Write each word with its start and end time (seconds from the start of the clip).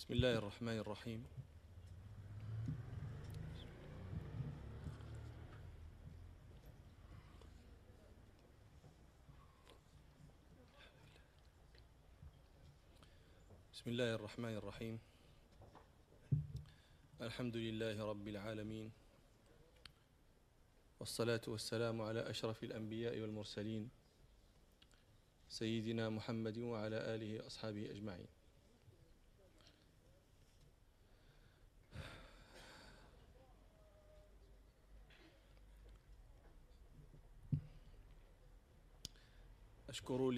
بسم 0.00 0.16
الله 0.16 0.34
الرحمن 0.34 0.78
الرحيم. 0.80 1.20
بسم 13.72 13.90
الله 13.90 14.14
الرحمن 14.14 14.54
الرحيم. 14.56 14.96
الحمد 17.20 17.56
لله 17.56 18.00
رب 18.00 18.28
العالمين. 18.28 18.88
والصلاة 21.00 21.44
والسلام 21.44 22.00
على 22.00 22.20
أشرف 22.24 22.64
الأنبياء 22.64 23.20
والمرسلين. 23.20 23.90
سيدنا 25.48 26.08
محمد 26.08 26.58
وعلى 26.58 26.96
آله 26.96 27.44
وأصحابه 27.44 27.90
أجمعين. 27.92 28.39
أشكر 39.90 40.30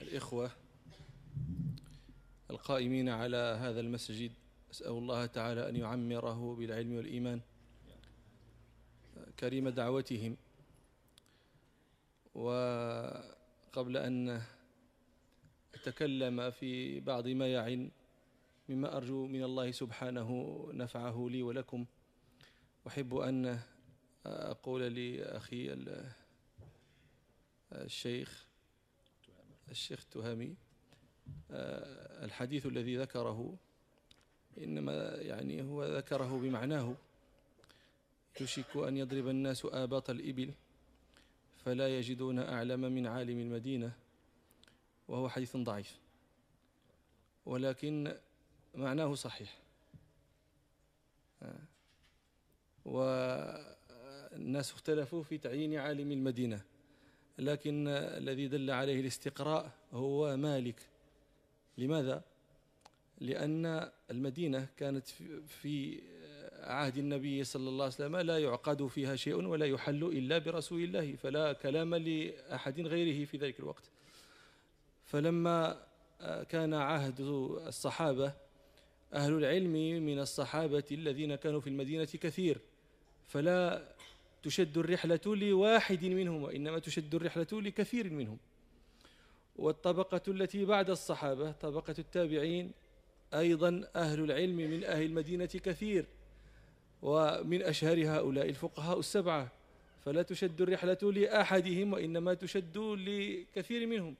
للإخوة 0.00 0.50
القائمين 2.50 3.08
على 3.08 3.58
هذا 3.60 3.80
المسجد. 3.80 4.32
أسأل 4.70 4.90
الله 4.90 5.26
تعالى 5.26 5.68
أن 5.68 5.76
يعمره 5.76 6.54
بالعلم 6.54 6.96
والإيمان. 6.96 7.40
كريم 9.40 9.68
دعوتهم. 9.68 10.36
وقبل 12.34 13.96
أن 13.96 14.42
أتكلم 15.74 16.50
في 16.50 17.00
بعض 17.00 17.28
ما 17.28 17.52
يعن 17.52 17.90
مما 18.68 18.96
أرجو 18.96 19.26
من 19.26 19.42
الله 19.42 19.70
سبحانه 19.70 20.30
نفعه 20.72 21.28
لي 21.30 21.42
ولكم. 21.42 21.86
أحب 22.86 23.14
أن 23.14 23.58
أقول 24.26 24.94
لأخي 24.94 25.74
الشيخ 27.72 28.46
الشيخ 29.70 30.00
التهامي 30.00 30.56
آه، 31.50 32.24
الحديث 32.24 32.66
الذي 32.66 32.96
ذكره 32.96 33.56
إنما 34.58 35.14
يعني 35.14 35.62
هو 35.62 35.84
ذكره 35.84 36.38
بمعناه 36.38 36.94
يشك 38.40 38.76
أن 38.76 38.96
يضرب 38.96 39.28
الناس 39.28 39.66
آباط 39.66 40.10
الإبل 40.10 40.52
فلا 41.64 41.98
يجدون 41.98 42.38
أعلم 42.38 42.80
من 42.80 43.06
عالم 43.06 43.40
المدينة 43.40 43.92
وهو 45.08 45.28
حديث 45.28 45.56
ضعيف 45.56 45.98
ولكن 47.46 48.16
معناه 48.74 49.14
صحيح 49.14 49.58
آه. 51.42 51.60
والناس 52.84 54.72
اختلفوا 54.72 55.22
في 55.22 55.38
تعيين 55.38 55.74
عالم 55.78 56.12
المدينة 56.12 56.62
لكن 57.40 57.88
الذي 57.88 58.48
دل 58.48 58.70
عليه 58.70 59.00
الاستقراء 59.00 59.72
هو 59.92 60.36
مالك 60.36 60.80
لماذا؟ 61.78 62.22
لأن 63.20 63.90
المدينة 64.10 64.68
كانت 64.76 65.08
في 65.48 66.00
عهد 66.62 66.98
النبي 66.98 67.44
صلى 67.44 67.68
الله 67.68 67.84
عليه 67.84 67.94
وسلم 67.94 68.16
لا 68.16 68.38
يعقد 68.38 68.86
فيها 68.86 69.16
شيء 69.16 69.34
ولا 69.34 69.66
يحل 69.66 70.04
إلا 70.04 70.38
برسول 70.38 70.84
الله 70.84 71.16
فلا 71.16 71.52
كلام 71.52 71.94
لأحد 71.94 72.80
غيره 72.80 73.24
في 73.24 73.36
ذلك 73.36 73.60
الوقت 73.60 73.90
فلما 75.06 75.86
كان 76.48 76.74
عهد 76.74 77.20
الصحابة 77.66 78.32
أهل 79.14 79.32
العلم 79.32 79.72
من 80.06 80.18
الصحابة 80.18 80.84
الذين 80.90 81.34
كانوا 81.34 81.60
في 81.60 81.66
المدينة 81.66 82.04
كثير 82.04 82.60
فلا 83.28 83.82
تشد 84.42 84.78
الرحلة 84.78 85.20
لواحد 85.26 86.04
منهم 86.04 86.42
وإنما 86.42 86.78
تشد 86.78 87.14
الرحلة 87.14 87.46
لكثير 87.52 88.10
منهم. 88.10 88.38
والطبقة 89.56 90.20
التي 90.28 90.64
بعد 90.64 90.90
الصحابة 90.90 91.52
طبقة 91.52 91.94
التابعين 91.98 92.72
أيضا 93.34 93.88
أهل 93.96 94.24
العلم 94.24 94.56
من 94.56 94.84
أهل 94.84 95.02
المدينة 95.02 95.46
كثير 95.46 96.06
ومن 97.02 97.62
أشهر 97.62 98.06
هؤلاء 98.06 98.48
الفقهاء 98.48 98.98
السبعة. 98.98 99.52
فلا 100.04 100.22
تشد 100.22 100.60
الرحلة 100.60 100.98
لأحدهم 101.02 101.92
وإنما 101.92 102.34
تشد 102.34 102.78
لكثير 102.78 103.86
منهم. 103.86 104.14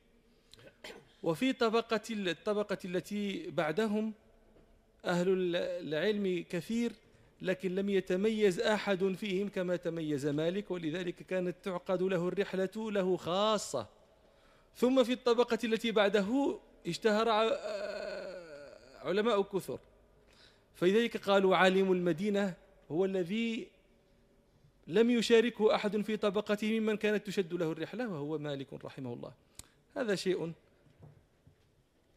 وفي 1.22 1.52
طبقة 1.52 2.00
الطبقة 2.10 2.78
التي 2.84 3.50
بعدهم 3.50 4.12
أهل 5.04 5.56
العلم 5.56 6.44
كثير 6.50 6.92
لكن 7.42 7.74
لم 7.74 7.88
يتميز 7.88 8.60
أحد 8.60 9.04
فيهم 9.04 9.48
كما 9.48 9.76
تميز 9.76 10.26
مالك 10.26 10.70
ولذلك 10.70 11.14
كانت 11.14 11.56
تعقد 11.62 12.02
له 12.02 12.28
الرحلة 12.28 12.90
له 12.90 13.16
خاصة. 13.16 13.86
ثم 14.76 15.04
في 15.04 15.12
الطبقة 15.12 15.58
التي 15.64 15.92
بعده 15.92 16.58
اشتهر 16.86 17.28
علماء 19.04 19.42
كثر. 19.42 19.78
فلذلك 20.74 21.16
قالوا 21.16 21.56
عالم 21.56 21.92
المدينة 21.92 22.54
هو 22.90 23.04
الذي 23.04 23.68
لم 24.86 25.10
يشاركه 25.10 25.74
أحد 25.74 26.00
في 26.00 26.16
طبقته 26.16 26.80
ممن 26.80 26.96
كانت 26.96 27.26
تشد 27.26 27.54
له 27.54 27.72
الرحلة 27.72 28.08
وهو 28.08 28.38
مالك 28.38 28.84
رحمه 28.84 29.12
الله. 29.12 29.32
هذا 29.96 30.14
شيء 30.14 30.52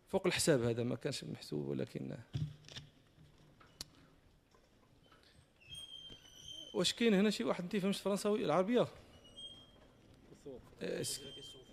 فوق 0.07 0.27
الحساب 0.27 0.61
هذا 0.63 0.83
ما 0.83 0.95
كانش 0.95 1.23
محسوب 1.23 1.67
ولكن 1.67 2.17
واش 6.73 6.93
كاين 6.93 7.13
هنا 7.13 7.29
شي 7.29 7.43
واحد 7.43 7.63
ما 7.63 7.69
تيفهمش 7.69 7.97
الفرنساوي 7.97 8.45
العربية؟ 8.45 8.87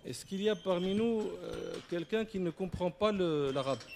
Est-ce 0.05 0.25
qu'il 0.25 0.41
y 0.41 0.49
a 0.49 0.55
parmi 0.55 0.95
nous 0.95 1.29
euh, 1.43 1.75
quelqu'un 1.89 2.25
qui 2.25 2.39
ne 2.39 2.49
comprend 2.49 2.89
pas 2.89 3.11
l'arabe? 3.11 3.77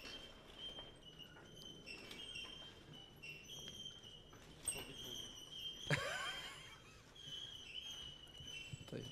طيب. 8.91 9.05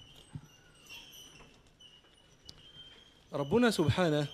ربنا 3.34 3.72
سبحانه 3.72 4.28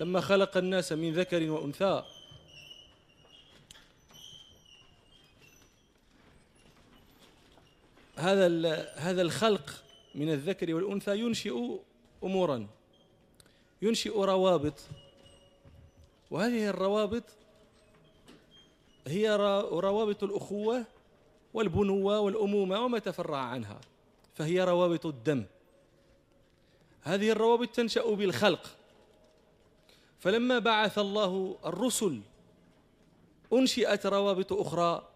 لما 0.00 0.20
خلق 0.20 0.56
الناس 0.56 0.92
من 0.92 1.12
ذكر 1.12 1.50
وأنثى 1.50 2.15
هذا 8.16 8.48
هذا 8.96 9.22
الخلق 9.22 9.84
من 10.14 10.32
الذكر 10.32 10.74
والأنثى 10.74 11.18
ينشئ 11.18 11.78
أمورا 12.24 12.66
ينشئ 13.82 14.20
روابط. 14.20 14.74
وهذه 16.30 16.68
الروابط 16.68 17.22
هي 19.06 19.36
روابط 19.70 20.24
الأخوة 20.24 20.84
والبنوة 21.54 22.20
والأمومة 22.20 22.80
وما 22.80 22.98
تفرع 22.98 23.38
عنها 23.38 23.80
فهي 24.34 24.64
روابط 24.64 25.06
الدم. 25.06 25.44
هذه 27.02 27.30
الروابط 27.30 27.68
تنشأ 27.68 28.14
بالخلق. 28.14 28.76
فلما 30.18 30.58
بعث 30.58 30.98
الله 30.98 31.56
الرسل 31.66 32.20
أنشئت 33.52 34.06
روابط 34.06 34.52
أخرى 34.52 35.08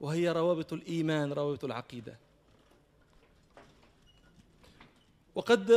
وهي 0.00 0.32
روابط 0.32 0.72
الإيمان 0.72 1.32
روابط 1.32 1.64
العقيدة. 1.64 2.29
وقد 5.34 5.70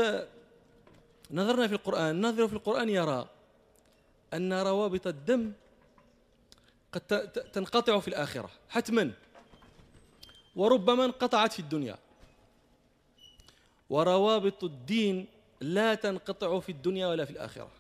نظرنا 1.32 1.68
في 1.68 1.74
القرآن 1.74 2.22
نظر 2.22 2.48
في 2.48 2.54
القرآن 2.54 2.90
يرى 2.90 3.30
أن 4.34 4.54
روابط 4.54 5.08
الدم 5.08 5.52
قد 6.92 7.32
تنقطع 7.54 8.00
في 8.00 8.08
الآخرة 8.08 8.50
حتما 8.70 9.12
وربما 10.56 11.06
انقطعت 11.06 11.54
في 11.54 11.60
الدنيا. 11.60 11.98
وروابط 13.90 14.64
الدين 14.64 15.28
لا 15.62 15.96
تنقطع 15.96 16.60
في 16.60 16.72
الدنيا 16.72 17.08
ولا 17.08 17.26
في 17.26 17.32
الآخرة. 17.32 17.72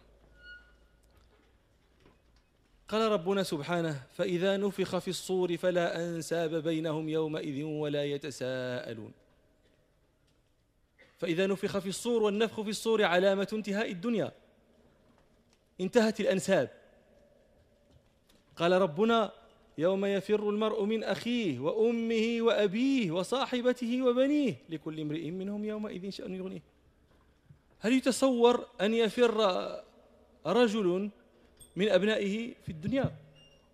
قال 2.87 3.11
ربنا 3.11 3.43
سبحانه 3.43 4.03
فإذا 4.17 4.57
نفخ 4.57 4.97
في 4.97 5.07
الصور 5.07 5.57
فلا 5.57 6.05
أنساب 6.05 6.55
بينهم 6.55 7.09
يومئذ 7.09 7.63
ولا 7.63 8.05
يتساءلون. 8.05 9.11
فإذا 11.23 11.47
نفخ 11.47 11.77
في 11.77 11.89
الصور 11.89 12.23
والنفخ 12.23 12.61
في 12.61 12.69
الصور 12.69 13.03
علامة 13.03 13.47
انتهاء 13.53 13.91
الدنيا. 13.91 14.31
انتهت 15.81 16.19
الأنساب. 16.19 16.69
قال 18.55 18.71
ربنا 18.71 19.31
يوم 19.77 20.05
يفر 20.05 20.49
المرء 20.49 20.83
من 20.83 21.03
أخيه 21.03 21.59
وأمه 21.59 22.37
وأبيه 22.41 23.11
وصاحبته 23.11 24.01
وبنيه 24.01 24.55
لكل 24.69 24.99
امرئ 24.99 25.31
منهم 25.31 25.65
يومئذ 25.65 26.09
شأن 26.09 26.35
يغنيه. 26.35 26.61
هل 27.79 27.93
يتصور 27.93 28.67
أن 28.81 28.93
يفر 28.93 29.33
رجل 30.45 31.09
من 31.75 31.89
أبنائه 31.89 32.53
في 32.63 32.69
الدنيا 32.69 33.15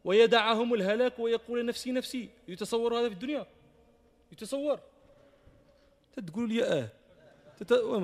ويدعهم 0.05 0.73
الهلاك 0.73 1.19
ويقول 1.19 1.65
نفسي 1.65 1.91
نفسي 1.91 2.29
يتصور 2.47 2.99
هذا 2.99 3.07
في 3.07 3.13
الدنيا؟ 3.13 3.45
يتصور. 4.31 4.79
تقول 6.27 6.49
لي 6.49 6.63
آه 6.63 6.98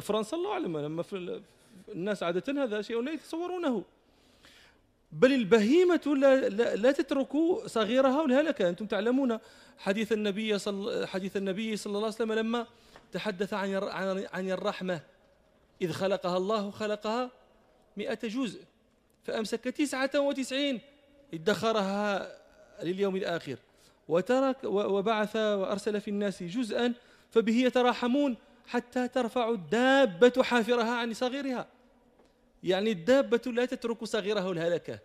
فرنسا 0.01 0.37
الله 0.37 0.51
أعلم 0.51 0.77
لما 0.77 1.03
في 1.03 1.41
الناس 1.89 2.23
عادة 2.23 2.63
هذا 2.63 2.81
شيء 2.81 3.01
لا 3.01 3.11
يتصورونه. 3.11 3.83
بل 5.11 5.33
البهيمة 5.33 6.01
لا, 6.05 6.49
لا, 6.49 6.75
لا 6.75 6.91
تترك 6.91 7.33
صغيرها 7.65 8.21
والهلكة 8.21 8.69
أنتم 8.69 8.85
تعلمون 8.85 9.37
حديث 9.77 10.11
النبي 10.11 10.59
صلى 10.59 11.07
حديث 11.07 11.37
النبي 11.37 11.77
صلى 11.77 11.91
الله 11.91 12.05
عليه 12.05 12.15
وسلم 12.15 12.33
لما 12.33 12.67
تحدث 13.11 13.53
عن 13.53 13.73
عن 14.33 14.49
الرحمة. 14.49 15.01
إذ 15.81 15.91
خلقها 15.91 16.37
الله 16.37 16.71
خلقها 16.71 17.31
مئة 17.97 18.19
جزء 18.27 18.61
فأمسك 19.23 19.63
تسعة 19.63 20.19
وتسعين. 20.19 20.79
ادخرها 21.33 22.37
لليوم 22.83 23.15
الآخر. 23.15 23.55
وترك 24.07 24.63
وبعث 24.63 25.35
وأرسل 25.35 26.01
في 26.01 26.07
الناس 26.07 26.43
جزءا 26.43 26.93
فبه 27.31 27.55
يتراحمون. 27.55 28.37
حتى 28.67 29.07
ترفع 29.07 29.49
الدابة 29.49 30.43
حافرها 30.43 30.91
عن 30.91 31.13
صغيرها. 31.13 31.67
يعني 32.63 32.91
الدابة 32.91 33.51
لا 33.51 33.65
تترك 33.65 34.03
صغيرها 34.03 34.51
الهلكة. 34.51 34.99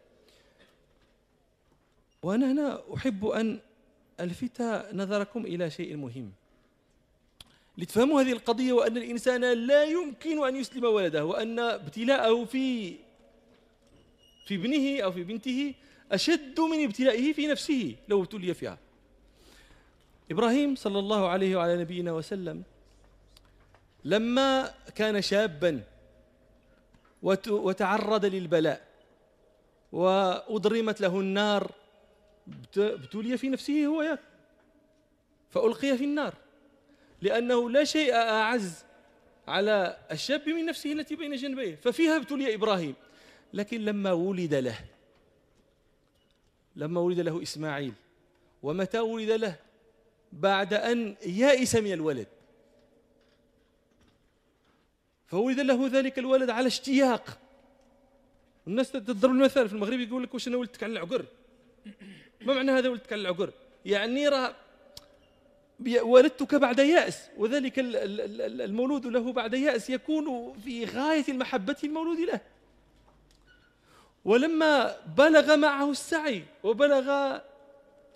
وأنا 2.23 2.53
هنا 2.53 2.83
أحب 2.95 3.27
أن 3.27 3.61
ألفت 4.21 4.63
نظركم 4.93 5.47
إلى 5.47 5.71
شيء 5.71 5.97
مهم. 5.97 6.33
لتفهموا 7.79 8.23
هذه 8.23 8.33
القضية 8.33 8.73
وأن 8.73 8.97
الإنسان 8.97 9.45
لا 9.45 9.85
يمكن 9.85 10.47
أن 10.47 10.57
يسلم 10.57 10.85
ولده 10.85 11.25
وأن 11.25 11.59
ابتلاءه 11.59 12.45
في 12.45 12.97
في 14.47 14.55
ابنه 14.55 15.05
أو 15.05 15.13
في 15.13 15.23
بنته 15.25 15.75
أشد 16.13 16.61
من 16.61 16.85
ابتلائه 16.85 17.33
في 17.33 17.47
نفسه 17.47 17.97
لو 18.09 18.23
ابتلي 18.23 18.55
فيها. 18.55 18.79
إبراهيم 20.31 20.75
صلى 20.77 20.99
الله 20.99 21.29
عليه 21.29 21.57
وعلى 21.57 21.77
نبينا 21.77 22.13
وسلم 22.13 22.63
لما 24.05 24.75
كان 24.95 25.23
شابا 25.23 25.83
وتعرض 27.49 28.25
للبلاء 28.25 28.87
وأضرمت 29.93 31.01
له 31.01 31.21
النار 31.21 31.73
ابتلي 32.77 33.39
في 33.39 33.49
نفسه 33.49 33.87
هو 33.87 34.19
فألقي 35.51 35.97
في 35.99 36.05
النار 36.05 36.35
لأنه 37.23 37.71
لا 37.71 37.85
شيء 37.85 38.15
أعز 38.15 38.85
على 39.49 39.97
الشاب 40.11 40.49
من 40.49 40.67
نفسه 40.67 40.93
التي 40.93 41.17
بين 41.17 41.37
جنبيه 41.37 41.75
ففيها 41.75 42.17
ابتلي 42.17 42.55
إبراهيم. 42.55 42.95
لكن 43.53 43.85
لما 43.85 44.13
ولد 44.13 44.55
له 44.55 44.79
لما 46.77 47.01
ولد 47.01 47.21
له 47.21 47.43
إسماعيل 47.43 47.93
ومتى 48.63 48.99
ولد 48.99 49.31
له؟ 49.31 49.57
بعد 50.33 50.75
أن 50.75 51.17
يائس 51.27 51.75
من 51.75 51.93
الولد. 51.93 52.27
فولد 55.31 55.61
له 55.61 55.89
ذلك 55.93 56.19
الولد 56.19 56.51
على 56.51 56.67
اشتياق. 56.67 57.39
الناس 58.67 58.93
تضرب 58.93 59.31
المثال 59.31 59.69
في 59.69 59.75
المغرب 59.75 60.01
يقول 60.01 60.23
لك 60.23 60.35
واش 60.35 60.49
أنا 60.49 60.57
ولدتك 60.57 60.83
على 60.83 60.93
العقر؟ 60.93 61.25
ما 62.41 62.55
معنى 62.55 62.71
هذا 62.71 62.89
ولدتك 62.89 63.13
على 63.13 63.23
العقر؟ 63.23 63.51
يعني 63.85 64.29
راه 64.29 64.55
ولدتك 66.03 66.55
بعد 66.55 66.79
يأس 66.79 67.29
وذلك 67.37 67.73
المولود 67.79 69.07
له 69.07 69.33
بعد 69.33 69.55
يأس 69.55 69.91
يكون 69.91 70.59
في 70.65 70.85
غاية 70.85 71.25
المحبة 71.29 71.77
المولود 71.85 72.19
له. 72.19 72.41
ولما 74.25 74.97
بلغ 75.17 75.57
معه 75.57 75.91
السعي 75.91 76.43
وبلغ 76.63 77.39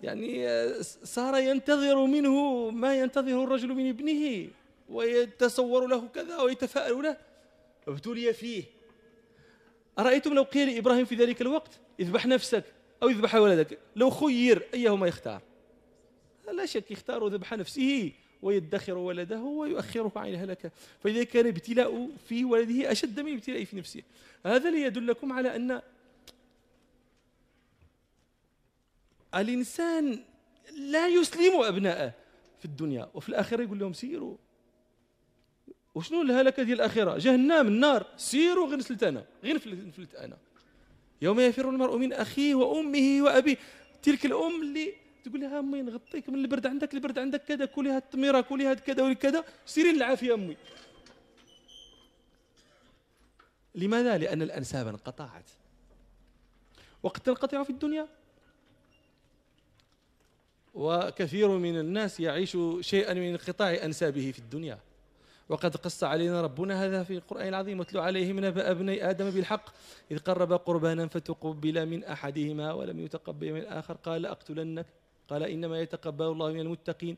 يعني 0.01 0.47
صار 0.83 1.37
ينتظر 1.37 2.05
منه 2.05 2.69
ما 2.69 2.95
ينتظره 2.95 3.43
الرجل 3.43 3.67
من 3.67 3.89
ابنه. 3.89 4.47
ويتصور 4.89 5.87
له 5.87 6.07
كذا 6.07 6.37
ويتفاءل 6.37 7.03
له 7.03 7.17
ابتلي 7.87 8.33
فيه. 8.33 8.63
أرأيتم 9.99 10.33
لو 10.33 10.43
قيل 10.43 10.73
لإبراهيم 10.73 11.05
في 11.05 11.15
ذلك 11.15 11.41
الوقت 11.41 11.71
اذبح 11.99 12.25
نفسك 12.25 12.63
أو 13.03 13.09
اذبح 13.09 13.35
ولدك 13.35 13.79
لو 13.95 14.09
خير 14.09 14.67
أيهما 14.73 15.07
يختار؟ 15.07 15.41
لا 16.51 16.65
شك 16.65 16.91
يختار 16.91 17.27
ذبح 17.27 17.53
نفسه 17.53 18.11
ويدخر 18.41 18.97
ولده 18.97 19.39
ويؤخره 19.39 20.11
عن 20.15 20.29
الهلكة 20.29 20.71
فإذا 21.03 21.23
كان 21.23 21.47
ابتلاء 21.47 22.09
في 22.27 22.45
ولده 22.45 22.91
أشد 22.91 23.19
من 23.19 23.33
ابتلاء 23.33 23.63
في 23.63 23.75
نفسه. 23.77 24.01
هذا 24.45 24.71
ليدلكم 24.71 25.33
على 25.33 25.55
أن 25.55 25.81
الإنسان 29.35 30.19
لا 30.77 31.07
يسلم 31.07 31.61
أبناءه 31.61 32.13
في 32.59 32.65
الدنيا 32.65 33.09
وفي 33.13 33.29
الآخرة 33.29 33.63
يقول 33.63 33.79
لهم 33.79 33.93
سيروا. 33.93 34.37
وشنو 35.95 36.21
الهلكة 36.21 36.63
ديال 36.63 36.81
الآخرة 36.81 37.17
جهنم 37.17 37.67
النار. 37.67 38.05
سيروا 38.17 38.67
غير 38.67 38.77
نفلت 38.77 39.03
أنا 39.03 39.25
غير 39.43 39.55
نفلت 39.87 40.15
أنا. 40.15 40.37
يوم 41.21 41.39
يفر 41.39 41.69
المرء 41.69 41.97
من 41.97 42.13
أخيه 42.13 42.55
وأمه 42.55 43.21
وأبيه. 43.21 43.57
تلك 44.03 44.25
الأم 44.25 44.61
اللي 44.61 44.93
تقول 45.23 45.41
لها 45.41 45.59
أمي 45.59 45.81
نغطيك 45.81 46.29
من 46.29 46.35
البرد 46.35 46.67
عندك 46.67 46.93
البرد 46.93 47.19
عندك 47.19 47.43
كذا 47.43 47.65
كلي 47.65 47.89
هاد 47.89 48.01
التميرة 48.01 48.41
كلي 48.41 48.65
هاد 48.65 48.79
كذا 48.79 49.11
وكذا. 49.11 49.43
سيري 49.65 49.89
العافية 49.89 50.33
أمي. 50.33 50.57
لماذا؟ 53.75 54.17
لأن 54.17 54.41
الأنساب 54.41 54.87
انقطعت. 54.87 55.49
وقد 57.03 57.21
تنقطع 57.21 57.63
في 57.63 57.69
الدنيا. 57.69 58.07
وكثير 60.73 61.49
من 61.49 61.79
الناس 61.79 62.19
يعيش 62.19 62.57
شيئا 62.81 63.13
من 63.13 63.29
انقطاع 63.29 63.73
أنسابه 63.83 64.31
في 64.31 64.39
الدنيا. 64.39 64.79
وقد 65.49 65.75
قص 65.75 66.03
علينا 66.03 66.41
ربنا 66.41 66.85
هذا 66.85 67.03
في 67.03 67.13
القرآن 67.13 67.47
العظيم 67.47 67.79
واتلو 67.79 68.01
عليهم 68.01 68.45
نبأ 68.45 68.71
ابني 68.71 69.09
آدم 69.09 69.29
بالحق. 69.29 69.69
إذ 70.11 70.17
قرب 70.17 70.53
قربانا 70.53 71.07
فتقبل 71.07 71.85
من 71.85 72.03
أحدهما 72.03 72.73
ولم 72.73 72.99
يتقبل 72.99 73.53
من 73.53 73.59
الآخر. 73.59 73.93
قال 73.93 74.21
لأقتلنك 74.21 74.85
قال 75.29 75.43
إنما 75.43 75.79
يتقبل 75.79 76.25
الله 76.25 76.51
من 76.51 76.59
المتقين. 76.59 77.17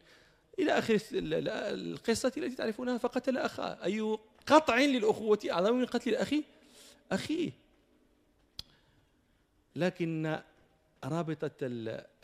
إلى 0.60 0.72
آخر 0.72 1.00
القصة 1.14 2.32
التي 2.38 2.56
تعرفونها 2.56 2.98
فقتل 2.98 3.38
أخاه 3.38 3.84
أي 3.84 4.18
قطع 4.48 4.78
للأخوة 4.78 5.40
أعظم 5.52 5.76
من 5.76 5.86
قتل 5.86 6.10
الأخ 6.10 6.34
أخيه 7.12 7.52
لكن 9.76 10.40
رابطة 11.04 11.52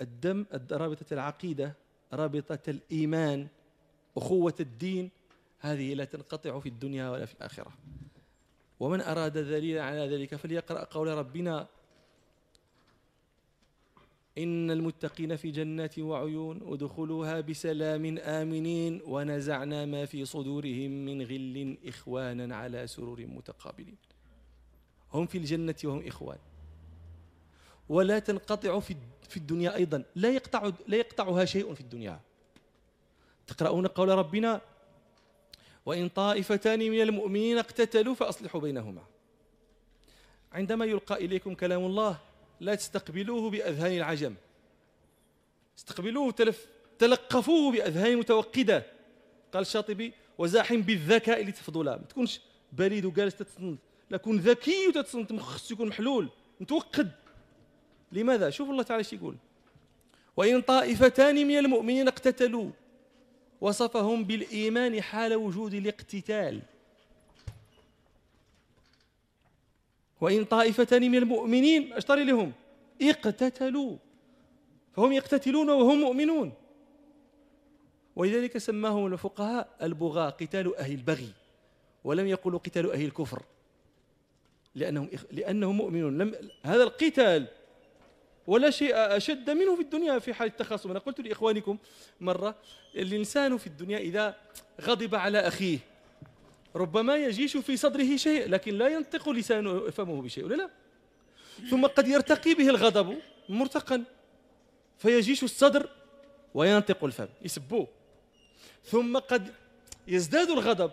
الدم 0.02 0.46
رابطة 0.72 1.14
العقيدة 1.14 1.74
رابطة 2.14 2.60
الإيمان 2.68 3.48
أخوة 4.18 4.56
الدين 4.60 5.12
هذه 5.64 5.94
لا 5.94 6.06
تنقطع 6.06 6.60
في 6.60 6.70
الدنيا 6.70 7.10
ولا 7.10 7.26
في 7.26 7.34
الآخرة. 7.34 7.72
ومن 8.80 9.02
أراد 9.02 9.34
دليلا 9.34 9.84
على 9.84 10.16
ذلك 10.16 10.36
فليقرأ 10.36 10.84
قول 10.84 11.08
ربنا 11.08 11.68
إن 14.38 14.72
المتقين 14.72 15.36
في 15.36 15.52
جنات 15.52 16.00
وعيون 16.00 16.74
ادخلوها 16.74 17.42
بسلام 17.42 18.18
آمنين 18.18 19.02
ونزعنا 19.06 19.86
ما 19.86 20.06
في 20.06 20.26
صدورهم 20.26 20.92
من 21.06 21.22
غل 21.22 21.78
إخوانا 21.86 22.56
على 22.56 22.88
سرور 22.88 23.26
متقابلين. 23.26 23.98
هم 25.14 25.26
في 25.26 25.38
الجنة 25.38 25.76
وهم 25.84 26.08
إخوان. 26.08 26.40
ولا 27.90 28.20
تنقطع 28.20 28.80
في 28.80 28.96
في 29.30 29.38
الدنيا 29.38 29.76
أيضا. 29.76 30.04
لا 30.16 30.30
يقطع 30.30 30.72
لا 30.88 30.98
يقطعها 30.98 31.46
شيء 31.46 31.74
في 31.74 31.82
الدنيا. 31.82 32.20
تقرؤون 33.48 33.88
قول 33.88 34.10
ربنا 34.10 34.62
وإن 35.86 36.10
طائفتان 36.10 36.80
من 36.80 37.02
المؤمنين 37.02 37.58
اقتتلوا 37.58 38.16
فأصلحوا 38.16 38.62
بينهما. 38.62 39.04
عندما 40.52 40.86
يلقى 40.86 41.16
إليكم 41.26 41.54
كلام 41.54 41.86
الله 41.86 42.18
لا 42.60 42.76
تستقبلوه 42.76 43.50
بأذهان 43.50 43.98
العجم. 43.98 44.36
استقبلوه 45.78 46.32
تلف 46.32 46.68
تلقفوه 47.00 47.72
بأذهان 47.72 48.18
متوقدة. 48.18 48.86
قال 49.54 49.62
الشاطبي 49.62 50.14
وزاحم 50.38 50.82
بالذكاء 50.82 51.46
لتفضلا. 51.46 51.98
ما 51.98 52.04
تكونش 52.04 52.40
بريد 52.74 53.06
وجالس 53.06 53.36
تتصنت. 53.36 53.80
لا 54.10 54.18
كون 54.18 54.38
ذكي 54.38 54.88
وتتصنت 54.88 55.32
مخك 55.32 55.72
يكون 55.72 55.88
محلول 55.88 56.30
متوقد. 56.60 57.12
لماذا؟ 58.12 58.50
شوف 58.50 58.70
الله 58.70 58.84
تعالى 58.84 59.00
إيش 59.00 59.14
يقول. 59.14 59.36
وإن 60.38 60.62
طائفتان 60.62 61.48
من 61.48 61.58
المؤمنين 61.58 62.08
اقتتلوا 62.08 62.70
وصفهم 63.64 64.24
بالإيمان 64.24 65.02
حال 65.02 65.34
وجود 65.36 65.74
الاقتتال. 65.74 66.62
وإن 70.22 70.46
طائفتان 70.46 71.12
من 71.12 71.18
المؤمنين 71.18 71.94
أشتري 71.94 72.24
لهم 72.24 72.52
اقتتلوا. 73.02 73.98
فهم 74.96 75.12
يقتتلون 75.12 75.70
وهم 75.70 76.00
مؤمنون. 76.00 76.54
ولذلك 78.16 78.58
سماهم 78.58 79.14
الفقهاء 79.14 79.78
البغاة 79.82 80.30
قتال 80.30 80.76
أهل 80.76 80.92
البغي. 80.92 81.32
ولم 82.04 82.28
يقولوا 82.28 82.60
قتال 82.60 82.92
أهل 82.92 83.06
الكفر. 83.06 83.44
لأنهم 84.76 85.10
لأنهم 85.32 85.78
مؤمنون. 85.78 86.18
لم 86.18 86.36
هذا 86.64 86.84
القتال 86.84 87.48
ولا 88.48 88.70
شيء 88.70 88.92
أشد 88.96 89.50
منه 89.50 89.76
في 89.76 89.82
الدنيا 89.82 90.20
في 90.20 90.34
حال 90.34 90.48
التخاصم. 90.48 90.90
أنا 90.92 91.00
قلت 91.00 91.22
لإخوانكم 91.22 91.78
مرة 92.22 92.56
الإنسان 92.96 93.58
في 93.58 93.68
الدنيا 93.68 93.98
إذا 93.98 94.36
غضب 94.82 95.16
على 95.16 95.40
أخيه 95.40 95.80
ربما 96.76 97.16
يجيش 97.16 97.58
في 97.58 97.78
صدره 97.78 98.16
شيء 98.16 98.50
لكن 98.50 98.78
لا 98.78 98.88
ينطق 98.88 99.30
لسانه 99.30 99.90
فمه 99.90 100.22
بشيء 100.22 100.46
ولا 100.46 100.56
لا؟ 100.56 100.70
ثم 101.70 101.86
قد 101.86 102.08
يرتقي 102.08 102.54
به 102.54 102.70
الغضب 102.70 103.18
مرتقا 103.50 104.04
فيجيش 104.98 105.44
الصدر 105.44 105.90
وينطق 106.54 107.04
الفم 107.04 107.28
يسبوه. 107.42 107.88
ثم 108.86 109.18
قد 109.18 109.54
يزداد 110.08 110.50
الغضب. 110.50 110.92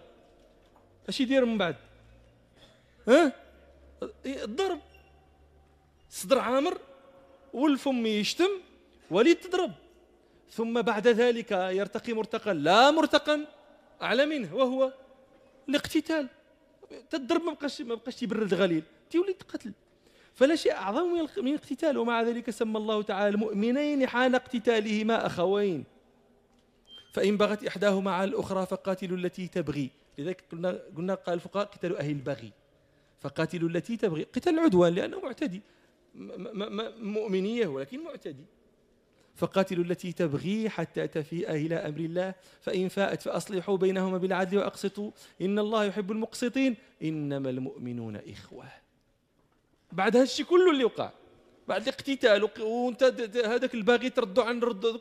اش 1.08 1.20
يدير 1.20 1.44
من 1.44 1.58
بعد؟ 1.58 1.76
ها؟ 3.08 3.32
الضرب 4.26 4.80
صدر 6.10 6.38
عامر 6.38 6.78
والفم 7.52 8.06
يشتم 8.06 8.50
وليد 9.10 9.36
تضرب 9.36 9.72
ثم 10.50 10.82
بعد 10.82 11.08
ذلك 11.08 11.52
يرتقي 11.52 12.12
مرتقا 12.12 12.52
لا 12.52 12.90
مرتقا 12.90 13.46
أعلى 14.02 14.26
منه 14.26 14.56
وهو 14.56 14.92
الاقتتال. 15.68 16.28
تضرب 17.10 17.42
ما 17.42 17.52
بقاش 17.52 17.80
ما 17.80 17.94
بقاش 17.94 18.22
يبرد 18.22 18.54
غليل 18.54 18.82
تولي 19.10 19.32
تقتل. 19.32 19.72
فلا 20.34 20.56
شيء 20.56 20.72
أعظم 20.72 21.28
من 21.36 21.48
الاقتتال 21.48 21.98
ومع 21.98 22.22
ذلك 22.22 22.50
سمى 22.50 22.78
الله 22.78 23.02
تعالى 23.02 23.34
المؤمنين 23.34 24.06
حال 24.06 24.34
اقتتالهما 24.34 25.26
أخوين. 25.26 25.84
فإن 27.12 27.36
بغت 27.36 27.66
إحداهما 27.66 28.10
على 28.10 28.30
الأخرى 28.30 28.66
فقاتلوا 28.66 29.16
التي 29.16 29.48
تبغي. 29.48 29.90
لذلك 30.18 30.44
قلنا 30.52 30.80
قلنا 30.96 31.14
قال 31.14 31.34
الفقهاء 31.34 31.66
قتال 31.66 31.96
أهل 31.96 32.10
البغي. 32.10 32.52
فقاتلوا 33.20 33.68
التي 33.68 33.96
تبغي. 33.96 34.22
قتال 34.22 34.54
العدوان 34.54 34.94
لأنه 34.94 35.20
معتدي. 35.20 35.62
مؤمنية 37.00 37.66
ولكن 37.66 38.04
معتدي. 38.04 38.44
فقاتلوا 39.34 39.84
التي 39.84 40.12
تبغي 40.12 40.70
حتى 40.70 41.08
تفيء 41.08 41.50
إلى 41.50 41.74
أمر 41.74 42.00
الله 42.00 42.34
فإن 42.60 42.88
فاءت 42.88 43.22
فأصلحوا 43.22 43.76
بينهما 43.76 44.18
بالعدل 44.18 44.58
وأقسطوا. 44.58 45.10
إن 45.40 45.58
الله 45.58 45.84
يحب 45.84 46.10
المقسطين. 46.10 46.76
إنما 47.02 47.50
المؤمنون 47.50 48.16
إخوة. 48.16 48.68
بعد 49.92 50.16
هالشيء 50.16 50.46
كله 50.46 50.70
اللي 50.70 50.84
وقع 50.84 51.10
بعد 51.68 51.82
الاقتتال 51.82 52.50
وانت 52.60 53.02
هذاك 53.44 53.74
الباغي 53.74 54.10
تردوا 54.10 54.44
عن 54.44 54.60
رد 54.60 55.00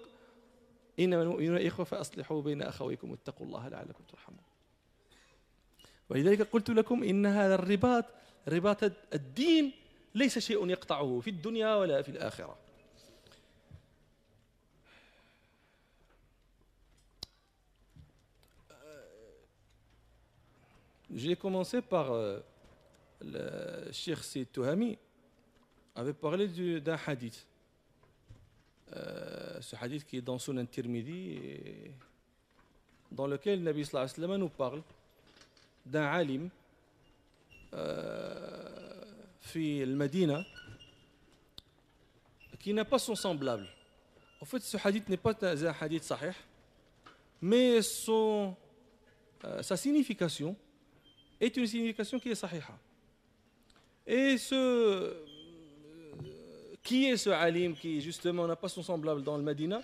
إنما 0.99 1.21
المؤمنون 1.21 1.65
إخوة 1.65 1.85
فأصلحوا 1.85 2.41
بين 2.41 2.61
أخويكم 2.61 3.11
واتقوا 3.11 3.47
الله 3.47 3.67
لعلكم 3.67 4.03
ترحمون. 4.03 4.39
ولذلك 6.09 6.41
قلت 6.41 6.69
لكم 6.69 7.03
إن 7.03 7.25
هذا 7.25 7.55
الرباط 7.55 8.05
رباط 8.47 8.83
الدين 9.13 9.71
ليس 10.14 10.38
شيء 10.38 10.68
يقطعه 10.68 11.20
في 11.20 11.30
الدنيا 11.30 11.74
ولا 11.74 12.02
في 12.02 12.08
الآخرة 12.08 12.56
J'ai 21.14 21.36
commencé 21.36 21.80
par 21.80 22.10
euh, 22.10 22.40
le 23.20 23.92
Cheikh 23.92 24.18
Sid 24.18 24.50
Touhami 24.50 24.98
avait 25.94 26.12
parlé 26.12 26.48
d'un 26.80 26.98
hadith. 27.06 27.46
Euh, 28.96 29.60
ce 29.60 29.76
hadith 29.76 30.04
qui 30.04 30.16
est 30.16 30.22
dans 30.22 30.40
Sunan 30.40 30.66
Tirmidhi, 30.66 31.38
dans 33.12 33.28
lequel 33.28 33.62
Nabi 33.62 33.84
sallallahu 33.84 34.10
alayhi 34.10 34.20
wa 34.20 34.26
sallam 34.26 34.40
nous 34.40 34.48
parle 34.48 34.82
d'un 35.86 36.04
alim 36.04 36.48
euh, 37.74 38.87
fi 39.41 39.81
al-Madina 39.81 40.45
qui 42.59 42.73
n'a 42.73 42.85
pas 42.85 42.99
son 42.99 43.15
semblable. 43.15 43.67
En 44.41 44.45
fait, 44.45 44.61
ce 44.61 44.77
hadith 44.83 45.07
n'est 45.09 45.17
pas 45.17 45.33
un 45.41 45.73
hadith 45.81 46.03
sahih, 46.03 46.33
mais 47.41 47.79
euh, 48.09 48.51
sa 49.61 49.77
signification 49.77 50.55
est 51.39 51.55
une 51.55 51.67
signification 51.67 52.19
qui 52.19 52.29
est 52.29 52.35
sahiha. 52.35 52.77
Et 54.05 54.37
ce 54.37 54.55
euh, 54.55 55.25
qui 56.83 57.05
est 57.05 57.17
ce 57.17 57.29
alim 57.29 57.75
qui 57.75 58.01
justement 58.01 58.47
n'a 58.47 58.55
pas 58.55 58.67
son 58.67 58.83
semblable 58.83 59.23
dans 59.23 59.37
le 59.37 59.43
Medina 59.43 59.81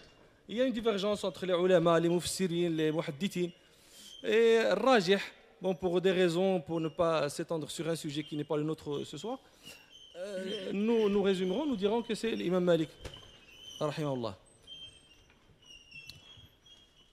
Il 0.50 0.58
y 0.58 0.62
a 0.62 0.66
une 0.66 0.74
divergence 0.74 1.24
entre 1.24 1.46
les 1.46 1.54
ulama, 1.54 2.00
les 2.00 2.10
mufassirin, 2.10 2.70
les 2.70 2.92
muhaddithin. 2.92 3.50
Et 4.24 4.60
rajih, 4.72 5.18
pour 5.74 6.00
des 6.02 6.12
raisons, 6.12 6.62
pour 6.62 6.80
ne 6.80 6.90
pas 6.90 7.30
s'étendre 7.30 7.70
sur 7.72 7.88
un 7.90 7.96
sujet 7.96 8.24
qui 8.24 8.38
n'est 8.38 8.44
pas 8.44 8.58
le 8.58 8.64
nôtre 8.64 9.04
ce 9.06 9.18
soir, 9.18 9.40
euh, 10.18 10.72
nous, 10.72 11.10
nous 11.10 11.22
résumerons, 11.24 11.66
nous 11.66 11.76
dirons 11.76 12.02
que 12.02 12.16
c'est 12.16 12.32
l'imam 12.32 12.64
Malik. 12.64 12.90
Allah. 13.80 14.38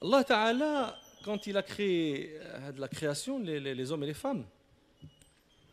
Allah 0.01 0.25
Ta'ala 0.25 0.99
quand 1.25 1.47
il 1.47 1.57
a 1.57 1.63
créé 1.63 2.37
euh, 2.41 2.73
la 2.77 2.89
création, 2.89 3.39
les, 3.39 3.93
hommes 3.93 4.03
et 4.03 4.07
les 4.07 4.15
femmes, 4.15 4.45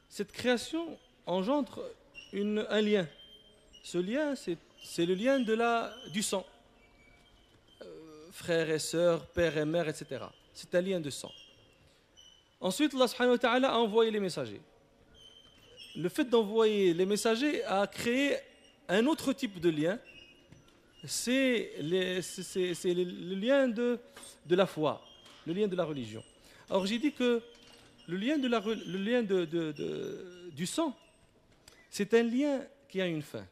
cette 0.08 0.32
création 0.32 0.98
engendre 1.26 1.84
un 2.34 2.82
lien. 2.82 3.08
Ce 3.84 3.98
lien, 3.98 4.36
c'est 4.36 5.06
le 5.06 5.14
lien 5.16 5.40
de 5.40 5.54
la, 5.54 5.94
du 6.12 6.22
sang. 6.22 6.46
Euh, 7.82 7.86
frères 8.32 8.70
et 8.70 8.80
sœurs, 8.80 9.26
père 9.28 9.58
et 9.58 9.66
mère, 9.66 9.88
etc. 9.88 10.26
C'est 10.54 10.74
un 10.76 10.82
lien 10.82 11.00
de 11.00 11.10
sang. 11.10 11.32
Ensuite, 12.62 12.94
Allah 13.44 13.72
a 13.72 13.78
envoyé 13.78 14.12
les 14.12 14.20
messagers. 14.20 14.62
Le 15.96 16.10
fait 16.10 16.26
d'envoyer 16.26 16.94
les 16.94 17.06
messagers 17.06 17.64
a 17.64 17.88
créé 17.88 18.36
un 18.88 19.06
autre 19.06 19.34
type 19.34 19.60
de 19.60 19.70
lien. 19.70 20.00
C'est 21.06 21.72
le 21.80 23.36
lien 23.36 23.68
de, 23.68 24.00
la 24.50 24.66
foi 24.66 25.02
le 25.48 25.54
lien 25.54 25.68
de 25.68 25.76
la 25.76 25.86
religion. 25.86 26.24
Alors 26.70 26.86
j'ai 26.86 27.00
dit 27.00 27.14
que 27.14 27.42
le 28.08 28.18
lien, 28.18 28.38
de 28.38 28.48
la, 28.48 28.60
le 28.60 28.98
lien 28.98 29.24
de, 29.24 30.52
du 30.52 30.66
sang, 30.66 30.94
c'est 31.90 32.14
un 32.14 32.24
lien 32.24 32.62
qui 32.90 33.02
a 33.02 33.08
une 33.08 33.22
fin. 33.22 33.46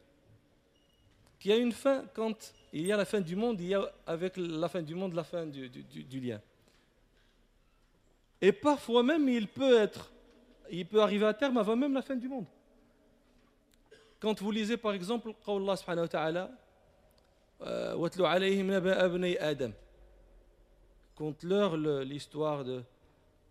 Qui 1.40 1.52
a 1.52 1.56
une 1.56 1.72
fin 1.72 2.04
quand 2.14 2.52
il 2.72 2.86
y 2.86 2.92
a 2.92 2.96
la 2.96 3.06
fin 3.06 3.20
du 3.20 3.34
monde, 3.34 3.60
il 3.60 3.68
y 3.68 3.74
a 3.74 3.90
avec 4.06 4.34
la 4.36 4.68
fin 4.68 4.82
du 4.82 4.94
monde 4.94 5.14
la 5.14 5.24
fin 5.24 5.46
du 5.46 6.20
lien. 6.20 6.40
Et 8.41 8.51
parfois 8.51 9.03
même, 9.03 9.27
il 9.29 9.47
peut 9.47 9.77
être, 9.77 10.11
il 10.69 10.85
peut 10.85 11.01
arriver 11.01 11.25
à 11.25 11.33
terme 11.33 11.57
avant 11.57 11.75
même 11.75 11.93
la 11.93 12.01
fin 12.01 12.15
du 12.15 12.27
monde. 12.27 12.45
Quand 14.19 14.41
vous 14.41 14.51
lisez 14.51 14.77
par 14.77 14.93
exemple, 14.93 15.33
Allah 15.47 15.75
subhanahu 15.75 16.03
wa 16.03 16.07
ta'ala, 16.09 16.51
واتلو 17.63 18.25
عليهم 18.25 18.71
نبأ 18.71 19.05
ابني 19.05 19.49
آدم 19.49 19.73
conte 21.15 21.43
leur 21.43 21.77
l'histoire 21.77 22.63
de, 22.63 22.83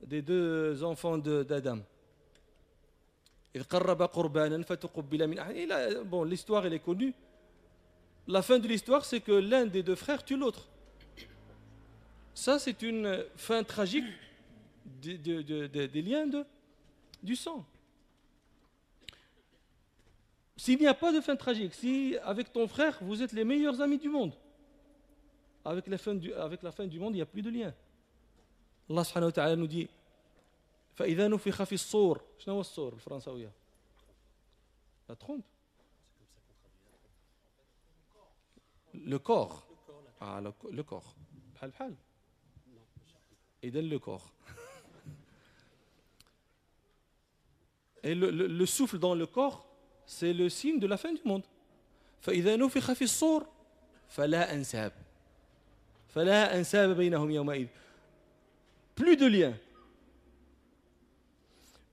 des 0.03 0.21
deux 0.21 0.83
enfants 0.83 1.17
d'Adam. 1.17 1.79
Bon, 6.05 6.25
l'histoire, 6.25 6.67
elle 6.67 6.75
est 6.75 6.79
connue. 6.79 7.15
La 8.27 8.43
fin 8.43 8.59
de 8.59 8.67
l'histoire, 8.67 9.05
c'est 9.05 9.21
que 9.21 9.33
l'un 9.33 9.67
des 9.67 9.83
deux 9.83 9.95
frères 9.95 10.25
tue 10.25 10.37
l'autre. 10.37 10.69
Ça, 12.35 12.59
c'est 12.59 12.83
une 12.83 13.25
fin 13.37 13.63
tragique 13.63 14.07
des, 14.87 15.19
des 15.89 16.03
liens 16.03 16.27
de, 16.27 16.45
du 17.23 17.37
sang. 17.37 17.65
S'il 20.57 20.79
n'y 20.79 20.87
a 20.87 20.95
pas 20.95 21.13
de 21.13 21.21
fin 21.21 21.35
tragique, 21.37 21.75
si 21.75 22.17
avec 22.23 22.53
ton 22.53 22.69
frère, 22.69 22.99
vous 23.01 23.23
êtes 23.23 23.33
les 23.33 23.45
meilleurs 23.45 23.81
amis 23.81 23.99
du 23.99 24.09
monde, 24.09 24.35
avec 25.65 25.87
la 25.87 25.99
fin 25.99 26.15
du, 26.15 26.33
avec 26.35 26.63
la 26.63 26.73
fin 26.73 26.87
du 26.87 27.01
monde, 27.01 27.15
il 27.15 27.17
n'y 27.17 27.23
a 27.23 27.27
plus 27.27 27.43
de 27.43 27.51
lien. 27.51 27.75
Allah 28.91 29.05
subhanahu 29.05 29.29
wa 29.29 29.33
ta'ala 29.33 29.57
nous 29.57 29.67
dit 29.67 29.89
فإذا 30.95 31.29
نفخ 31.29 31.63
في 31.63 31.75
الصور 31.75 32.21
شنو 32.39 32.55
هو 32.55 32.61
الصور 32.61 32.95
بالفرنساوية 32.95 33.53
la 35.09 35.17
trompe 35.17 35.45
le 38.95 39.19
corps 39.19 39.67
ah, 40.21 40.41
le, 40.41 40.53
le 40.71 40.83
corps 40.83 41.15
بحال 41.55 41.71
بحال 41.71 41.95
إذا 43.65 43.81
le 43.81 43.99
corps 43.99 44.31
et 48.03 48.15
le, 48.15 48.31
le, 48.31 48.47
le 48.47 48.67
souffle 48.67 48.99
dans 48.99 49.15
le 49.15 49.27
corps 49.27 49.67
c'est 50.07 50.33
le 50.33 50.49
signe 50.49 50.79
de 50.79 50.87
la 50.87 50.97
fin 50.97 51.13
du 51.13 51.23
monde 51.25 51.43
فإذا 52.21 52.57
نفخ 52.57 52.93
في 52.93 53.05
الصور 53.05 53.47
فلا 54.09 54.55
أنساب 54.55 54.93
فلا 56.09 56.59
أنساب 56.59 56.97
بينهم 56.97 57.31
يومئذ 57.31 57.67
plus 58.95 59.17
de 59.17 59.27
liens. 59.27 59.55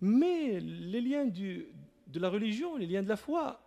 Mais 0.02 0.60
les 0.60 1.02
liens 1.02 1.26
du, 1.26 1.68
de 2.08 2.20
la 2.20 2.30
religion, 2.30 2.78
les 2.78 2.86
liens 2.86 3.04
de 3.04 3.10
la 3.10 3.18
foi 3.18 3.60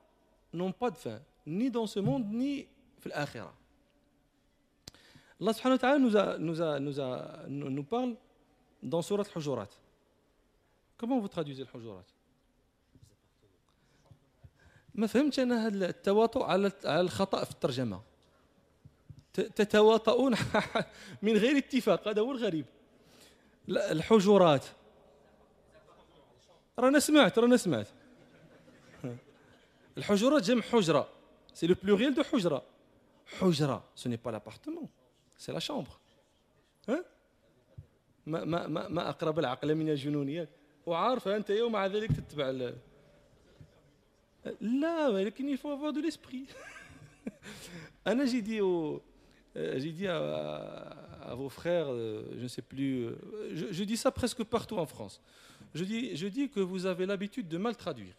n'ont 0.52 0.73
pas 0.73 0.91
de 0.91 0.97
fin, 0.97 1.21
ni 1.47 1.71
dans 1.71 1.87
ce 1.87 2.00
monde, 2.00 2.26
ni 2.31 2.67
dans 3.05 3.11
l'akhira. 3.11 3.55
Allah 5.41 5.52
subhanahu 5.52 5.76
wa 5.76 5.79
ta'ala 5.79 5.99
nous, 5.99 6.17
a, 6.17 6.38
nous, 6.38 6.62
a, 6.62 6.79
nous, 6.79 7.00
a, 7.00 7.45
nous 7.49 7.85
parle 7.85 8.14
dans 8.83 9.02
Surat 9.02 9.25
Hujurat. 9.35 9.69
Comment 10.97 11.19
vous 11.19 11.29
traduisez 11.29 11.64
le 11.64 11.79
Hujurat 11.79 12.05
ما 14.98 15.08
فهمتش 15.08 15.39
أنا 15.39 15.68
هذا 15.68 15.89
التواطؤ 15.89 16.44
على 16.44 16.72
الخطأ 16.86 17.44
في 17.44 17.51
الترجمة. 17.51 18.01
تتواطؤون 19.34 20.36
من 21.22 21.38
غير 21.38 21.58
اتفاق 21.58 22.08
هذا 22.08 22.22
هو 22.22 22.32
الغريب. 22.32 22.66
الحجرات 23.70 24.66
رانا 26.80 27.00
سمعت 27.00 27.39
رانا 27.39 27.58
سمعت. 27.58 27.88
الحجرات 29.98 30.44
جمع 30.44 30.62
حجرة. 30.62 31.10
c'est 31.54 31.68
le 31.68 31.75
pluriel 31.84 32.13
de 32.13 32.24
حجرة. 32.24 32.63
حجرة. 33.39 33.84
ce 33.96 34.10
n'est 34.10 34.16
pas 34.16 34.32
l'appartement 34.32 34.89
سي 35.38 35.51
لا 35.51 35.60
شامبر 35.60 35.98
ها؟ 36.89 37.06
ما 38.25 38.46
ما 38.46 38.88
ما, 38.88 39.10
أقرب 39.10 39.39
العقل 39.39 39.75
من 39.75 39.89
الجنونيات. 39.89 40.50
وعارفة 40.86 41.36
أنت 41.36 41.50
يوم 41.50 41.72
مع 41.72 41.86
ذلك 41.86 42.12
تتبع 42.12 42.72
Là, 44.62 45.12
il 45.39 45.58
faut 45.58 45.72
avoir 45.72 45.94
de 45.94 46.01
l'esprit. 46.01 46.48
j'ai 48.25 48.42
dit, 48.42 48.60
euh, 48.60 49.00
j'ai 49.80 49.92
dit 49.92 50.08
à, 50.08 51.34
vos 51.36 51.50
frères, 51.50 51.88
euh, 51.89 52.24
je 52.38 52.44
ne 52.44 52.48
sais 52.48 52.62
plus, 52.62 53.06
euh, 53.06 53.16
je, 53.72 53.84
dis 53.84 53.98
ça 53.98 54.12
presque 54.12 54.44
partout 54.44 54.77
en 54.77 54.86
France. 54.86 55.22
Je 55.74 55.84
dis, 55.84 56.50
que 56.50 56.60
vous 56.60 56.86
avez 56.86 57.06
l'habitude 57.06 57.48
de 57.48 57.58
mal 57.58 57.75
traduire. 57.75 58.16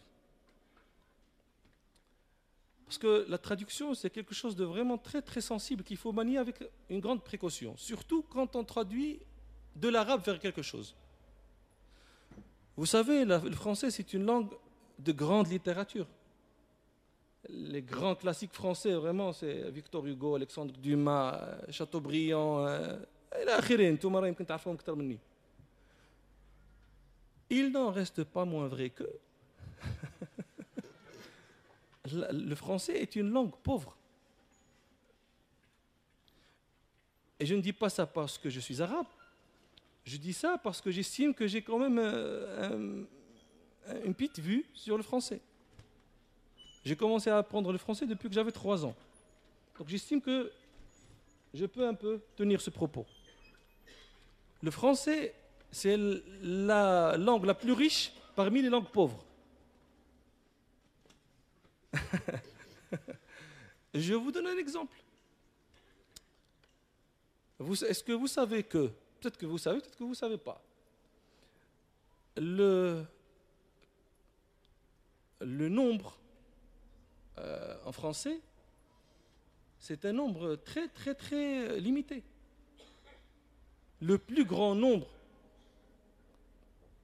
Parce 2.87 2.99
que 2.99 3.27
la 3.29 3.39
traduction, 3.39 3.95
c'est 3.95 4.11
quelque 4.11 4.35
chose 4.35 4.57
de 4.57 4.65
vraiment 4.65 4.97
très 4.97 5.21
très 5.21 5.43
sensible 5.43 5.85
qu'il 5.85 5.99
faut 5.99 6.13
manier 6.13 6.39
avec 6.39 6.65
une 6.89 7.01
grande 7.01 7.23
précaution, 7.23 7.77
surtout 7.77 8.23
quand 8.23 8.57
on 8.57 8.65
traduit 8.65 9.21
de 9.77 9.89
l'arabe 9.89 10.23
vers 10.25 10.39
quelque 10.41 10.63
chose. 10.63 10.97
Vous 12.77 12.87
savez, 12.87 13.25
le 13.25 13.51
français, 13.53 13.91
c'est 13.91 14.15
une 14.15 14.25
langue 14.25 14.49
de 14.99 15.13
grande 15.13 15.49
littérature. 15.49 16.07
Les 17.49 17.83
grands 17.83 18.15
classiques 18.15 18.53
français, 18.53 18.93
vraiment, 18.95 19.33
c'est 19.33 19.71
Victor 19.71 20.05
Hugo, 20.07 20.35
Alexandre 20.35 20.75
Dumas, 20.77 21.59
Chateaubriand, 21.71 22.67
il 27.51 27.71
n'en 27.71 27.91
reste 27.91 28.25
pas 28.25 28.45
moins 28.45 28.69
vrai 28.69 28.91
que 28.91 29.05
le 32.13 32.55
français 32.55 33.01
est 33.01 33.17
une 33.17 33.31
langue 33.31 33.57
pauvre. 33.63 33.97
Et 37.41 37.47
je 37.47 37.55
ne 37.55 37.61
dis 37.61 37.73
pas 37.73 37.89
ça 37.89 38.07
parce 38.07 38.37
que 38.37 38.51
je 38.51 38.61
suis 38.61 38.83
arabe. 38.83 39.07
Je 40.05 40.17
dis 40.17 40.33
ça 40.33 40.59
parce 40.59 40.81
que 40.81 40.91
j'estime 40.91 41.35
que 41.35 41.47
j'ai 41.47 41.63
quand 41.63 41.79
même 41.79 41.99
euh, 41.99 43.05
un, 43.87 44.03
une 44.05 44.15
petite 44.15 44.41
vue 44.41 44.67
sur 44.75 44.97
le 44.97 45.03
français. 45.03 45.41
J'ai 46.89 46.97
commencé 46.97 47.29
à 47.29 47.37
apprendre 47.37 47.71
le 47.71 47.77
français 47.77 48.07
depuis 48.07 48.31
que 48.31 48.35
j'avais 48.35 48.51
trois 48.51 48.87
ans. 48.87 48.97
Donc 49.79 49.89
j'estime 49.89 50.23
que 50.23 50.51
je 51.53 51.67
peux 51.67 51.87
un 51.87 51.93
peu 51.93 52.23
tenir 52.35 52.63
ce 52.63 52.71
propos. 52.71 53.05
Le 54.63 54.71
français, 54.71 55.35
c'est 55.71 55.99
la 56.41 57.19
langue 57.19 57.45
la 57.45 57.53
plus 57.53 57.73
riche 57.73 58.15
parmi 58.35 58.63
les 58.63 58.71
langues 58.71 58.89
pauvres. 58.89 59.23
Je 63.93 64.15
vous 64.15 64.33
donne 64.33 64.47
un 64.47 64.57
exemple. 64.57 64.97
Est-ce 67.87 68.03
que 68.03 68.13
vous 68.13 68.29
savez 68.29 68.63
que, 68.63 68.91
peut-être 69.21 69.37
que 69.37 69.45
vous 69.45 69.59
savez, 69.59 69.81
peut-être 69.81 69.99
que 69.99 70.05
vous 70.05 70.11
ne 70.11 70.15
savez 70.15 70.39
pas, 70.39 70.65
le, 72.39 73.05
le 75.41 75.69
nombre 75.69 76.19
euh, 77.39 77.77
en 77.85 77.93
français, 77.93 78.41
c'est 79.79 80.05
un 80.05 80.13
nombre 80.13 80.57
très 80.57 80.89
très 80.89 81.15
très 81.15 81.81
limité. 81.81 82.23
Le 84.01 84.19
plus 84.19 84.45
grand 84.45 84.75
nombre 84.75 85.09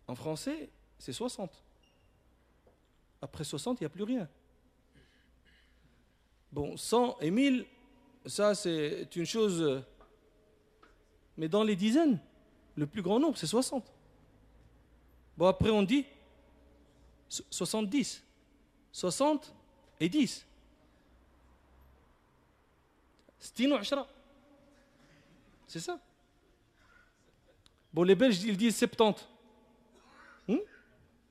en 0.06 0.14
français, 0.14 0.68
c'est 0.98 1.12
60. 1.12 1.62
Après 3.22 3.44
60, 3.44 3.80
il 3.80 3.84
n'y 3.84 3.86
a 3.86 3.90
plus 3.90 4.04
rien. 4.04 4.28
Bon, 6.52 6.76
100 6.76 7.18
et 7.20 7.30
1000, 7.30 7.66
ça 8.26 8.54
c'est 8.54 9.08
une 9.16 9.26
chose. 9.26 9.82
Mais 11.36 11.48
dans 11.48 11.64
les 11.64 11.74
dizaines, 11.74 12.20
le 12.76 12.86
plus 12.86 13.02
grand 13.02 13.18
nombre, 13.18 13.36
c'est 13.36 13.46
60. 13.46 13.92
Bon, 15.36 15.46
après 15.46 15.70
on 15.70 15.82
dit 15.82 16.06
70. 17.28 18.22
60 18.92 19.54
et 20.00 20.08
10. 20.08 20.46
C'est 25.66 25.80
ça. 25.80 25.98
Bon, 27.92 28.02
les 28.02 28.14
Belges, 28.14 28.42
ils 28.42 28.56
disent 28.56 28.76
70. 28.76 29.26
Hmm? 30.48 30.56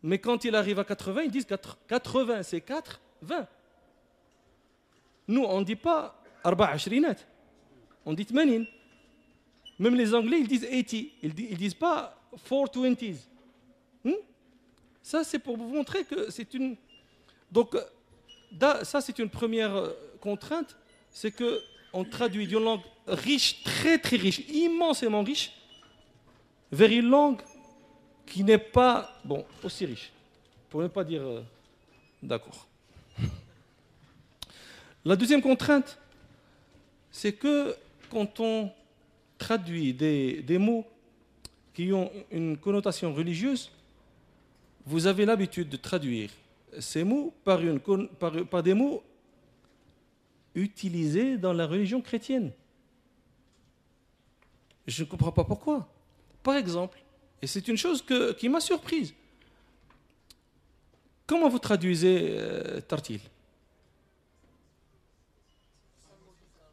Mais 0.02 0.19
quand 0.19 0.43
il 0.45 0.56
arrive 0.56 0.80
à 0.80 0.86
80, 0.86 1.23
ils 1.23 1.32
disent 1.32 1.47
80, 1.88 2.43
c'est 2.43 2.62
4, 2.62 3.02
20. 3.21 3.47
Nous, 5.28 5.43
on 5.43 5.60
ne 5.60 5.65
dit 5.65 5.76
pas 5.76 6.21
arba 6.43 6.67
ashrinat, 6.69 7.15
on 8.06 8.13
dit 8.13 8.26
80. 8.26 8.65
Même 9.80 9.95
les 9.95 10.13
Anglais, 10.13 10.39
ils 10.39 10.47
disent 10.47 10.67
80. 10.69 11.08
Ils 11.21 11.30
ne 11.30 11.56
disent 11.56 11.73
pas 11.73 12.17
420s. 12.49 13.17
Hmm? 14.04 14.12
Ça, 15.02 15.23
c'est 15.23 15.39
pour 15.39 15.58
vous 15.58 15.67
montrer 15.67 16.06
que 16.06 16.30
c'est 16.32 16.54
une. 16.54 16.78
Donc, 17.52 17.76
ça, 18.83 19.01
c'est 19.01 19.19
une 19.19 19.29
première 19.29 19.75
euh, 19.75 19.89
contrainte 20.19 20.75
c'est 21.13 21.31
qu'on 21.31 22.03
traduit 22.03 22.47
d'une 22.47 22.63
langue 22.63 22.81
riche, 23.07 23.63
très 23.63 23.99
très 23.99 24.17
riche, 24.17 24.39
immensément 24.49 25.23
riche, 25.23 25.53
vers 26.71 26.91
une 26.91 27.07
langue 27.07 27.41
qui 28.25 28.43
n'est 28.43 28.57
pas, 28.57 29.19
bon, 29.23 29.45
aussi 29.63 29.85
riche. 29.85 30.11
Pour 30.69 30.81
ne 30.81 30.87
pas 30.87 31.03
dire. 31.03 31.21
Euh, 31.21 31.41
d'accord. 32.21 32.67
La 35.05 35.15
deuxième 35.15 35.41
contrainte, 35.41 35.99
c'est 37.11 37.33
que 37.33 37.75
quand 38.09 38.39
on 38.39 38.71
traduit 39.37 39.93
des, 39.93 40.57
mots 40.57 40.85
qui 41.73 41.93
ont 41.93 42.11
une 42.31 42.57
connotation 42.57 43.13
religieuse, 43.13 43.69
vous 44.85 45.05
avez 45.05 45.25
l'habitude 45.25 45.69
de 45.69 45.77
traduire 45.77 46.29
ces 46.79 47.03
mots 47.03 47.33
par, 47.43 47.59
des 48.63 48.73
mots 48.73 49.03
utilisés 50.55 51.38
dans 51.38 51.53
la 51.53 51.65
religion 51.65 52.01
chrétienne. 52.01 52.51
Je 54.86 55.03
ne 55.03 55.07
comprends 55.07 55.31
pas 55.31 55.43
pourquoi. 55.43 55.88
Par 56.41 56.55
exemple, 56.55 57.01
et 57.41 57.47
c'est 57.47 57.67
une 57.67 57.77
chose 57.77 58.03
qui 58.38 58.49
m'a 58.49 58.59
surprise, 58.59 59.13
comment 61.25 61.49
vous 61.49 61.59
traduisez 61.59 62.38
euh, 62.38 62.81
tartil? 62.81 63.19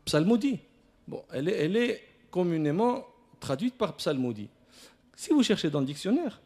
Psalmodie. 0.04 0.58
Bon, 1.06 1.24
elle 1.32 1.48
est, 1.48 1.64
elle 1.64 1.76
est 1.76 2.04
communément 2.30 3.06
traduite 3.38 3.76
par 3.76 3.96
psalmodie. 3.96 4.48
Si 5.16 5.30
vous 5.30 5.42
cherchez 5.42 5.70
dans 5.70 5.80
le 5.80 5.86
dictionnaire, 5.86 6.40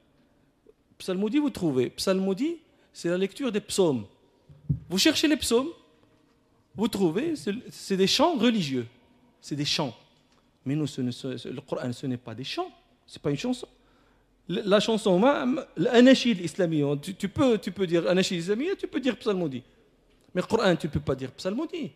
psalmodie, 0.98 1.38
vous 1.38 1.50
trouvez. 1.50 1.90
Psalmodie, 1.90 2.58
c'est 2.94 3.08
la 3.08 3.18
lecture 3.18 3.52
des 3.52 3.60
psaumes. 3.60 4.06
Vous 4.88 4.98
cherchez 4.98 5.28
les 5.28 5.36
psaumes, 5.36 5.68
vous 6.76 6.88
trouvez, 6.88 7.34
c'est 7.70 7.96
des 7.96 8.06
chants 8.06 8.36
religieux. 8.36 8.86
C'est 9.40 9.56
des 9.56 9.64
chants. 9.64 9.94
Mais 10.64 10.74
nous, 10.74 10.86
ce 10.86 11.02
le 11.02 11.60
Coran, 11.60 11.92
ce 11.92 12.06
n'est 12.06 12.16
pas 12.16 12.34
des 12.34 12.44
chants. 12.44 12.70
Ce 13.04 13.18
n'est 13.18 13.22
pas 13.22 13.30
une 13.30 13.36
chanson. 13.36 13.68
La 14.48 14.78
chanson, 14.80 15.20
l'anachid 15.76 16.38
tu, 17.18 17.28
peux, 17.28 17.58
tu 17.58 17.72
peux 17.72 17.86
dire 17.86 18.08
anachid 18.08 18.38
islamique, 18.38 18.78
tu 18.78 18.86
peux 18.86 19.00
dire 19.00 19.18
psalmodie. 19.18 19.62
Mais 20.34 20.40
le 20.40 20.46
Coran, 20.46 20.74
tu 20.76 20.86
ne 20.86 20.92
peux 20.92 21.00
pas 21.00 21.14
dire 21.14 21.32
psalmodie. 21.32 21.90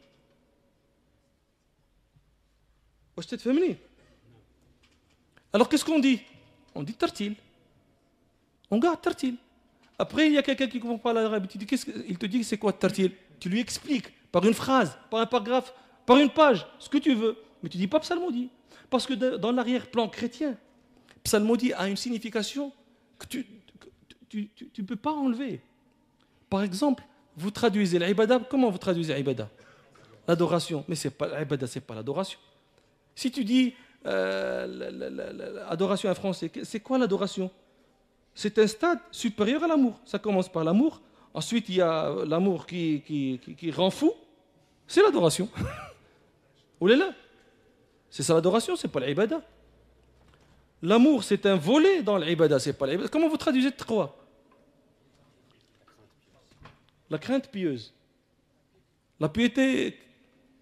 Alors 5.53 5.69
qu'est-ce 5.69 5.85
qu'on 5.85 5.99
dit? 5.99 6.21
On 6.75 6.83
dit 6.83 6.95
tartil. 6.95 7.35
On 8.71 8.79
garde 8.79 9.01
tartil. 9.01 9.37
Après, 9.99 10.29
il 10.29 10.33
y 10.33 10.39
a 10.39 10.43
quelqu'un 10.43 10.69
qui 10.69 10.77
ne 10.77 10.83
comprend 10.83 10.99
pas 10.99 11.13
l'arabe. 11.13 11.47
Il 12.09 12.19
te 12.19 12.27
dit 12.27 12.45
c'est 12.45 12.59
quoi 12.59 12.73
tartil? 12.73 13.13
Tu 13.41 13.49
lui 13.49 13.61
expliques 13.61 14.13
par 14.31 14.45
une 14.45 14.55
phrase, 14.55 14.97
par 15.11 15.21
un 15.21 15.27
paragraphe, 15.27 15.75
par 16.07 16.19
une 16.19 16.31
page, 16.31 16.67
ce 16.79 16.89
que 16.89 16.99
tu 16.99 17.15
veux. 17.15 17.37
Mais 17.63 17.69
tu 17.69 17.79
dis 17.79 17.89
pas 17.89 17.99
psalmodie. 18.01 18.51
Parce 18.91 19.07
que 19.07 19.15
dans 19.15 19.53
l'arrière-plan 19.53 20.09
chrétien, 20.09 20.57
psalmodie 21.25 21.73
a 21.73 21.89
une 21.89 21.97
signification 21.97 22.73
que 23.19 23.27
tu 23.27 23.47
ne 24.79 24.85
peux 24.85 24.97
pas 24.97 25.11
enlever. 25.11 25.61
Par 26.49 26.63
exemple, 26.63 27.03
vous 27.37 27.51
traduisez 27.51 27.99
l'ibada, 27.99 28.41
comment 28.49 28.71
vous 28.71 28.79
traduisez 28.79 29.15
l'ibada? 29.15 29.51
L'adoration. 30.27 30.85
Mais 30.89 30.95
c'est 30.95 31.11
pas 31.11 31.39
l'ibada, 31.39 31.67
c'est 31.67 31.81
pas 31.81 31.95
l'adoration. 31.95 32.39
Si 33.15 33.31
tu 33.31 33.45
dis 33.45 33.75
euh, 34.07 35.67
adoration 35.69 36.09
en 36.09 36.15
français, 36.15 36.51
c'est 36.63 36.81
quoi 36.81 36.99
l'adoration? 36.99 37.51
C'est 38.35 38.59
un 38.59 38.67
stade 38.67 39.01
supérieur 39.11 39.65
à 39.65 39.67
l'amour. 39.67 39.99
Ça 40.05 40.19
commence 40.19 40.49
par 40.49 40.65
l'amour, 40.65 41.01
Ensuite, 41.35 41.69
il 41.69 41.77
y 41.77 41.81
a 41.81 42.25
l'amour 42.27 42.67
qui, 42.67 43.03
qui, 43.03 43.71
rend 43.71 43.91
fou. 43.91 44.13
C'est 44.87 45.03
l'adoration. 45.03 45.49
Là 46.81 47.15
C'est 48.11 48.23
ça 48.23 48.35
l'adoration, 48.35 48.77
c'est 48.77 48.89
pas 48.89 49.01
l'ibada. 49.01 49.41
L'amour, 50.83 51.25
c'est 51.25 51.45
un 51.47 51.57
volet 51.57 52.03
dans 52.03 52.17
l'ibada, 52.17 52.59
c'est 52.59 52.73
pas. 52.73 52.87
Comment 53.09 53.29
vous 53.29 53.37
traduisez 53.37 53.73
taqwa 53.73 54.17
La 57.11 57.19
crainte 57.19 57.51
pieuse. 57.51 57.93
La 59.21 59.29
piété 59.29 59.99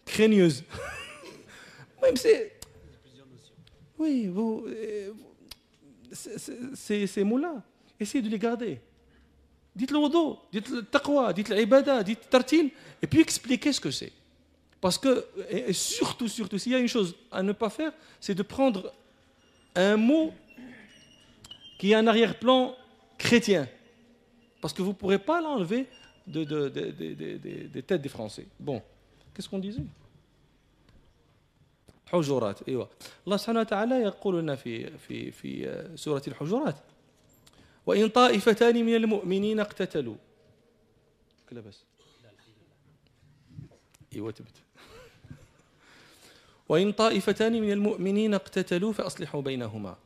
craigneuse. 0.05 0.65
Même 2.03 2.17
c'est. 2.17 2.59
Oui, 3.99 4.27
vous, 4.27 4.67
ces 6.75 7.25
mots-là, 7.25 7.63
essayez 8.01 8.23
de 8.23 8.29
les 8.29 8.39
garder. 8.39 8.81
Dites 9.75 9.91
le 9.91 9.99
wudu, 9.99 10.39
dites 10.51 10.69
le 10.71 10.83
taqwa, 10.83 11.33
dites 11.33 11.51
l'ibada, 11.51 12.03
dites 12.03 12.31
tartil, 12.31 12.71
et 13.03 13.07
puis 13.07 13.21
expliquez 13.21 13.73
ce 13.73 13.81
que 13.81 13.91
c'est. 13.91 14.13
Parce 14.81 14.99
que, 14.99 15.27
et 15.51 15.73
surtout, 15.73 16.29
surtout, 16.29 16.59
s'il 16.59 16.73
y 16.73 16.75
a 16.75 16.79
une 16.79 16.89
chose 16.89 17.15
à 17.31 17.43
ne 17.43 17.53
pas 17.53 17.71
faire, 17.71 17.93
c'est 18.21 18.35
de 18.35 18.43
prendre 18.43 18.93
un 19.75 19.97
mot 19.97 20.33
qui 21.79 21.93
a 21.93 21.99
un 21.99 22.07
arrière-plan 22.07 22.75
chrétien. 23.19 23.69
Parce 24.61 24.73
que 24.73 24.83
vous 24.83 24.91
ne 24.91 24.95
pourrez 24.95 25.19
pas 25.19 25.41
l'enlever 25.41 25.87
de, 26.27 26.45
de, 26.45 26.69
de, 26.69 27.67
des 27.67 27.83
têtes 27.83 28.03
des 28.03 28.09
Français. 28.09 28.47
Bon, 28.59 28.83
qu'est-ce 29.35 29.49
qu'on 29.49 29.59
disait? 29.59 29.83
حجرات. 32.07 32.69
أيوه. 32.69 32.89
الله 33.27 33.37
سبحانه 33.37 33.61
وتعالى 33.61 33.95
يقول 33.95 34.39
لنا 34.39 34.55
في 34.55 34.99
في 34.99 35.31
في 35.31 35.93
سورة 35.97 36.23
الحجرات 36.29 36.77
وإن 37.87 38.09
طائفتان 38.09 38.85
من 38.85 38.95
المؤمنين 38.95 39.61
اقتتلوا. 39.61 40.17
كلا 41.51 41.61
بس. 41.61 41.83
أيوه 44.15 44.31
تبت. 44.31 44.57
وإن 46.69 46.93
طائفتان 46.93 47.53
من 47.53 47.73
المؤمنين 47.73 48.35
اقتتلوا 48.35 48.93
فأصلحوا 48.93 49.41
بينهما. 49.43 49.97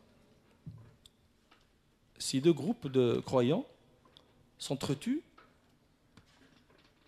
Si 2.18 2.40
deux 2.40 2.52
groupes 2.52 2.86
de 2.86 3.22
croyants 3.24 3.64
s'entretuent, 4.58 5.22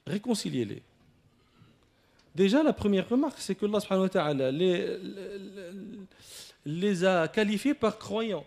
réconciliez-les. 0.07 0.83
Déjà, 2.35 2.63
la 2.63 2.73
première 2.73 3.09
remarque, 3.09 3.39
c'est 3.39 3.55
que 3.55 3.67
Allah 4.19 4.51
les, 6.65 7.05
a 7.05 7.29
qualifiés 7.29 7.75
par 7.75 7.99
croyants. 7.99 8.45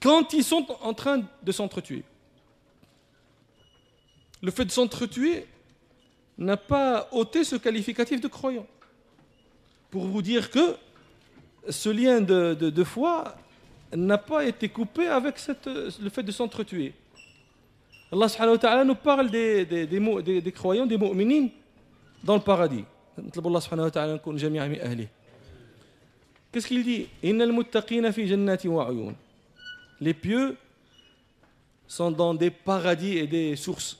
Quand 0.00 0.32
ils 0.32 0.44
sont 0.44 0.66
en 0.82 0.94
train 0.94 1.22
de 1.42 1.52
s'entretuer. 1.52 2.04
Le 4.42 4.50
fait 4.50 4.64
de 4.64 4.70
s'entretuer 4.70 5.46
n'a 6.38 6.56
pas 6.56 7.08
ôté 7.12 7.44
ce 7.44 7.56
qualificatif 7.56 8.20
de 8.20 8.28
croyant 8.28 8.66
pour 9.90 10.04
vous 10.04 10.22
dire 10.22 10.50
que 10.50 10.76
ce 11.68 11.88
lien 11.88 12.20
de, 12.20 12.84
foi 12.84 13.34
n'a 13.94 14.18
pas 14.18 14.44
été 14.44 14.68
coupé 14.68 15.06
avec 15.06 15.36
le 15.66 16.10
fait 16.10 16.22
de 16.22 16.32
s'entretuer. 16.32 16.92
Allah 18.12 18.26
wa 18.38 18.84
nous 18.84 18.94
parle 18.94 19.30
des, 19.30 19.64
des, 19.64 19.86
des, 19.86 20.22
des, 20.22 20.40
des 20.40 20.52
croyants, 20.52 20.86
des 20.86 20.98
mu'minines 20.98 21.50
dans 22.25 22.35
le 22.35 22.41
paradis. 22.41 22.85
Allah 23.17 23.61
subhanahu 23.61 23.85
wa 23.85 23.91
ta'ala 23.91 24.19
Qu'est-ce 26.51 26.67
qu'il 26.67 26.83
dit 26.83 27.07
Les 29.99 30.13
pieux 30.13 30.57
sont 31.87 32.11
dans 32.11 32.33
des 32.33 32.51
paradis 32.51 33.17
et 33.17 33.27
des 33.27 33.55
sources. 33.55 33.99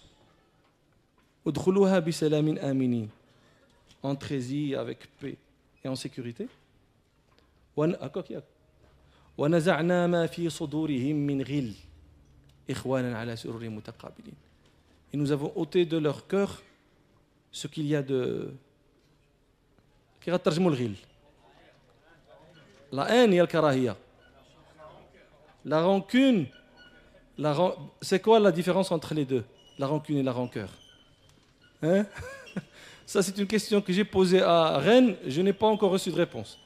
Entrez-y 4.03 4.75
avec 4.75 5.17
paix 5.17 5.37
et 5.83 5.87
en 5.87 5.95
sécurité. 5.95 6.47
ونزعنا 9.37 10.07
ما 10.07 10.25
في 10.27 10.49
صدورهم 10.49 11.15
من 11.15 11.41
غل 11.41 11.73
إخوانا 12.69 13.17
على 13.17 13.35
سرر 13.35 13.69
متقابلين 13.69 14.33
Et 15.13 15.17
nous 15.17 15.31
avons 15.31 15.51
ôté 15.55 15.85
de 15.85 15.97
leur 15.97 16.27
cœur 16.27 16.61
ce 17.56 17.66
qu'il 17.68 17.86
y 17.86 17.96
a 17.96 18.02
de. 18.02 18.52
La 22.92 23.14
haine 23.14 23.32
et 23.32 23.40
al-karahiyya. 23.40 23.96
La 25.64 25.82
rancune, 25.82 26.46
la... 27.38 27.74
c'est 28.02 28.20
quoi 28.20 28.40
la 28.40 28.52
différence 28.52 28.92
entre 28.92 29.14
les 29.14 29.24
deux 29.24 29.44
La 29.78 29.86
rancune 29.86 30.18
et 30.18 30.22
la 30.22 30.32
rancœur? 30.32 30.68
Hein? 31.82 32.04
Ça, 33.06 33.22
c'est 33.22 33.38
une 33.38 33.46
question 33.46 33.80
que 33.80 33.92
j'ai 33.92 34.04
posée 34.04 34.42
à 34.42 34.76
Rennes, 34.78 35.16
je 35.26 35.40
n'ai 35.40 35.52
pas 35.54 35.66
encore 35.66 35.92
reçu 35.92 36.10
de 36.10 36.16
réponse. 36.16 36.58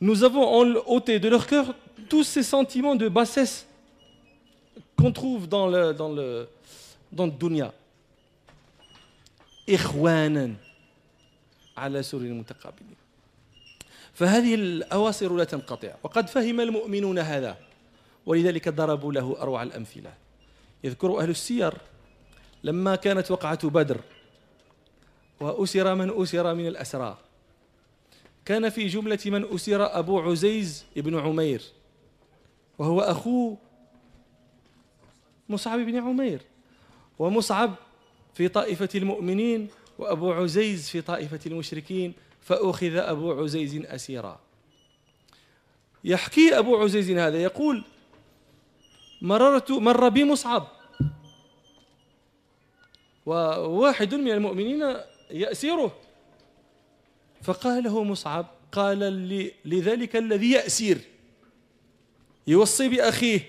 Nous 0.00 0.22
avons 0.22 0.46
ôté 0.86 1.18
de 1.18 1.28
leur 1.28 1.46
cœur 1.46 1.74
tous 2.08 2.22
ces 2.22 2.44
sentiments 2.44 2.94
de 2.94 3.08
bassesse 3.08 3.66
qu'on 4.96 5.10
trouve 5.10 5.48
dans 5.48 5.66
le, 5.66 5.92
dans 5.92 6.12
le, 6.12 6.48
dans 7.10 7.26
le 7.26 7.32
dunya. 7.32 7.72
إخوانا 9.70 10.54
على 11.76 12.02
سرر 12.02 12.32
متقابلين. 12.32 12.96
فهذه 14.14 14.54
الأواصر 14.54 15.36
لا 15.36 15.44
تنقطع 15.44 15.94
وقد 16.02 16.28
فهم 16.28 16.60
المؤمنون 16.60 17.18
هذا 17.18 17.56
ولذلك 18.26 18.68
ضربوا 18.68 19.12
له 19.12 19.36
أروع 19.40 19.62
الأمثلة. 19.62 20.14
يذكر 20.84 21.20
أهل 21.20 21.30
السير 21.30 21.74
لما 22.64 22.96
كانت 22.96 23.30
وقعة 23.30 23.68
بدر 23.68 24.00
وأسر 25.40 25.94
من 25.94 26.22
أسر 26.22 26.54
من 26.54 26.66
الأسرى. 26.66 27.18
كان 28.44 28.68
في 28.68 28.86
جملة 28.86 29.18
من 29.26 29.54
أسر 29.54 29.98
أبو 29.98 30.20
عزيز 30.20 30.84
بن 30.96 31.18
عمير 31.18 31.62
وهو 32.78 33.00
أخو 33.00 33.56
مصعب 35.48 35.78
بن 35.78 35.96
عمير 35.96 36.40
ومصعب 37.18 37.74
في 38.36 38.48
طائفة 38.48 38.88
المؤمنين 38.94 39.68
وأبو 39.98 40.32
عزيز 40.32 40.90
في 40.90 41.00
طائفة 41.00 41.40
المشركين 41.46 42.12
فأخذ 42.40 42.96
أبو 42.96 43.32
عزيز 43.32 43.76
أسيرا. 43.84 44.40
يحكي 46.04 46.58
أبو 46.58 46.76
عزيز 46.76 47.10
هذا 47.10 47.42
يقول 47.42 47.84
مررت 49.22 49.70
مر 49.70 50.08
بي 50.08 50.24
مصعب. 50.24 50.68
وواحد 53.26 54.14
من 54.14 54.30
المؤمنين 54.30 54.96
يأسره. 55.30 55.96
فقال 57.42 57.84
له 57.84 58.04
مصعب 58.04 58.46
قال 58.72 58.98
لذلك 59.64 60.16
الذي 60.16 60.50
يأسير 60.50 60.98
يوصي 62.46 62.88
بأخيه. 62.88 63.48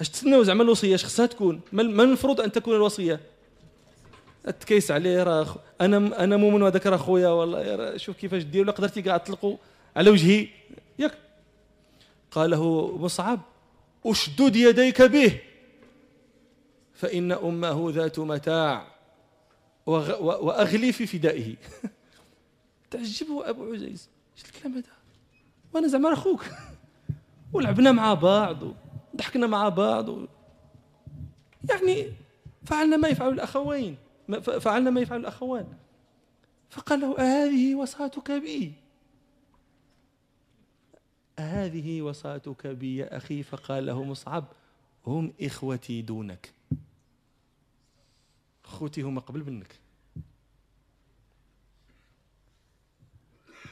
اش 0.00 0.08
تسناو 0.08 0.42
زعما 0.42 0.62
الوصية؟ 0.62 0.94
اش 0.94 1.04
خصها 1.04 1.26
تكون؟ 1.26 1.60
ما 1.72 1.82
المفروض 1.82 2.40
أن 2.40 2.52
تكون 2.52 2.74
الوصية. 2.74 3.20
تكيس 4.60 4.90
عليه 4.90 5.22
راه 5.22 5.56
أنا 5.80 6.24
أنا 6.24 6.36
مؤمن 6.36 6.62
وهذاك 6.62 6.86
راه 6.86 6.96
خويا 6.96 7.28
والله. 7.28 7.96
شوف 7.96 8.16
كيفاش 8.16 8.42
دير 8.42 8.62
ولا 8.62 8.72
قدرتي 8.72 9.02
كاع 9.02 9.16
تطلقوا 9.16 9.56
على 9.96 10.10
وجهي. 10.10 10.48
ياك. 10.98 11.18
قال 12.30 12.50
له 12.50 12.96
مصعب 12.96 13.40
أشدد 14.06 14.56
يديك 14.56 15.02
به 15.02 15.40
فإن 16.94 17.32
أمه 17.32 17.90
ذات 17.94 18.18
متاع 18.18 18.86
وأغلي 19.86 20.92
في 20.92 21.06
فدائه. 21.06 21.54
تعجبه 22.90 23.50
أبو 23.50 23.72
عزيز. 23.72 24.08
إيش 24.36 24.44
الكلام 24.44 24.74
هذا؟ 24.74 24.84
وأنا 25.72 25.88
زعما 25.88 26.12
أخوك 26.12 26.44
ولعبنا 27.52 27.92
مع 27.92 28.14
بعض. 28.14 28.58
وضحكنا 29.14 29.46
مع 29.46 29.68
بعض 29.68 30.08
و... 30.08 30.26
يعني 31.70 32.12
فعلنا 32.64 32.96
ما 32.96 33.08
يفعل 33.08 33.32
الأخوين. 33.32 33.96
فعلنا 34.60 34.90
ما 34.90 35.00
يفعل 35.00 35.20
الأخوان. 35.20 35.66
فقال 36.70 37.00
له 37.00 37.18
أهذه 37.18 37.74
وصاتك 37.74 38.30
بي. 38.30 38.72
أهذه 41.38 42.02
وصاتك 42.02 42.66
بي 42.66 42.96
يا 42.96 43.16
أخي. 43.16 43.42
فقال 43.42 43.86
له 43.86 44.04
مصعب 44.04 44.44
هم 45.06 45.32
إخوتي 45.40 46.02
دونك. 46.02 46.52
خوتي 48.64 49.02
هما 49.02 49.20
قبل 49.20 49.44
منك. 49.44 49.78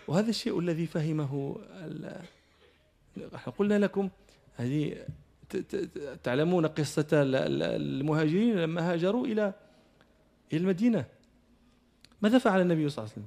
وهذا 0.09 0.31
الشيء 0.31 0.59
الذي 0.59 0.87
فهمه 0.87 1.59
قلنا 3.59 3.79
لكم 3.79 4.09
هذه 4.57 5.07
تعلمون 6.23 6.67
قصة 6.67 7.07
المهاجرين 7.13 8.57
لما 8.57 8.93
هاجروا 8.93 9.27
إلى 9.27 9.53
المدينة. 10.53 11.05
ماذا 12.23 12.39
فعل 12.39 12.61
النبي 12.61 12.89
صلى 12.89 13.05
الله 13.05 13.13
عليه 13.17 13.23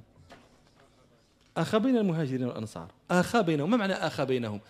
أخى 1.56 1.78
بين 1.78 1.96
المهاجرين 1.96 2.44
والأنصار. 2.44 2.88
أخى 3.10 3.42
بينهم. 3.42 3.70
ما 3.70 3.76
معنى 3.76 3.92
أخى 3.92 4.24
بينهم؟ 4.24 4.60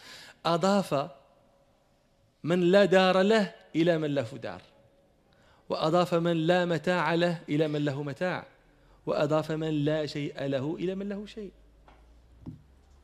أضاف 0.46 1.10
من 2.44 2.60
لا 2.60 2.84
دار 2.84 3.22
له 3.22 3.54
إلى 3.76 3.98
من 3.98 4.14
له 4.14 4.22
دار. 4.22 4.62
وأضاف 5.68 6.14
من 6.14 6.46
لا 6.46 6.64
متاع 6.64 7.14
له 7.14 7.38
إلى 7.48 7.68
من 7.68 7.84
له 7.84 8.02
متاع. 8.02 8.46
وأضاف 9.06 9.52
من 9.52 9.84
لا 9.84 10.06
شيء 10.06 10.46
له 10.46 10.76
إلى 10.80 10.94
من 10.94 11.08
له 11.08 11.26
شيء. 11.26 11.50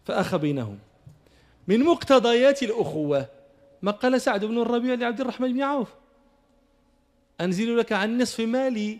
فأخ 0.04 0.36
بينهم. 0.36 0.78
من 1.68 1.80
مقتضيات 1.80 2.62
الأخوة 2.62 3.28
ما 3.82 3.90
قال 3.90 4.20
سعد 4.20 4.44
بن 4.44 4.58
الربيع 4.58 4.94
لعبد 4.94 5.20
الرحمن 5.20 5.52
بن 5.52 5.62
عوف. 5.62 5.88
أنزل 7.40 7.78
لك 7.78 7.92
عن 7.92 8.22
نصف 8.22 8.40
مالي 8.40 8.98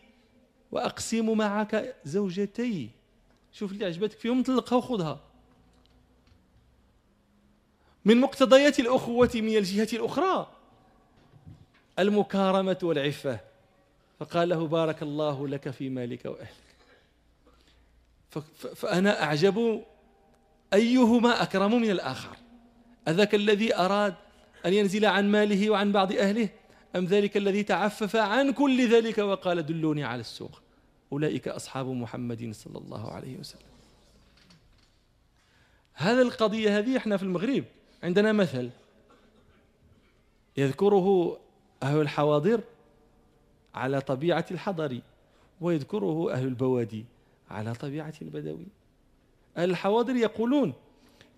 وأقسم 0.72 1.36
معك 1.38 1.96
زوجتي. 2.04 2.90
شوف 3.52 3.72
اللي 3.72 3.84
عجبتك 3.84 4.18
فيهم 4.18 4.42
طلقها 4.42 4.76
وخذها. 4.76 5.20
من 8.04 8.20
مقتضيات 8.20 8.80
الأخوة 8.80 9.30
من 9.34 9.56
الجهة 9.56 9.88
الأخرى 9.92 10.50
المكارمة 11.98 12.78
والعفة. 12.82 13.40
فقال 14.18 14.48
له 14.48 14.66
بارك 14.66 15.02
الله 15.02 15.48
لك 15.48 15.70
في 15.70 15.88
مالك 15.88 16.24
وأهلك. 16.24 16.52
فأنا 18.74 19.22
أعجب 19.22 19.84
أيهما 20.72 21.42
أكرم 21.42 21.80
من 21.80 21.90
الآخر. 21.90 22.36
أذاك 23.08 23.34
الذي 23.34 23.76
أراد 23.76 24.14
أن 24.66 24.74
ينزل 24.74 25.04
عن 25.04 25.30
ماله 25.30 25.70
وعن 25.70 25.92
بعض 25.92 26.12
أهله؟ 26.12 26.48
أم 26.96 27.04
ذلك 27.04 27.36
الذي 27.36 27.62
تعفف 27.62 28.16
عن 28.16 28.52
كل 28.52 28.88
ذلك 28.88 29.18
وقال 29.18 29.66
دلوني 29.66 30.04
على 30.04 30.20
السوق؟ 30.20 30.62
أولئك 31.12 31.48
أصحاب 31.48 31.86
محمد 31.86 32.52
صلى 32.52 32.78
الله 32.78 33.10
عليه 33.10 33.38
وسلم. 33.38 33.72
هذا 35.94 36.22
القضية 36.22 36.78
هذه 36.78 36.96
إحنا 36.96 37.16
في 37.16 37.22
المغرب 37.22 37.64
عندنا 38.02 38.32
مثل 38.32 38.70
يذكره 40.56 41.38
أهل 41.82 42.00
الحواضر 42.00 42.60
على 43.74 44.00
طبيعة 44.00 44.46
الحضري 44.50 45.02
ويذكره 45.60 46.32
أهل 46.32 46.44
البوادي 46.46 47.04
على 47.50 47.74
طبيعة 47.74 48.14
البدوي. 48.22 48.66
أهل 49.56 49.70
الحواضر 49.70 50.16
يقولون 50.16 50.72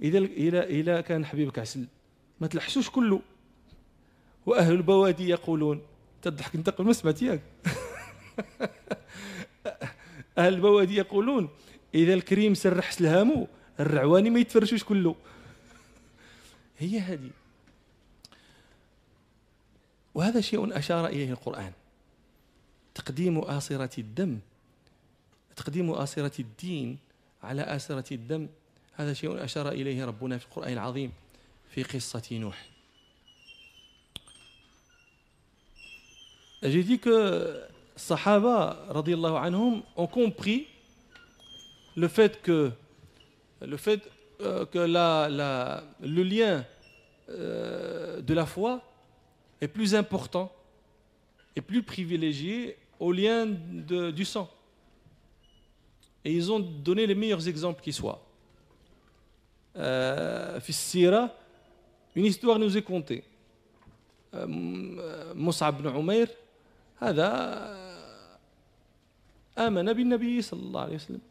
إذا 0.03 0.19
إذا 0.65 1.01
كان 1.01 1.27
حبيبك 1.27 1.59
عسل 1.59 1.87
ما 2.41 2.47
تلحسوش 2.47 2.91
كله. 2.91 3.21
وأهل 4.47 4.73
البوادي 4.73 5.29
يقولون 5.29 5.83
تضحك 6.23 6.55
أنت 6.55 6.71
قبل 6.71 6.87
ما 6.87 6.93
سمعت 6.93 7.23
ياك 7.23 7.41
أهل 10.39 10.55
البوادي 10.55 10.97
يقولون 10.97 11.49
إذا 11.95 12.15
الكريم 12.15 12.55
سرح 12.55 12.93
سلهامو 12.93 13.49
الرعواني 13.81 14.31
ما 14.31 14.41
يتفرشوش 14.41 14.85
كله. 14.85 15.17
هي 16.79 16.99
هذه. 17.01 17.31
وهذا 20.15 20.41
شيء 20.41 20.79
أشار 20.79 21.07
إليه 21.07 21.31
القرآن. 21.31 21.73
تقديم 22.95 23.39
آصرة 23.39 24.01
الدم. 24.01 24.39
تقديم 25.57 25.91
آصرة 25.91 26.41
الدين 26.41 26.99
على 27.43 27.63
آسرة 27.63 28.15
الدم. 28.15 28.49
هذا 28.95 29.13
شيء 29.13 29.45
أشار 29.45 29.69
إليه 29.69 30.05
ربنا 30.05 30.39
في 30.39 30.47
القرآن 30.47 30.73
العظيم. 30.73 31.13
في 31.74 31.84
قصة 31.84 32.24
نوح 32.32 32.70
J'ai 36.62 36.84
dit 36.84 37.00
que 37.00 37.58
Sahaba, 37.96 38.86
radiallahu 38.90 39.36
anhum, 39.36 39.82
ont 39.96 40.08
compris 40.08 40.68
le 41.96 42.10
fait 42.10 42.42
que, 42.42 42.72
le, 43.62 43.78
fait, 43.78 44.02
euh, 44.42 44.66
que 44.66 44.80
la, 44.80 45.30
la, 45.30 45.84
le 46.02 46.22
lien 46.22 46.66
euh, 47.30 48.20
de 48.22 48.34
la 48.34 48.46
foi 48.46 48.82
est 49.62 49.70
plus 49.70 49.96
important 49.96 50.52
et 51.56 51.62
plus 51.62 51.84
privilégié 51.84 52.78
au 53.00 53.12
lien 53.12 53.46
de, 53.46 54.12
du 54.12 54.26
sang. 54.26 54.50
Et 56.26 56.34
ils 56.34 56.52
ont 56.52 56.60
donné 56.60 57.08
les 57.08 57.16
meilleurs 57.16 57.48
exemples 57.48 57.82
qui 57.82 57.94
soient. 57.94 58.22
Euh, 59.78 60.60
une 62.16 62.26
histoire 62.26 62.60
nous 62.60 62.76
est 62.78 62.82
contée. 62.82 63.24
Euh, 64.34 65.34
Mus'ab 65.36 65.80
ibn 65.80 65.90
Umayr, 65.90 66.28
هذا 67.02 67.30
آمن 69.58 69.94
بالنبي 69.94 70.42
صلى 70.42 70.60
الله 70.60 70.82
عليه 70.82 70.96
وسلم. 70.96 71.22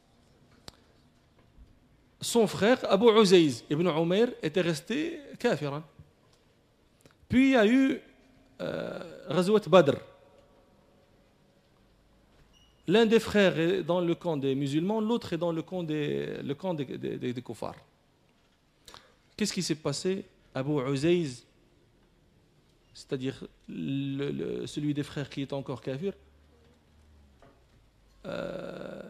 Son 2.20 2.46
frère, 2.46 2.78
Abu 2.90 3.06
Uzayz 3.10 3.64
ibn 3.70 3.86
Umayr, 3.86 4.28
était 4.42 4.60
resté 4.60 5.20
kafiran. 5.38 5.82
Puis 7.28 7.50
il 7.50 7.52
y 7.52 7.56
a 7.56 7.66
eu 7.66 8.00
euh, 8.60 9.28
Ghazwat 9.28 9.68
Badr. 9.68 9.98
L'un 12.88 13.04
des 13.04 13.20
frères 13.20 13.58
est 13.58 13.82
dans 13.82 14.00
le 14.00 14.14
camp 14.14 14.38
des 14.38 14.54
musulmans, 14.54 15.00
l'autre 15.00 15.34
est 15.34 15.38
dans 15.38 15.52
le 15.52 15.62
camp 15.62 15.82
des, 15.82 16.42
le 16.42 16.54
camp 16.54 16.72
des, 16.72 16.86
des, 16.86 17.18
des, 17.18 17.32
des 17.34 17.42
koufars. 17.42 17.76
Qu'est-ce 19.36 19.52
qui 19.52 19.62
s'est 19.62 19.74
passé 19.74 20.24
Abu 20.53 20.79
Uzayz, 20.91 21.45
c'est-à-dire 22.93 23.43
celui 23.67 24.93
des 24.93 25.03
frères 25.03 25.29
qui 25.29 25.41
est 25.41 25.53
encore 25.53 25.81
kafir, 25.81 26.13
euh, 28.25 29.01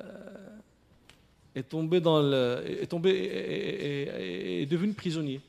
est 1.53 1.63
tombé 1.63 1.99
dans 1.99 2.21
le, 2.21 2.63
est 2.81 2.87
tombé 2.87 3.11
est, 3.11 4.65
devenu 4.65 4.93
prisonnier. 4.93 5.41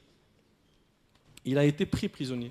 Il 1.45 1.57
a 1.59 1.65
été 1.65 1.87
pris 1.87 2.09
prisonnier. 2.09 2.51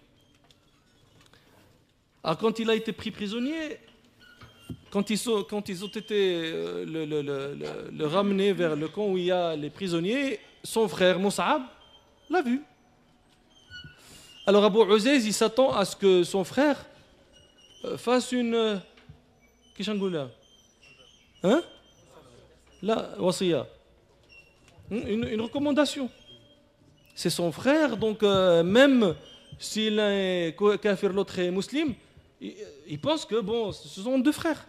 Alors 2.23 2.37
quand 2.37 2.57
il 2.59 2.69
a 2.69 2.75
été 2.75 2.93
pris 2.93 3.11
prisonnier, 3.11 3.77
quand 4.89 5.09
ils, 5.09 5.19
quand 5.49 5.69
ils 5.69 5.83
ont 5.83 5.87
été 5.87 6.51
euh, 6.53 6.85
le, 6.85 8.05
ramener 8.05 8.53
vers 8.53 8.75
le 8.75 8.87
camp 8.87 9.07
où 9.07 9.17
il 9.17 9.25
y 9.25 9.31
a 9.31 9.55
les 9.55 9.69
prisonniers, 9.69 10.39
son 10.63 10.87
frère 10.87 11.19
Moussab 11.19 11.63
l'a 12.29 12.41
vu. 12.41 12.61
Alors 14.45 14.65
Abu 14.65 14.79
il 15.07 15.33
s'attend 15.33 15.71
à 15.71 15.85
ce 15.85 15.95
que 15.95 16.23
son 16.25 16.43
frère 16.43 16.85
euh, 17.85 17.97
fasse 17.97 18.33
une... 18.33 18.81
Qu'est-ce 19.75 19.91
que 19.91 20.27
Hein? 21.45 21.61
La 22.81 23.17
wasiya. 23.19 23.65
Une, 24.91 25.25
une 25.29 25.41
recommandation. 25.41 26.09
C'est 27.15 27.29
son 27.29 27.53
frère, 27.53 27.95
donc 27.95 28.21
euh, 28.21 28.63
même 28.63 29.15
s'il 29.57 29.97
est 29.99 30.57
kafir, 30.81 31.13
l'autre 31.13 31.39
est 31.39 31.49
musulman, 31.49 31.93
il, 32.41 32.99
pense 32.99 33.25
que 33.25 33.39
bon, 33.39 33.71
ce 33.71 34.01
sont 34.01 34.19
deux 34.19 34.33
frères. 34.33 34.67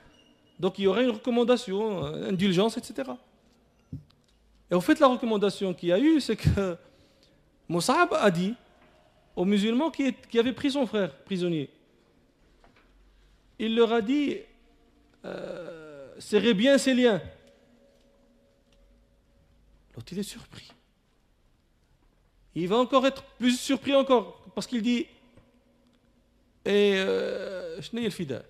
Donc 0.60 0.78
il 0.78 0.82
y 0.82 0.86
aurait 0.86 1.02
une 1.02 1.10
recommandation, 1.10 2.04
indulgence, 2.04 2.76
etc. 2.76 3.10
Et 4.70 4.74
en 4.74 4.80
fait, 4.80 5.00
la 5.00 5.08
recommandation 5.08 5.74
qu'il 5.74 5.88
y 5.88 5.92
a 5.92 5.98
eu, 5.98 6.20
c'est 6.20 6.36
que 6.36 6.76
Moussab 7.68 8.14
a 8.14 8.30
dit 8.30 8.54
aux 9.36 9.44
musulmans 9.44 9.90
qui, 9.90 10.14
avaient 10.38 10.52
pris 10.52 10.72
son 10.72 10.86
frère 10.86 11.16
prisonnier, 11.24 11.70
il 13.58 13.74
leur 13.74 13.92
a 13.92 14.00
dit 14.00 14.38
euh, 15.24 16.14
serrez 16.18 16.54
bien 16.54 16.78
ses 16.78 16.94
liens. 16.94 17.20
L'autre, 19.94 20.12
il 20.12 20.18
est 20.18 20.24
surpris. 20.24 20.72
Il 22.54 22.68
va 22.68 22.76
encore 22.76 23.06
être 23.06 23.22
plus 23.38 23.58
surpris 23.58 23.94
encore, 23.94 24.40
parce 24.54 24.66
qu'il 24.66 24.82
dit 24.82 25.06
et 26.64 26.94
euh, 26.96 27.78
le 27.92 28.10
fida. 28.10 28.42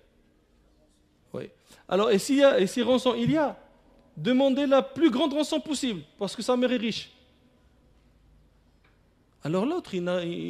Oui. 1.33 1.49
Alors, 1.89 2.11
et 2.11 2.17
a, 2.43 2.59
et 2.59 2.67
si 2.67 2.81
rançon 2.81 3.13
il 3.15 3.31
y 3.31 3.37
a, 3.37 3.59
demandez 4.15 4.65
la 4.65 4.81
plus 4.81 5.09
grande 5.09 5.33
rançon 5.33 5.59
possible, 5.59 6.01
parce 6.17 6.35
que 6.35 6.41
sa 6.41 6.55
mère 6.55 6.71
est 6.71 6.77
riche. 6.77 7.11
Alors 9.45 9.63
l'autre, 9.63 9.93
il 9.93 10.03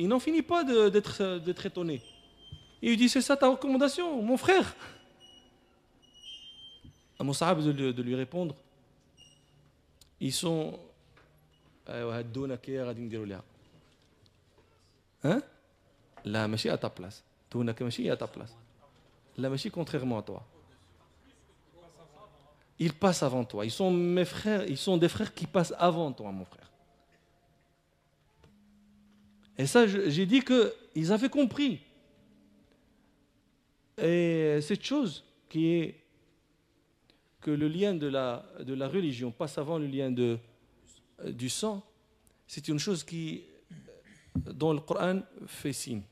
n'en 0.08 0.20
finit 0.20 0.42
pas 0.42 0.64
d'être 0.64 1.66
étonné. 1.66 2.02
Il 2.82 2.92
lui 2.92 2.98
dit, 2.98 3.10
c'est 3.10 3.22
ça 3.22 3.36
ta 3.36 3.50
recommandation, 3.50 4.22
mon 4.22 4.38
frère? 4.38 4.74
À 7.20 7.24
mon 7.26 7.34
sahab 7.34 7.62
de, 7.62 7.92
de, 7.92 8.02
lui 8.02 8.16
répondre, 8.16 8.56
ils 10.22 10.32
sont... 10.32 10.80
Hein? 15.26 15.42
La 16.24 16.48
machine 16.48 16.72
à 16.72 16.78
ta 16.78 16.90
place. 16.90 17.22
à 17.54 18.18
ta 18.18 18.28
place. 18.28 18.56
La 19.38 19.50
machine 19.50 19.72
contrairement 19.72 20.20
à 20.20 20.22
toi 20.22 20.42
ils 22.80 22.94
passent 22.94 23.24
avant 23.24 23.44
toi. 23.44 23.66
Ils 23.66 23.72
sont 23.72 23.92
mes 23.92 24.26
frères, 24.26 24.66
ils 24.68 24.78
sont 24.78 24.98
des 24.98 25.10
frères 25.10 25.34
qui 25.34 25.48
passent 25.48 25.74
avant 25.78 26.12
toi, 26.12 26.32
mon 26.32 26.46
frère. 26.46 26.70
Et 29.59 29.67
ça, 29.67 29.87
j'ai 29.87 30.27
dit 30.27 30.43
qu'ils 30.43 31.13
avaient 31.13 31.29
compris. 31.29 31.81
Et 33.99 34.59
cette 34.63 34.83
chose 34.85 35.25
qui 35.49 35.67
est 35.67 35.95
que 37.41 37.51
le 37.51 37.69
lien 37.69 37.95
de 37.95 38.07
la, 38.07 38.45
de 38.61 38.75
la 38.75 38.89
religion 38.89 39.31
passe 39.31 39.59
avant 39.59 39.79
le 39.79 39.87
lien 39.87 40.11
de, 40.11 40.39
du 41.27 41.49
sang, 41.49 41.83
c'est 42.47 42.69
une 42.69 42.79
chose 42.79 43.05
qui, 43.05 43.43
dont 44.35 44.73
le 44.73 44.81
Coran 44.81 45.21
fait 45.47 45.73
signe. 45.73 46.03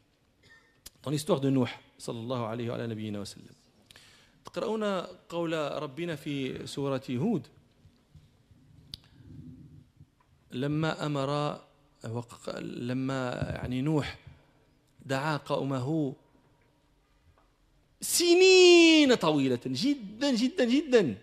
dans 1.03 1.11
l'histoire 1.11 1.41
de 1.41 1.49
نوح 1.51 1.81
صلى 1.99 2.21
الله 2.21 2.47
عليه 2.47 2.71
وعلى 2.71 2.87
نبينا 2.87 3.21
وسلم 3.21 3.55
تقرؤون 4.45 4.85
قول 5.29 5.53
ربنا 5.83 6.17
في 6.17 6.67
سورة 6.67 7.03
هود 7.11 7.47
لما 10.53 11.07
أمر 11.07 11.61
لما 12.62 13.32
يعني 13.56 13.82
نوح 13.82 14.18
دعا 15.06 15.38
قومه 15.38 16.13
سنين 18.02 19.16
طويلة 19.16 19.60
جدا 19.66 20.32
جدا 20.32 20.66
جدا. 20.66 21.16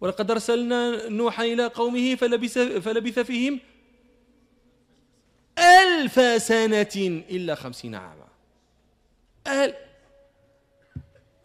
ولقد 0.00 0.30
أرسلنا 0.30 1.08
نوحا 1.08 1.44
إلى 1.44 1.66
قومه 1.66 2.14
فلبث, 2.14 2.58
فلبث 2.58 3.18
فيهم 3.18 3.60
ألف 5.58 6.42
سنة 6.42 7.22
إلا 7.30 7.54
خمسين 7.54 7.94
عاما. 7.94 8.28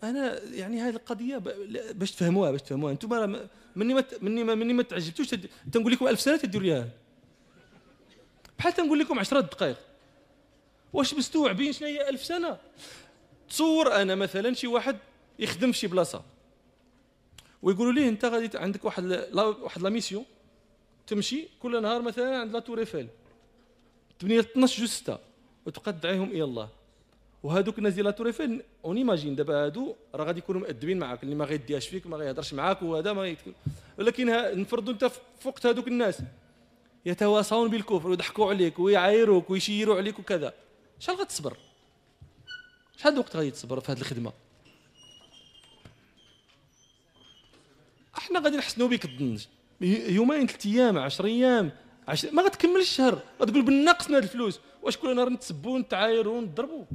أنا 0.04 0.44
يعني 0.44 0.82
هذه 0.82 0.96
القضية 0.96 1.38
باش 1.92 2.12
تفهموها 2.12 2.52
باش 2.52 2.62
تفهموها. 2.62 2.92
أنتم 2.92 3.10
مني 3.76 3.94
ما 3.94 4.04
مني 4.22 4.44
ما 4.44 4.56
مني 4.56 4.74
ما 4.74 4.84
تعجبتوش 4.84 5.28
تنقول 5.72 5.92
لكم 5.94 6.08
ألف 6.08 6.22
سنة 6.22 6.38
تديروا 6.38 6.68
ليها. 6.68 6.90
بحال 8.60 8.74
تنقول 8.74 9.00
لكم 9.00 9.20
عشرة 9.20 9.40
دقائق. 9.40 9.78
واش 10.94 11.14
مستوعبين 11.14 11.74
شنو 11.74 11.88
هي 11.88 12.10
ألف 12.10 12.26
سنة؟ 12.26 12.58
تصور 13.50 13.96
أنا 13.96 14.16
مثلا 14.16 14.54
شي 14.54 14.68
واحد 14.68 14.98
يخدم 15.40 15.72
في 15.72 15.78
شي 15.78 15.88
بلاصة 15.88 16.24
ويقولوا 17.62 17.94
ليه 17.94 18.10
أنت 18.10 18.26
غادي 18.26 18.58
عندك 18.58 18.86
واحد 18.86 19.04
لا 19.04 19.44
واحد 19.44 19.82
la 19.82 19.90
mission 19.90 20.26
تمشي 21.08 21.48
كل 21.60 21.82
نهار 21.82 22.02
مثلا 22.02 22.38
عند 22.38 22.54
la 22.54 22.60
tour 22.60 22.80
Eiffel 22.80 23.08
تبني 24.20 24.40
12 24.40 24.80
جوج 24.80 24.90
6 24.90 25.20
وتبقى 25.66 25.94
تدعيهم 25.94 26.32
إلى 26.32 26.44
الله. 26.44 26.70
وهذوك 27.44 27.80
ديال 27.80 28.06
la 28.06 28.12
tour 28.12 28.28
Eiffel 28.28 28.64
on 28.86 28.98
imagine. 28.98 29.36
دابا 29.36 29.66
هادو 29.66 29.96
راه 30.16 30.26
غادي 30.26 30.40
يكونوا 30.40 30.62
مؤدبين 30.62 31.00
معاك. 31.00 31.24
اللي 31.24 31.36
ما 31.36 31.46
غيديهاش 31.46 31.88
فيك 31.88 32.08
ما 32.08 32.18
غيهضرش 32.18 32.54
معاك 32.54 32.82
وهذا 32.82 33.14
ما 33.14 33.28
يتكلم. 33.28 33.54
ولكن 33.98 34.26
نفرضوا 34.62 34.94
انت 34.94 35.12
فوقت 35.40 35.66
هذوك 35.66 35.88
الناس. 35.88 36.22
يتواصون 37.06 37.70
بالكفر 37.70 38.10
ويضحكوا 38.10 38.50
عليك 38.50 38.80
ويعايروك 38.80 39.50
ويشيروا 39.50 39.98
عليك 39.98 40.20
وكذا. 40.20 40.54
شحال 41.00 41.18
غتصبر؟ 41.18 41.58
شحال 42.98 43.14
الوقت 43.14 43.36
غادي 43.36 43.52
تصبر 43.52 43.80
في 43.80 43.92
هذه 43.92 44.00
الخدمة؟ 44.00 44.34
إحنا 48.18 48.40
غادي 48.40 48.58
نحسنوا 48.58 48.88
بك 48.88 49.06
الظن. 49.06 49.38
يومين 49.82 50.48
ثلاث 50.48 50.66
أيام 50.66 50.98
10 50.98 51.26
أيام 51.26 51.72
عشر 52.08 52.32
ما 52.32 52.42
غتكملش 52.44 52.90
الشهر. 52.90 53.22
غتقول 53.42 53.64
هذه 54.10 54.18
الفلوس. 54.18 54.60
واش 54.84 54.98
كل 54.98 55.16
نهار 55.16 55.30
نتسبوا 55.30 55.76
ونتعايروا 55.76 56.38
ونضربوا 56.38 56.86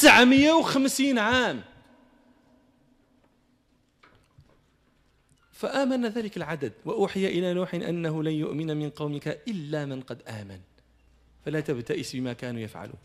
950 0.00 1.18
عام. 1.18 1.62
فآمن 5.52 6.06
ذلك 6.06 6.36
العدد 6.36 6.72
وأوحي 6.84 7.26
إلى 7.26 7.54
نوح 7.54 7.74
أنه 7.74 8.22
لن 8.22 8.32
يؤمن 8.32 8.76
من 8.76 8.90
قومك 8.90 9.28
إلا 9.28 9.86
من 9.86 10.00
قد 10.00 10.22
آمن. 10.22 10.60
فلا 11.44 11.60
تبتئس 11.60 12.16
بما 12.16 12.32
كانوا 12.32 12.60
يفعلون. 12.60 12.98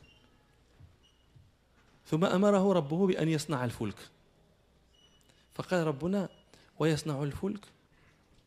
ثم 2.06 2.26
أمره 2.26 2.74
ربه 2.74 3.08
بأن 3.08 3.30
يصنع 3.30 3.66
الفلك. 3.66 3.98
فقال 5.54 5.88
ربنا 5.88 6.30
ويصنع 6.80 7.24
الفلك؟ 7.24 7.66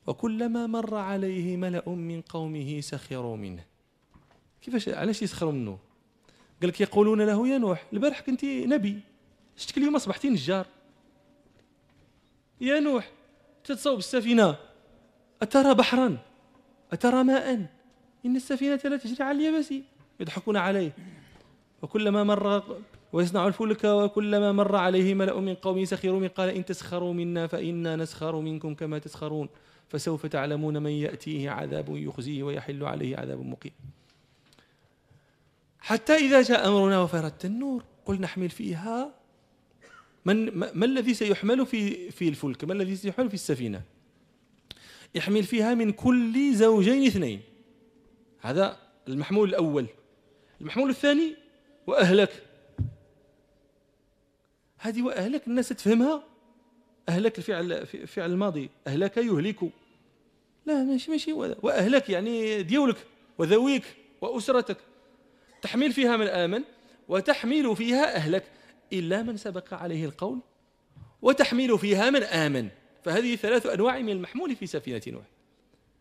وكلما 0.07 0.67
مر 0.67 0.95
عليه 0.95 1.57
ملأ 1.57 1.89
من 1.89 2.21
قومه 2.21 2.81
سخروا 2.81 3.37
منه. 3.37 3.65
كيفاش 4.63 4.89
علاش 4.89 5.23
يسخروا 5.23 5.53
منه؟ 5.53 5.92
قال 6.63 6.69
لك 6.69 6.81
يقولون 6.81 7.23
له 7.23 7.49
يا 7.49 7.59
نوح 7.59 7.87
البارح 7.93 8.21
كنت 8.21 8.45
نبي. 8.45 9.01
شتك 9.57 9.79
اليوم 9.79 9.97
أصبحتي 9.97 10.29
نجار. 10.29 10.67
يا 12.61 12.81
نوح 12.81 13.11
تتصوب 13.65 13.99
السفينة. 13.99 14.57
أترى 15.43 15.75
بحرا؟ 15.75 16.19
أترى 16.93 17.25
ماء؟ 17.25 17.67
إن 18.27 18.37
السفينة 18.37 18.81
لا 18.85 18.97
تجري 18.97 19.25
على 19.25 19.39
اليابس. 19.39 19.75
يضحكون 20.21 20.57
عليه. 20.57 20.93
وكلما 21.83 22.25
مر 22.25 22.63
ويصنع 23.13 23.47
الفلك 23.47 23.85
وكلما 23.85 24.53
مر 24.53 24.77
عليه 24.77 25.15
ملأ 25.15 25.41
من 25.41 25.55
قومه 25.55 25.85
سخروا 25.85 26.21
من 26.21 26.29
قال 26.29 26.49
إن 26.49 26.65
تسخروا 26.65 27.13
منا 27.13 27.47
فإنا 27.47 27.97
نسخر 27.97 28.41
منكم 28.41 28.75
كما 28.75 28.99
تسخرون. 28.99 29.49
فسوف 29.89 30.27
تعلمون 30.27 30.83
من 30.83 30.91
يأتيه 30.91 31.51
عذاب 31.51 31.97
يخزيه 31.97 32.43
ويحل 32.43 32.85
عليه 32.85 33.17
عذاب 33.17 33.41
مقيم. 33.47 33.73
حتى 35.83 36.15
إذا 36.15 36.43
جاء 36.43 36.69
أمرنا 36.69 37.01
وفردت 37.01 37.45
النور 37.45 37.85
قل 38.07 38.21
نحمل 38.21 38.51
فيها 38.51 39.15
من 40.25 40.51
ما 40.59 40.85
الذي 40.85 41.15
سيحمل 41.15 41.67
في 41.67 42.11
في 42.11 42.29
الفلك؟ 42.29 42.65
ما 42.65 42.73
الذي 42.73 42.97
سيحمل 42.97 43.29
في 43.29 43.35
السفينة؟ 43.35 43.83
يحمل 45.15 45.43
فيها 45.43 45.75
من 45.75 45.93
كل 45.93 46.55
زوجين 46.55 47.07
اثنين. 47.07 47.41
هذا 48.41 48.77
المحمول 49.09 49.49
الأول. 49.49 49.87
المحمول 50.61 50.91
الثاني 50.91 51.37
وأهلك. 51.87 52.43
هذه 54.79 55.03
وأهلك 55.03 55.47
الناس 55.47 55.69
تفهمها؟ 55.69 56.25
أهلك 57.09 57.39
الفعل 57.39 57.87
فعل 57.87 58.33
الماضي. 58.33 58.71
أهلك 58.87 59.17
يهلك. 59.17 59.71
لا 60.67 60.85
ماشي 60.85 61.11
ماشي. 61.11 61.33
وأهلك 61.33 62.11
يعني 62.11 62.63
ديولك 62.63 62.97
وذويك 63.39 63.85
وأسرتك. 64.21 64.77
تحمل 65.63 65.93
فيها 65.93 66.17
من 66.17 66.27
آمن 66.27 66.63
وتحمل 67.09 67.77
فيها 67.77 68.17
أهلك 68.17 68.45
إلا 68.93 69.23
من 69.23 69.37
سبق 69.37 69.75
عليه 69.75 70.05
القول 70.05 70.41
وتحمل 71.23 71.79
فيها 71.79 72.11
من 72.11 72.23
آمن. 72.23 72.69
فهذه 73.05 73.37
ثلاث 73.37 73.67
أنواع 73.67 73.99
من 73.99 74.09
المحمول 74.09 74.57
في 74.57 74.67
سفينة 74.67 75.03
نوح. 75.07 75.25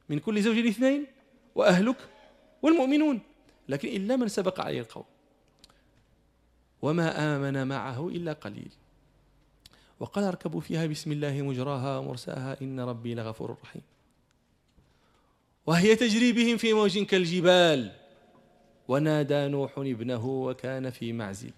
من 0.10 0.19
كل 0.19 0.41
زوج 0.41 0.58
اثنين 0.58 1.08
وأهلك 1.56 1.97
والمؤمنون 2.62 3.19
لكن 3.69 3.88
إلا 3.88 4.15
من 4.15 4.28
سبق 4.28 4.62
عليه 4.62 4.80
القول. 4.80 5.04
وما 6.82 7.36
آمن 7.36 7.67
معه 7.67 8.08
إلا 8.08 8.34
قليل. 8.34 8.71
وقال 10.00 10.24
أركبوا 10.24 10.62
فيها 10.62 10.86
بسم 10.86 11.12
الله 11.12 11.41
مجراها 11.41 11.97
ومرساها 11.97 12.58
إن 12.62 12.80
ربي 12.80 13.15
لغفور 13.15 13.58
رحيم. 13.63 13.82
وهي 15.65 15.95
تجري 15.95 16.32
بهم 16.32 16.58
في 16.58 16.74
موج 16.74 17.00
كالجبال. 17.00 18.00
ونادى 18.91 19.47
نوح 19.47 19.77
ابنه 19.77 20.25
وكان 20.25 20.89
في 20.89 21.13
معزل. 21.13 21.51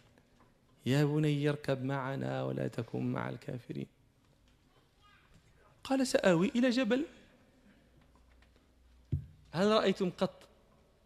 يا 0.86 1.06
بني 1.06 1.50
اركب 1.50 1.84
معنا 1.84 2.44
ولا 2.44 2.68
تكن 2.68 3.12
مع 3.12 3.30
الكافرين. 3.30 3.88
قال 5.84 6.08
سآوي 6.08 6.52
إلى 6.56 6.70
جبل. 6.70 7.06
هل 9.52 9.68
رأيتم 9.68 10.10
قط 10.10 10.48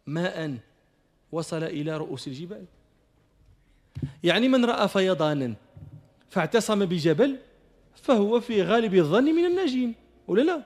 ماء 0.06 0.58
وصل 1.32 1.62
إلى 1.62 1.96
رؤوس 1.96 2.28
الجبال؟ 2.28 2.64
يعني 4.24 4.48
من 4.48 4.64
رأى 4.64 4.88
فيضانا 4.88 5.54
فاعتصم 6.30 6.84
بجبل 6.84 7.38
فهو 8.02 8.40
في 8.40 8.62
غالب 8.62 8.94
الظن 8.94 9.24
من 9.24 9.44
الناجين. 9.44 9.94
ولا 10.28 10.42
لا؟ 10.42 10.62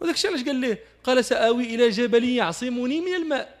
وذاك 0.00 0.14
الشيء 0.14 0.30
علاش 0.30 0.44
قال 0.44 0.60
له 0.60 0.78
قال 1.04 1.24
سآوي 1.24 1.74
إلى 1.74 1.90
جبل 1.90 2.24
يعصمني 2.24 3.00
من 3.00 3.14
الماء. 3.14 3.57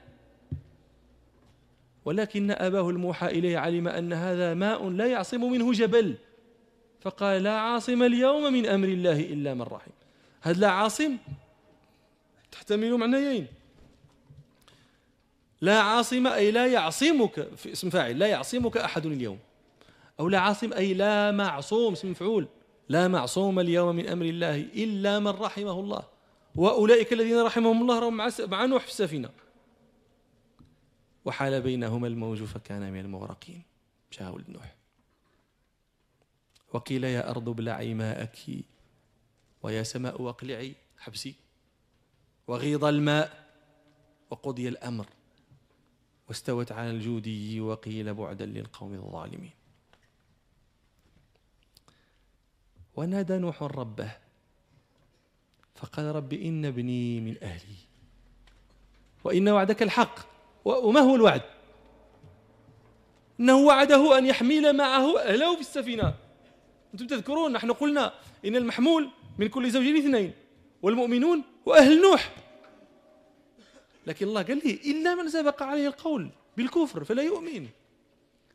ولكن 2.08 2.50
أباه 2.50 2.90
الموحى 2.90 3.26
إليه 3.26 3.58
علم 3.58 3.88
أن 3.88 4.12
هذا 4.12 4.54
ماء 4.54 4.88
لا 4.88 5.06
يعصم 5.06 5.52
منه 5.52 5.72
جبل. 5.72 6.14
فقال 7.00 7.42
لا 7.42 7.58
عاصم 7.58 8.02
اليوم 8.02 8.52
من 8.52 8.66
أمر 8.66 8.88
الله 8.88 9.20
إلا 9.20 9.54
من 9.54 9.62
رحم. 9.62 9.90
هذا 10.40 10.60
لا 10.60 10.70
عاصم 10.70 11.16
تحتمل 12.52 12.96
معنيين. 12.96 13.46
لا 15.60 15.80
عاصم 15.80 16.26
أي 16.26 16.50
لا 16.50 16.66
يعصمك 16.66 17.48
في 17.56 17.72
اسم 17.72 17.90
فاعل 17.90 18.18
لا 18.18 18.26
يعصمك 18.26 18.76
أحد 18.76 19.06
اليوم. 19.06 19.38
أو 20.20 20.28
لا 20.28 20.38
عاصم 20.38 20.72
أي 20.72 20.94
لا 20.94 21.30
معصوم 21.30 21.92
اسم 21.92 22.10
مفعول. 22.10 22.48
لا 22.88 23.08
معصوم 23.08 23.60
اليوم 23.60 23.96
من 23.96 24.08
أمر 24.08 24.24
الله 24.24 24.56
إلا 24.56 25.18
من 25.18 25.28
رحمه 25.28 25.80
الله. 25.80 26.02
وأولئك 26.56 27.12
الذين 27.12 27.42
رحمهم 27.42 27.82
الله 27.82 27.98
رهم 27.98 28.16
مع 28.50 28.64
نوح 28.64 28.82
في 28.82 28.88
السفينة. 28.88 29.30
وحال 31.28 31.60
بينهما 31.60 32.06
الموج 32.06 32.42
فكان 32.42 32.92
من 32.92 33.00
المغرقين. 33.00 33.62
مشى 34.10 34.26
ولد 34.26 34.50
نوح. 34.50 34.74
وقيل 36.72 37.04
يا 37.04 37.30
أرض 37.30 37.48
ابلعي 37.48 37.94
ماءك 37.94 38.38
ويا 39.62 39.82
سماء 39.82 40.28
أقلعي 40.28 40.74
حبسي. 40.98 41.34
وغيض 42.46 42.84
الماء 42.84 43.48
وقضي 44.30 44.68
الأمر 44.68 45.06
واستوت 46.28 46.72
على 46.72 46.90
الجودي 46.90 47.60
وقيل 47.60 48.14
بعدا 48.14 48.46
للقوم 48.46 48.94
الظالمين. 48.94 49.52
ونادى 52.96 53.38
نوح 53.38 53.62
ربه 53.62 54.16
فقال 55.74 56.14
رب 56.14 56.32
إن 56.32 56.64
ابني 56.64 57.20
من 57.20 57.42
أهلي 57.42 57.76
وإن 59.24 59.48
وعدك 59.48 59.82
الحق. 59.82 60.37
وما 60.64 61.00
هو 61.00 61.14
الوعد؟ 61.14 61.42
أنه 63.40 63.56
وعده 63.56 64.18
أن 64.18 64.26
يحمل 64.26 64.76
معه 64.76 65.18
أهله 65.18 65.54
في 65.54 65.60
السفينة. 65.60 66.14
أنتم 66.94 67.06
تذكرون 67.06 67.52
نحن 67.52 67.72
قلنا 67.72 68.12
إن 68.44 68.56
المحمول 68.56 69.10
من 69.38 69.48
كل 69.48 69.70
زوجين 69.70 69.96
اثنين 69.96 70.32
والمؤمنون 70.82 71.42
وأهل 71.66 72.00
نوح. 72.00 72.32
لكن 74.06 74.26
الله 74.28 74.42
قال 74.42 74.58
لي 74.64 74.80
إلا 74.84 75.14
من 75.14 75.28
سبق 75.28 75.62
عليه 75.62 75.86
القول 75.86 76.30
بالكفر 76.56 77.04
فلا 77.04 77.22
يؤمن. 77.22 77.68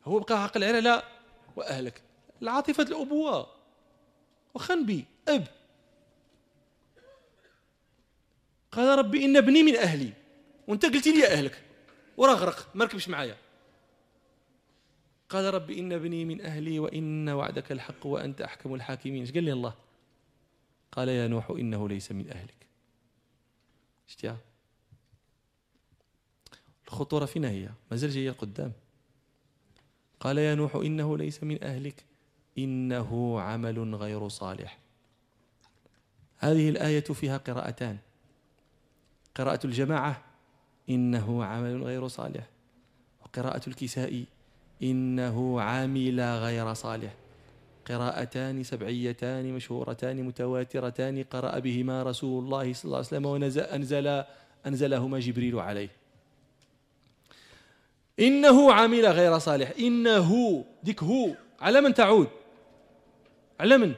هو 0.04 0.18
بقى 0.18 0.42
عقل 0.42 0.64
على 0.64 0.80
لا 0.80 1.04
وأهلك. 1.56 2.02
العاطفة 2.42 2.82
الأبوة. 2.82 3.46
وخنبي 4.54 5.04
أب. 5.28 5.46
قال 8.72 8.98
ربي 8.98 9.24
إن 9.24 9.36
ابني 9.36 9.62
من 9.62 9.76
أهلي. 9.76 10.12
وأنت 10.68 10.86
قلت 10.86 11.08
لي 11.08 11.26
أهلك. 11.26 11.63
وراه 12.16 12.34
غرق 12.34 12.68
ما 12.74 12.84
ركبش 12.84 13.08
معايا. 13.08 13.36
قال 15.28 15.54
ربي 15.54 15.80
إن 15.80 15.92
ابني 15.92 16.24
من 16.24 16.40
أهلي 16.40 16.78
وإن 16.78 17.28
وعدك 17.28 17.72
الحق 17.72 18.06
وأنت 18.06 18.40
أحكم 18.40 18.74
الحاكمين. 18.74 19.20
إيش 19.20 19.32
قال 19.32 19.44
لي 19.44 19.52
الله؟ 19.52 19.74
قال 20.92 21.08
يا 21.08 21.28
نوح 21.28 21.50
إنه 21.50 21.88
ليس 21.88 22.12
من 22.12 22.30
أهلك. 22.30 22.66
اشتيا 24.08 24.36
الخطورة 26.86 27.24
فينا 27.24 27.50
هي 27.50 27.70
ما 27.90 27.96
زال 27.96 28.10
جاية 28.10 28.30
قدام 28.30 28.72
قال 30.20 30.38
يا 30.38 30.54
نوح 30.54 30.76
إنه 30.76 31.18
ليس 31.18 31.44
من 31.44 31.64
أهلك 31.64 32.04
إنه 32.58 33.40
عمل 33.40 33.94
غير 33.94 34.28
صالح. 34.28 34.78
هذه 36.38 36.68
الآية 36.68 37.00
فيها 37.00 37.36
قراءتان. 37.36 37.98
قراءة 39.34 39.66
الجماعة 39.66 40.33
إنه 40.90 41.44
عمل 41.44 41.82
غير 41.82 42.08
صالح. 42.08 42.46
وقراءة 43.22 43.68
الكساء 43.68 44.24
إنه 44.82 45.60
عامل 45.60 46.20
غير 46.20 46.74
صالح. 46.74 47.14
قراءتان 47.86 48.62
سبعيتان 48.62 49.52
مشهورتان 49.52 50.22
متواترتان 50.22 51.22
قرأ 51.22 51.58
بهما 51.58 52.02
رسول 52.02 52.44
الله 52.44 52.72
صلى 52.72 52.84
الله 52.84 52.96
عليه 52.96 53.06
وسلم 53.06 53.26
وأنزل 53.26 54.24
أنزلهما 54.66 55.20
جبريل 55.20 55.58
عليه. 55.58 55.88
إنه 58.20 58.72
عمل 58.72 59.06
غير 59.06 59.38
صالح. 59.38 59.72
إنه 59.78 60.64
ديك 60.82 61.02
هو. 61.02 61.34
على 61.60 61.80
من 61.80 61.94
تعود؟ 61.94 62.28
على 63.60 63.78
من؟ 63.78 63.94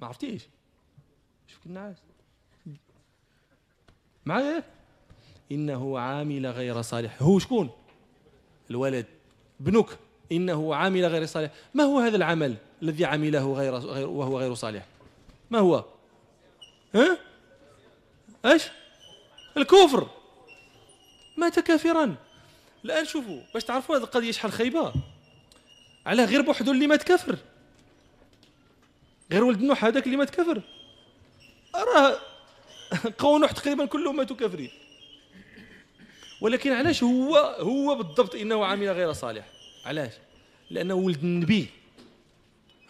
ما 0.00 0.06
عرفتيش. 0.06 0.48
شوف 1.46 1.66
الناس؟ 1.66 1.96
معايا؟ 4.26 4.75
إنه 5.52 5.98
عامل 5.98 6.46
غير 6.46 6.82
صالح. 6.82 7.22
هو 7.22 7.38
شكون؟ 7.38 7.70
الولد. 8.70 9.06
ابنك. 9.60 9.86
إنه 10.32 10.74
عامل 10.74 11.06
غير 11.06 11.26
صالح. 11.26 11.50
ما 11.74 11.84
هو 11.84 11.98
هذا 12.00 12.16
العمل 12.16 12.56
الذي 12.82 13.04
عمله 13.04 13.52
غير, 13.52 13.76
غير 13.76 14.08
وهو 14.08 14.38
غير 14.38 14.54
صالح؟ 14.54 14.86
ما 15.50 15.58
هو؟ 15.58 15.84
ها؟ 16.94 17.18
إيش؟ 18.44 18.62
الكفر. 19.56 20.08
مات 21.36 21.60
كافرا. 21.60 22.14
الآن 22.84 23.04
شوفوا 23.04 23.40
باش 23.54 23.64
تعرفوا 23.64 23.96
هذه 23.96 24.02
القضية 24.02 24.32
شحال 24.32 24.52
خايبة. 24.52 24.92
على 26.06 26.24
غير 26.24 26.40
بوحدو 26.42 26.72
اللي 26.72 26.86
مات 26.86 27.02
كافر. 27.02 27.36
غير 29.32 29.44
ولد 29.44 29.62
نوح 29.62 29.84
هذاك 29.84 30.06
اللي 30.06 30.16
مات 30.16 30.30
كافر. 30.30 30.62
راه 31.74 32.18
قوم 33.18 33.40
نوح 33.40 33.52
تقريبا 33.52 33.86
كلهم 33.86 34.16
ماتوا 34.16 34.36
كافرين. 34.36 34.70
ولكن 36.40 36.72
علاش 36.72 37.02
هو 37.02 37.36
هو 37.58 37.94
بالضبط 37.94 38.34
إنه 38.34 38.64
عامل 38.64 38.88
غير 38.88 39.12
صالح؟ 39.12 39.48
علاش؟ 39.84 40.12
لأنه 40.70 40.94
ولد 40.94 41.24
النبي. 41.24 41.66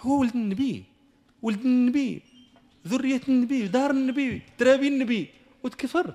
هو 0.00 0.20
ولد 0.20 0.34
النبي. 0.34 0.84
ولد 1.42 1.60
النبي. 1.60 2.22
ذرية 2.86 3.20
النبي 3.28 3.66
دار 3.66 3.90
النبي 3.90 4.42
ترابي 4.58 4.88
النبي 4.88 5.30
وتكفر. 5.62 6.14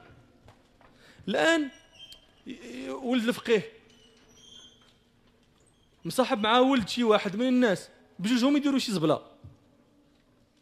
الآن 1.27 1.69
ولد 2.89 3.27
الفقيه. 3.27 3.71
مصاحب 6.05 6.39
معاه 6.39 6.61
ولد 6.61 6.89
شي 6.89 7.03
واحد 7.03 7.35
من 7.35 7.47
الناس 7.47 7.89
بجوجهم 8.19 8.57
يديروا 8.57 8.79
شي 8.79 8.91
زبلة. 8.91 9.21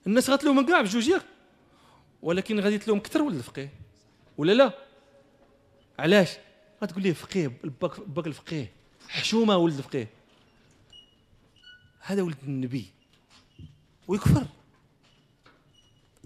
الناس 0.07 0.29
غاتلهم 0.29 0.65
كاع 0.65 0.81
بجوج 0.81 1.07
ياك. 1.07 1.25
ولكن 2.21 2.59
غادي 2.59 2.79
لهم 2.87 2.99
كثر 2.99 3.21
ولد 3.21 3.35
الفقيه. 3.35 3.73
ولا 4.37 4.51
لا؟ 4.51 4.73
علاش؟ 5.99 6.29
غتقول 6.83 7.03
ليه 7.03 7.13
فقيه 7.13 7.51
باك, 7.81 7.99
باك 7.99 8.27
الفقيه. 8.27 8.71
حشومة 9.09 9.57
ولد 9.57 9.77
الفقيه. 9.77 10.07
هذا 11.99 12.21
ولد 12.21 12.37
النبي. 12.43 12.85
ويكفر. 14.07 14.45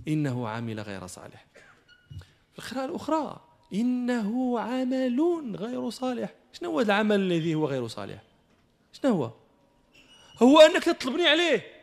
إنه 0.08 0.50
عمل 0.50 0.80
غير 0.80 1.08
صالح. 1.08 1.46
في 2.54 2.60
القراءه 2.60 2.86
الأخرى. 2.86 3.42
إنه 3.74 4.60
عمل 4.60 5.56
غير 5.56 5.90
صالح. 5.90 6.34
شنو 6.54 6.70
هو 6.70 6.82
العمل 6.82 7.16
الذي 7.16 7.56
هو 7.56 7.66
غير 7.66 7.88
صالح؟ 7.88 8.24
شنو 8.94 9.12
هو؟ 9.12 9.32
هو 10.42 10.60
أنك 10.60 10.84
تطلبني 10.84 11.28
عليه. 11.28 11.74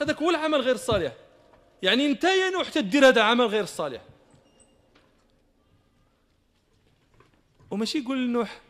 هذاك 0.00 0.22
هو 0.22 0.30
العمل 0.30 0.60
غير 0.60 0.74
الصالح 0.74 1.12
يعني 1.82 2.06
أنت 2.06 2.24
يا 2.24 2.50
نوح 2.50 2.68
تدير 2.68 3.08
هذا 3.08 3.22
عمل 3.22 3.46
غير 3.46 3.62
الصالح 3.62 4.02
وماشي 7.70 7.98
يقول 7.98 8.28
لنوح 8.28 8.60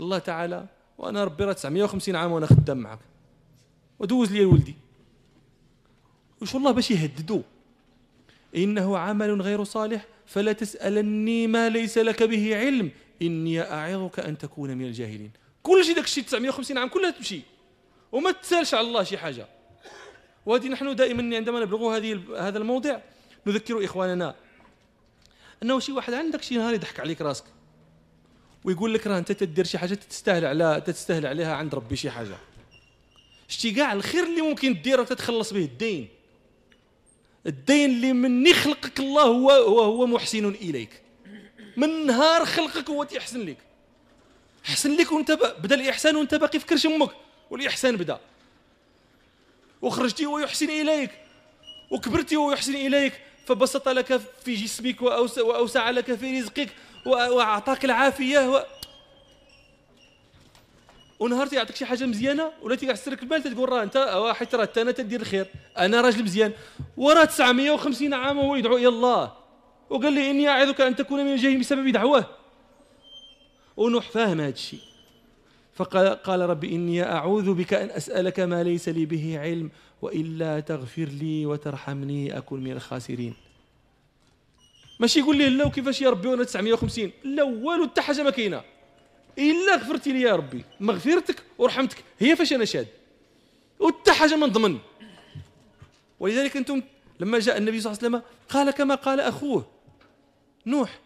الله 0.00 0.18
تعالى 0.18 0.66
وأنا 0.98 1.24
ربي 1.24 1.44
راه 1.44 1.52
950 1.52 2.16
عام 2.16 2.32
وأنا 2.32 2.46
خدام 2.46 2.78
معك 2.78 2.98
ودوز 3.98 4.32
لي 4.32 4.44
ولدي. 4.44 4.74
وش 6.42 6.56
الله 6.56 6.70
باش 6.70 6.90
يهددوا 6.90 7.42
إنه 8.56 8.98
عمل 8.98 9.42
غير 9.42 9.64
صالح 9.64 10.06
فلا 10.26 10.52
تسألني 10.52 11.46
ما 11.46 11.68
ليس 11.68 11.98
لك 11.98 12.22
به 12.22 12.56
علم. 12.56 12.90
إني 13.22 13.60
أعظك 13.60 14.20
أن 14.20 14.38
تكون 14.38 14.76
من 14.76 14.84
الجاهلين. 14.84 15.30
كل 15.62 15.84
شيء 15.84 15.94
داك 15.94 16.04
الشيء 16.04 16.24
950 16.24 16.78
عام 16.78 16.88
كلها 16.88 17.10
تمشي. 17.10 17.40
وما 18.12 18.30
تسالش 18.30 18.74
على 18.74 18.86
الله 18.86 19.02
شي 19.02 19.18
حاجة. 19.18 19.46
وهذه 20.46 20.68
نحن 20.68 20.96
دائما 20.96 21.36
عندما 21.36 21.60
نبلغ 21.60 21.96
هذه 21.96 22.20
هذا 22.38 22.58
الموضع 22.58 22.98
نذكر 23.46 23.84
إخواننا. 23.84 24.34
أنه 25.62 25.80
شي 25.80 25.92
واحد 25.92 26.14
عندك 26.14 26.42
شي 26.42 26.56
نهار 26.56 26.74
يضحك 26.74 27.00
عليك 27.00 27.20
راسك. 27.20 27.44
ويقول 28.66 28.94
لك 28.94 29.06
راه 29.06 29.18
انت 29.18 29.32
تدير 29.32 29.64
شي 29.64 29.78
حاجة 29.78 29.94
تستاهل 29.94 30.44
على 30.44 30.82
تستاهل 30.86 31.26
عليها 31.26 31.54
عند 31.54 31.74
ربي 31.74 31.96
شي 31.96 32.10
حاجة. 32.10 32.36
شتي 33.48 33.70
كاع 33.70 33.92
الخير 33.92 34.24
اللي 34.24 34.42
ممكن 34.42 34.82
ديره 34.82 35.02
تتخلص 35.04 35.52
به؟ 35.52 35.64
الدين. 35.64 36.08
الدين 37.46 37.90
اللي 37.90 38.12
من 38.12 38.46
يخلقك 38.46 39.00
الله 39.00 39.22
هو 39.22 39.50
هو 39.50 39.80
هو 39.80 40.06
محسن 40.06 40.48
إليك. 40.48 41.00
من 41.76 42.06
نهار 42.06 42.44
خلقك 42.44 42.90
هو 42.90 43.04
تيحسن 43.04 43.46
لك 43.46 43.56
حسن 44.64 44.96
لك 44.96 45.12
وانت 45.12 45.32
بدا 45.32 45.74
الاحسان 45.74 46.16
وانت 46.16 46.34
باقي 46.34 46.60
في 46.60 46.66
كرش 46.66 46.86
أمك 46.86 47.10
والإحسان 47.50 47.96
بدا. 47.96 48.20
وخرجتي 49.82 50.26
ويحسن 50.26 50.70
إليك 50.70 51.10
وكبرتي 51.90 52.36
ويحسن 52.36 52.74
إليك 52.74 53.12
فبسط 53.46 53.88
لك 53.88 54.20
في 54.44 54.54
جسمك 54.54 55.02
وأوسع 55.02 55.90
لك 55.90 56.14
في 56.14 56.40
رزقك 56.40 56.68
وأعطاك 57.06 57.84
العافية 57.84 58.50
و... 58.50 58.62
ونهار 61.20 61.52
يعطيك 61.52 61.76
شي 61.76 61.86
حاجة 61.86 62.06
مزيانة 62.06 62.52
ولا 62.62 62.76
تيقع 62.76 62.92
تسرك 62.92 63.22
البال 63.22 63.42
تقول 63.42 63.68
راه 63.68 63.82
أنت 63.82 63.96
واحد 63.96 64.54
راه 64.54 64.68
أنا 64.76 64.90
تدير 64.90 65.20
الخير. 65.20 65.46
أنا 65.78 66.00
راجل 66.00 66.24
مزيان. 66.24 66.52
وراه 66.96 67.24
950 67.24 68.14
عام 68.14 68.38
وهو 68.38 68.56
يدعو 68.56 68.76
إلى 68.76 68.88
الله. 68.88 69.32
وقال 69.90 70.12
لي 70.12 70.30
إني 70.30 70.48
أعظك 70.48 70.80
أن 70.80 70.96
تكون 70.96 71.24
من 71.24 71.32
الجاهلين 71.32 71.60
بسبب 71.60 71.88
دعوة. 71.88 72.26
ونوح 73.76 74.10
فاهم 74.10 74.40
هذا 74.40 74.50
الشيء. 74.52 74.80
فقال 75.74 76.08
قال 76.08 76.40
ربي 76.40 76.74
إني 76.74 77.02
أعوذ 77.02 77.54
بك 77.54 77.74
أن 77.74 77.90
أسألك 77.90 78.40
ما 78.40 78.62
ليس 78.62 78.88
لي 78.88 79.06
به 79.06 79.38
علم 79.38 79.70
وإلا 80.02 80.60
تغفر 80.60 81.04
لي 81.04 81.46
وترحمني 81.46 82.38
اكن 82.38 82.60
من 82.60 82.72
الخاسرين. 82.72 83.45
ماشي 85.00 85.20
يقول 85.20 85.36
لي 85.36 85.50
لا 85.50 85.66
وكيفاش 85.66 86.02
يا 86.02 86.10
ربي 86.10 86.28
وأنا 86.28 86.44
950 86.44 87.12
لا 87.24 87.42
والو 87.42 87.86
حتى 87.86 88.00
حاجة 88.00 88.22
ما 88.22 88.30
كاينة. 88.30 88.62
إلا 89.38 89.76
غفرتي 89.76 90.12
لي 90.12 90.20
يا 90.20 90.36
ربي 90.36 90.64
مغفرتك 90.80 91.42
ورحمتك 91.58 92.04
هي 92.18 92.36
فاش 92.36 92.52
أنا 92.52 92.64
شاد؟ 92.64 92.86
وحتى 93.80 94.12
حاجة 94.12 94.36
ما 94.36 94.46
نضمن. 94.46 94.78
ولذلك 96.20 96.56
أنتم 96.56 96.82
لما 97.20 97.38
جاء 97.38 97.58
النبي 97.58 97.80
صلى 97.80 97.92
الله 97.92 98.04
عليه 98.04 98.16
وسلم 98.16 98.22
قال 98.48 98.70
كما 98.70 98.94
قال 98.94 99.20
أخوه 99.20 99.66
نوح 100.66 101.00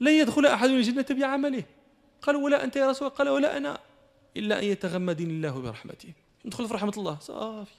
لن 0.00 0.12
يدخل 0.12 0.46
أحد 0.46 0.68
الجنة 0.68 1.06
بعمله. 1.10 1.64
قال 2.22 2.36
ولا 2.36 2.64
أنت 2.64 2.76
يا 2.76 2.90
رسول 2.90 3.08
قال 3.08 3.28
ولا 3.28 3.56
أنا. 3.56 3.78
إلا 4.36 4.58
أن 4.58 4.64
يتغمدني 4.64 5.32
الله 5.32 5.60
برحمته. 5.60 6.12
ندخل 6.44 6.68
في 6.68 6.74
رحمة 6.74 6.92
الله. 6.96 7.18
صافي. 7.20 7.72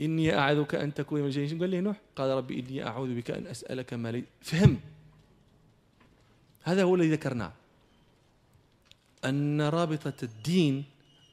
إني 0.00 0.34
أعوذك 0.34 0.74
أن 0.74 0.94
تكون 0.94 1.20
من 1.20 1.26
الجاهلين. 1.26 1.58
قال 1.58 1.70
له 1.70 1.80
نوح 1.80 1.96
قال 2.16 2.30
ربي 2.30 2.60
إني 2.60 2.86
أعوذ 2.86 3.14
بك 3.14 3.30
أن 3.30 3.46
أسألك 3.46 3.94
ما 3.94 4.12
لي. 4.12 4.24
فهم. 4.40 4.80
هذا 6.62 6.82
هو 6.82 6.94
الذي 6.94 7.10
ذكرناه. 7.12 7.52
أن 9.24 9.60
رابطة 9.60 10.14
الدين 10.22 10.84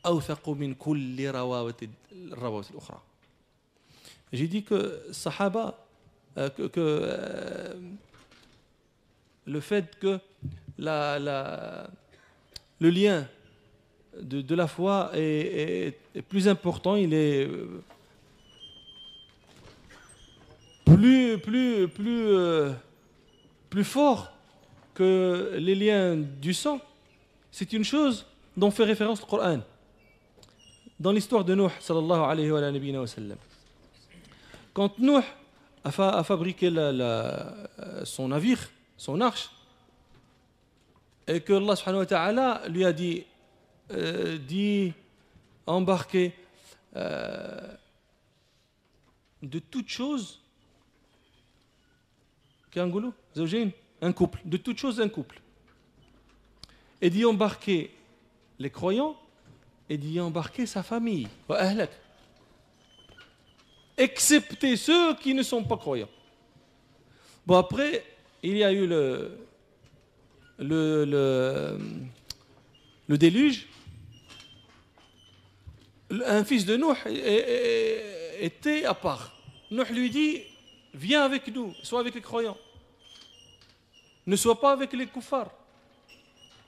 أوثق 0.05 0.49
من 0.49 0.73
كل 0.73 1.27
روابط 1.29 1.83
الروابط 2.11 2.71
الأخرى. 2.71 3.01
J'ai 4.33 4.47
dit 4.47 4.63
que 4.63 5.01
Sahaba, 5.11 5.77
euh, 6.37 6.49
que, 6.49 6.63
que 6.63 6.79
euh, 6.79 7.73
le 9.45 9.59
fait 9.59 9.97
que 9.99 10.19
la, 10.77 11.19
la, 11.19 11.89
le 12.79 12.89
lien 12.89 13.27
de, 14.19 14.41
de 14.41 14.55
la 14.55 14.67
est 15.13 15.93
plus, 20.85 21.37
plus, 21.39 21.87
plus, 21.87 22.27
euh, 22.27 22.71
plus 23.69 23.83
fort 23.83 24.31
que 24.93 25.55
les 25.57 25.75
liens 25.75 26.15
du 26.15 26.53
sang. 26.53 26.79
C'est 27.51 27.73
une 27.73 27.83
chose 27.83 28.25
dont 28.55 28.71
fait 28.71 28.83
référence 28.83 29.21
le 29.21 29.25
Coran. 29.25 29.59
Dans 30.99 31.11
l'histoire 31.11 31.43
de 31.43 31.55
Nuh, 31.55 31.71
sallallahu 31.79 32.21
alayhi 32.21 32.51
wa 32.51 33.07
sallam. 33.07 33.37
Quand 34.73 34.97
Nuh 34.99 35.23
a, 35.83 35.91
fa 35.91 36.09
a 36.17 36.23
fabriqué 36.23 36.69
son 38.03 38.29
navire, 38.29 38.59
son 38.97 39.19
arche, 39.19 39.49
et 41.27 41.41
que 41.41 41.53
Allah 41.53 41.75
subhanahu 41.75 42.01
wa 42.01 42.05
ta'ala 42.05 42.61
lui 42.69 42.85
a 42.85 42.93
dit, 42.93 43.25
euh, 43.91 44.91
embarquer 45.67 46.33
euh, 46.95 47.75
de 49.41 49.59
toutes 49.59 49.89
choses 49.89 50.41
un 52.79 54.11
couple, 54.11 54.39
de 54.45 54.57
toutes 54.57 54.77
choses 54.77 54.99
un 55.01 55.09
couple. 55.09 55.41
Et 57.01 57.09
d'y 57.09 57.25
embarquer 57.25 57.91
les 58.59 58.69
croyants 58.69 59.15
et 59.89 59.97
d'y 59.97 60.19
embarquer 60.19 60.65
sa 60.65 60.81
famille, 60.83 61.27
excepté 63.97 64.75
ceux 64.77 65.15
qui 65.15 65.33
ne 65.33 65.43
sont 65.43 65.63
pas 65.63 65.77
croyants. 65.77 66.09
Bon, 67.45 67.57
après, 67.57 68.03
il 68.41 68.57
y 68.57 68.63
a 68.63 68.71
eu 68.71 68.87
le 68.87 69.37
déluge. 73.09 73.67
Un 76.25 76.43
fils 76.43 76.65
de 76.65 76.77
Nuh 76.77 76.95
était 78.39 78.85
à 78.85 78.93
part. 78.93 79.31
Nuh 79.71 79.83
lui 79.91 80.09
dit 80.09 80.41
Viens 80.93 81.23
avec 81.23 81.53
nous, 81.53 81.73
sois 81.83 81.99
avec 81.99 82.15
les 82.15 82.21
croyants. 82.21 82.57
Ne 84.27 84.35
sois 84.35 84.59
pas 84.59 84.71
avec 84.71 84.93
les 84.93 85.05
koufars. 85.07 85.51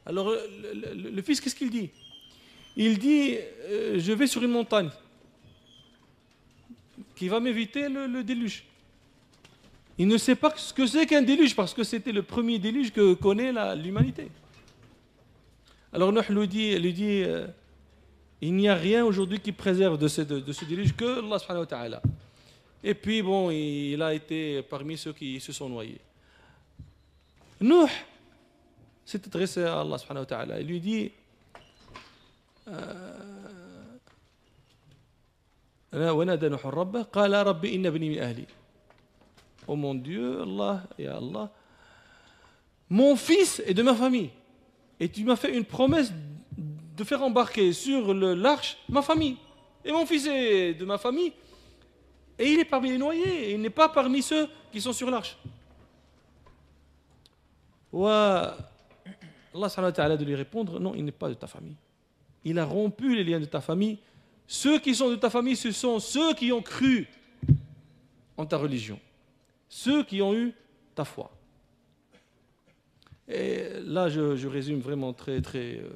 Alors, 0.05 0.31
le, 0.31 1.09
le, 1.11 1.21
fils, 1.21 1.41
qu'est-ce 1.41 1.55
qu'il 1.55 1.69
dit? 1.69 1.89
Il 2.75 2.97
dit 2.99 3.35
euh, 3.65 3.99
Je 3.99 4.13
vais 4.13 4.27
sur 4.27 4.43
une 4.43 4.51
montagne 4.51 4.89
qui 7.15 7.27
va 7.27 7.39
m'éviter 7.39 7.89
le, 7.89 8.23
déluge. 8.23 8.63
Il 9.97 10.07
ne 10.07 10.17
sait 10.17 10.35
pas 10.35 10.53
ce 10.55 10.71
que 10.71 10.85
c'est 10.85 11.07
qu'un 11.07 11.23
déluge 11.23 11.55
parce 11.55 11.73
que 11.73 11.83
c'était 11.83 12.11
le 12.11 12.21
premier 12.21 12.59
déluge 12.59 12.93
que 12.93 13.15
connaît 13.15 13.51
l'humanité. 13.75 14.29
Alors 15.91 16.13
Nuh 16.13 16.21
lui 16.29 16.47
dit, 16.47 16.77
lui 16.77 16.93
dit 16.93 17.23
euh, 17.23 17.47
il 18.41 18.53
n'y 18.53 18.69
a 18.69 18.75
rien 18.75 19.03
aujourd'hui 19.03 19.39
qui 19.39 19.51
préserve 19.51 19.97
de 19.97 20.07
ce, 20.07 20.21
déluge 20.21 20.95
que 20.95 21.73
Allah. 21.73 22.01
Et 22.83 22.93
puis, 22.93 23.23
bon, 23.23 23.49
il 23.49 23.99
a 24.03 24.13
été 24.13 24.61
parmi 24.61 24.95
ceux 24.95 25.13
qui 25.13 25.39
se 25.39 25.51
sont 25.51 25.67
noyés. 25.67 25.99
Nuh 27.60 27.88
s'est 29.04 29.22
adressé 29.26 29.64
à 29.64 29.80
Allah 29.80 29.98
subhanahu 29.98 30.22
wa 30.22 30.26
ta'ala. 30.26 30.60
Il 30.60 30.66
lui 30.66 30.80
dit 30.80 31.10
ونادى 35.92 36.48
نوح 36.48 36.66
ربه 36.66 37.02
قال 37.02 37.32
رب 37.46 37.64
إن 37.64 37.86
ابني 37.86 38.08
من 38.08 38.18
أهلي 38.18 38.46
Oh 39.68 39.76
mon 39.76 39.94
Dieu, 39.94 40.42
Allah, 40.42 40.82
ya 40.98 41.16
Allah, 41.18 41.48
mon 42.90 43.14
fils 43.14 43.62
est 43.64 43.74
de 43.74 43.82
ma 43.82 43.94
famille. 43.94 44.30
Et 44.98 45.08
tu 45.08 45.22
m'as 45.24 45.36
fait 45.36 45.56
une 45.56 45.64
promesse 45.64 46.12
de 46.96 47.04
faire 47.04 47.22
embarquer 47.22 47.72
sur 47.72 48.12
l'arche 48.12 48.76
ma 48.88 49.02
famille. 49.02 49.36
Et 49.84 49.92
mon 49.92 50.04
fils 50.04 50.26
est 50.26 50.74
de 50.74 50.84
ma 50.84 50.98
famille. 50.98 51.32
Et 52.38 52.52
il 52.52 52.58
est 52.58 52.64
parmi 52.64 52.90
les 52.90 52.98
noyés, 52.98 53.52
il 53.52 53.60
n'est 53.60 53.70
pas 53.70 53.88
parmi 53.88 54.20
ceux 54.20 54.48
qui 54.72 54.80
sont 54.80 54.92
sur 54.92 55.10
l'arche. 55.10 55.36
Allah 57.93 58.57
de 60.17 60.25
lui 60.25 60.35
répondre 60.35 60.79
non, 60.79 60.93
il 60.95 61.05
n'est 61.05 61.11
pas 61.11 61.29
de 61.29 61.33
ta 61.33 61.47
famille. 61.47 61.75
Il 62.43 62.59
a 62.59 62.65
rompu 62.65 63.15
les 63.15 63.23
liens 63.23 63.39
de 63.39 63.45
ta 63.45 63.61
famille. 63.61 63.99
Ceux 64.47 64.79
qui 64.79 64.95
sont 64.95 65.09
de 65.09 65.15
ta 65.15 65.29
famille, 65.29 65.55
ce 65.55 65.71
sont 65.71 65.99
ceux 65.99 66.33
qui 66.33 66.51
ont 66.51 66.61
cru 66.61 67.07
en 68.37 68.45
ta 68.45 68.57
religion, 68.57 68.99
ceux 69.67 70.03
qui 70.03 70.21
ont 70.21 70.33
eu 70.33 70.53
ta 70.95 71.03
foi. 71.03 71.31
Et 73.27 73.67
là, 73.81 74.07
je, 74.07 74.37
je 74.37 74.47
résume 74.47 74.79
vraiment 74.79 75.11
très, 75.11 75.41
très. 75.41 75.79
Euh, 75.79 75.89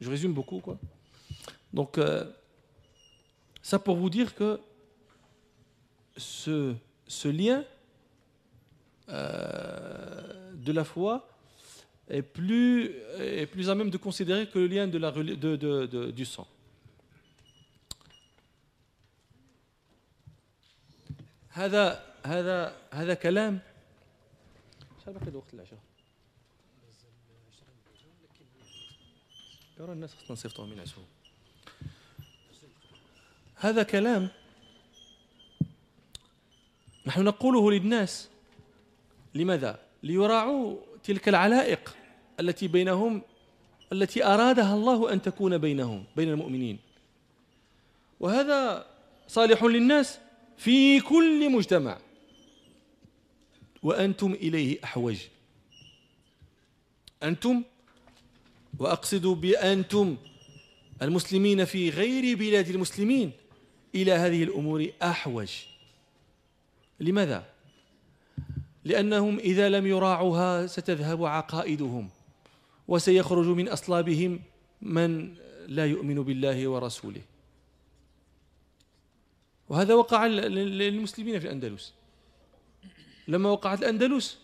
je 0.00 0.10
résume 0.10 0.32
beaucoup, 0.32 0.60
quoi. 0.60 0.76
Donc. 1.72 1.98
Euh, 1.98 2.24
ça 3.66 3.80
pour 3.80 3.96
vous 3.96 4.10
dire 4.10 4.36
que 4.36 4.60
ce, 6.16 6.76
ce 7.08 7.26
lien 7.26 7.64
euh, 9.08 10.52
de 10.54 10.72
la 10.72 10.84
foi 10.84 11.28
est 12.08 12.22
plus, 12.22 12.92
est 13.18 13.46
plus 13.46 13.68
à 13.70 13.74
même 13.74 13.90
de 13.90 13.96
considérer 13.96 14.48
que 14.48 14.58
le 14.58 14.66
lien 14.66 14.86
de 14.86 14.98
la, 14.98 15.10
de, 15.10 15.34
de, 15.34 15.86
de, 15.86 16.10
du 16.10 16.24
sang. 16.24 16.46
هذا 21.56 22.04
هذا 22.24 22.76
هذا 22.92 23.14
كلام 23.14 23.60
شحال 25.00 25.14
باقي 25.14 25.36
وقت 25.36 25.54
العشاء 25.54 25.78
يرى 29.80 29.92
الناس 29.92 30.14
خصنا 30.14 30.32
نصيفطوهم 30.32 30.72
ينعسوا 30.72 31.02
هذا 33.56 33.82
كلام 33.82 34.28
نحن 37.06 37.24
نقوله 37.24 37.70
للناس 37.70 38.28
لماذا؟ 39.36 39.78
ليراعوا 40.02 40.76
تلك 41.04 41.28
العلائق 41.28 41.96
التي 42.40 42.68
بينهم 42.68 43.22
التي 43.92 44.24
أرادها 44.24 44.74
الله 44.74 45.12
أن 45.12 45.22
تكون 45.22 45.58
بينهم 45.58 46.04
بين 46.16 46.28
المؤمنين. 46.28 46.78
وهذا 48.20 48.86
صالح 49.28 49.64
للناس 49.64 50.18
في 50.56 51.00
كل 51.00 51.52
مجتمع. 51.52 51.98
وأنتم 53.82 54.32
إليه 54.32 54.78
أحوج. 54.84 55.16
أنتم 57.22 57.62
وأقصد 58.78 59.26
بأنتم 59.26 60.16
المسلمين 61.02 61.64
في 61.64 61.90
غير 61.90 62.36
بلاد 62.36 62.68
المسلمين 62.68 63.32
إلى 63.94 64.12
هذه 64.12 64.42
الأمور 64.42 64.92
أحوج. 65.02 65.50
لماذا؟ 67.00 67.55
لأنهم 68.86 69.38
إذا 69.38 69.68
لم 69.68 69.86
يراعوها 69.86 70.66
ستذهب 70.66 71.24
عقائدهم 71.24 72.08
وسيخرج 72.88 73.46
من 73.46 73.68
أصلابهم 73.68 74.40
من 74.82 75.34
لا 75.66 75.86
يؤمن 75.86 76.22
بالله 76.22 76.68
ورسوله. 76.68 77.22
وهذا 79.68 79.94
وقع 79.94 80.26
للمسلمين 80.26 81.38
في 81.38 81.44
الأندلس. 81.46 81.94
لما 83.28 83.50
وقعت 83.50 83.78
الأندلس 83.78 84.38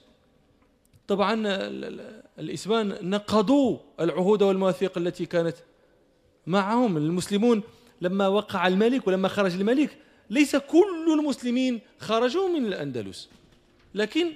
طبعا 1.08 1.42
الإسبان 2.38 3.10
نقضوا 3.10 3.78
العهود 4.00 4.42
والمواثيق 4.42 4.98
التي 4.98 5.26
كانت 5.26 5.56
معهم. 6.46 6.96
المسلمون 6.96 7.62
لما 8.00 8.28
وقع 8.28 8.66
الملك 8.66 9.06
ولما 9.06 9.28
خرج 9.28 9.54
الملك 9.54 9.98
ليس 10.30 10.56
كل 10.56 11.18
المسلمين 11.18 11.80
خرجوا 11.98 12.48
من 12.48 12.66
الأندلس. 12.66 13.28
لكن 13.94 14.32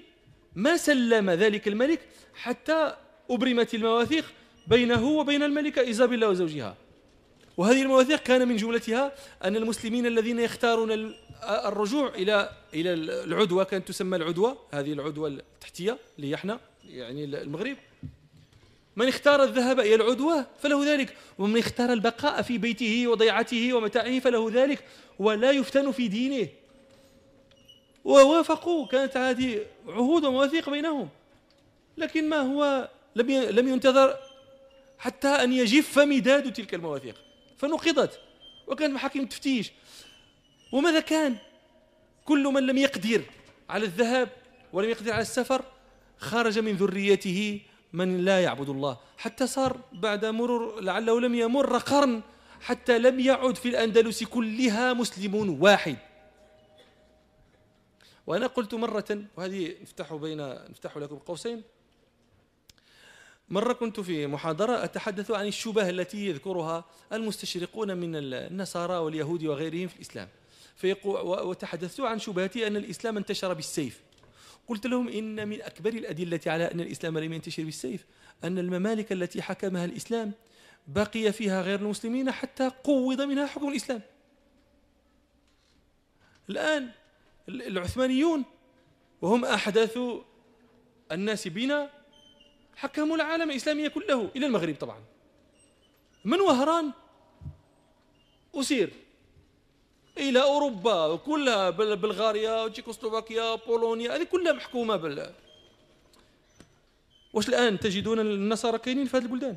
ما 0.55 0.77
سلم 0.77 1.31
ذلك 1.31 1.69
الملك 1.69 2.01
حتى 2.35 2.97
أبرمت 3.31 3.75
المواثيق 3.75 4.25
بينه 4.67 5.05
وبين 5.09 5.43
الملكة 5.43 5.81
إيزابيلا 5.81 6.27
وزوجها. 6.27 6.77
وهذه 7.57 7.83
المواثيق 7.83 8.23
كان 8.23 8.49
من 8.49 8.57
جملتها 8.57 9.13
أن 9.45 9.57
المسلمين 9.57 10.07
الذين 10.07 10.39
يختارون 10.39 11.15
الرجوع 11.43 12.09
إلى 12.15 12.51
إلى 12.75 12.93
العدوة 13.25 13.65
كانت 13.65 13.89
تسمى 13.89 14.17
العدوة 14.17 14.59
هذه 14.73 14.93
العدوة 14.93 15.29
التحتية 15.29 15.99
اللي 16.19 16.35
إحنا 16.35 16.61
يعني 16.89 17.25
المغرب. 17.25 17.77
من 18.97 19.09
اختار 19.09 19.43
الذهاب 19.43 19.81
إلى 19.81 19.95
العدوة 19.95 20.47
فله 20.63 20.95
ذلك 20.95 21.17
ومن 21.39 21.59
اختار 21.59 21.93
البقاء 21.93 22.43
في 22.43 22.59
بيته 22.59 23.07
وضيعته 23.09 23.73
ومتاعه 23.73 24.19
فله 24.19 24.51
ذلك 24.53 24.85
ولا 25.19 25.51
يفتن 25.51 25.93
في 25.93 26.09
دينه. 26.09 26.49
ووافقوا 28.07 28.87
كانت 28.87 29.17
هذه 29.17 29.67
عهود 29.89 30.25
ومواثيق 30.25 30.71
بينهم. 30.71 31.09
لكن 31.99 32.29
ما 32.29 32.37
هو؟ 32.37 32.89
لم 33.17 33.31
لم 33.31 33.69
ينتظر 33.69 34.17
حتى 34.99 35.29
أن 35.29 35.53
يجف 35.53 35.99
مداد 35.99 36.53
تلك 36.53 36.75
المواثيق. 36.75 37.15
فنقضت. 37.59 38.21
وكان 38.67 38.93
محاكم 38.93 39.21
التفتيش 39.21 39.73
وماذا 40.73 41.01
كان؟ 41.01 41.37
كل 42.25 42.45
من 42.45 42.67
لم 42.67 42.79
يقدر 42.79 43.23
على 43.69 43.85
الذهاب 43.85 44.29
ولم 44.73 44.91
يقدر 44.91 45.13
على 45.13 45.23
السفر 45.23 45.63
خرج 46.19 46.59
من 46.59 46.73
ذريته 46.73 47.61
من 47.93 48.25
لا 48.25 48.43
يعبد 48.43 48.69
الله. 48.69 48.97
حتى 49.19 49.47
صار 49.47 49.81
بعد 49.93 50.25
مرور 50.25 50.81
لعله 50.81 51.21
لم 51.21 51.35
يمر 51.35 51.79
قرن 51.79 52.23
حتى 52.61 52.99
لم 52.99 53.21
يعد 53.21 53.57
في 53.57 53.69
الأندلس 53.69 54.25
كلها 54.25 54.93
مسلم 54.93 55.63
واحد. 55.63 55.97
وأنا 58.27 58.47
قلت 58.47 58.75
مرة 58.75 59.25
وهذه 59.37 59.75
نفتح 59.83 60.15
بين 60.15 60.49
نفتح 60.71 60.97
لكم 60.97 61.17
قوسين. 61.17 61.63
مرة 63.49 63.73
كنت 63.73 64.01
في 64.01 64.27
محاضرة 64.27 64.85
أتحدث 64.85 65.31
عن 65.31 65.47
الشبه 65.47 65.91
التي 65.91 66.27
يذكرها 66.27 66.85
المستشرقون 67.13 67.97
من 67.97 68.17
النصارى 68.17 68.97
واليهود 68.97 69.45
وغيرهم 69.45 69.89
في 69.89 69.97
الإسلام. 69.97 70.29
وتحدثت 71.25 72.01
عن 72.01 72.19
شبهتي 72.19 72.67
أن 72.67 72.77
الإسلام 72.77 73.17
انتشر 73.17 73.53
بالسيف. 73.53 74.01
قلت 74.69 74.87
لهم 74.87 75.09
إن 75.09 75.49
من 75.49 75.63
أكبر 75.63 75.91
الأدلة 75.93 76.41
على 76.47 76.65
أن 76.73 76.81
الإسلام 76.81 77.19
لم 77.19 77.33
ينتشر 77.33 77.65
بالسيف 77.65 78.07
أن 78.45 78.59
الممالك 78.59 79.13
التي 79.13 79.43
حكمها 79.43 79.85
الإسلام 79.85 80.33
بقي 80.87 81.33
فيها 81.33 81.63
غير 81.63 81.79
المسلمين 81.79 82.31
حتى 82.31 82.71
قوض 82.85 83.21
منها 83.21 83.47
حكم 83.47 83.69
الإسلام. 83.69 84.03
الآن 86.51 86.91
العثمانيون 87.49 88.45
وهم 89.23 89.45
أحدث 89.45 89.99
الناس 91.13 91.49
بنا 91.49 91.91
حكموا 92.77 93.17
العالم 93.17 93.51
الإسلامي 93.51 93.89
كله 93.89 94.31
إلى 94.37 94.47
المغرب 94.47 94.75
طبعا. 94.75 95.01
من 96.25 96.41
وهران؟ 96.41 96.93
أسير. 98.55 98.91
إلى 100.19 100.43
أوروبا 100.43 101.17
كلها 101.17 101.71
بلغاريا 101.71 102.69
تشيكوسلوفاكيا 102.69 103.55
بولونيا 103.55 104.17
هذه 104.17 104.23
كلها 104.23 104.53
محكومة 104.53 104.97
بال 104.97 105.33
واش 107.33 107.49
الآن 107.49 107.81
تجدون 107.81 108.21
النصارى 108.21 108.79
كاينين 108.79 109.07
في 109.07 109.17
هذه 109.17 109.23
البلدان؟ 109.23 109.57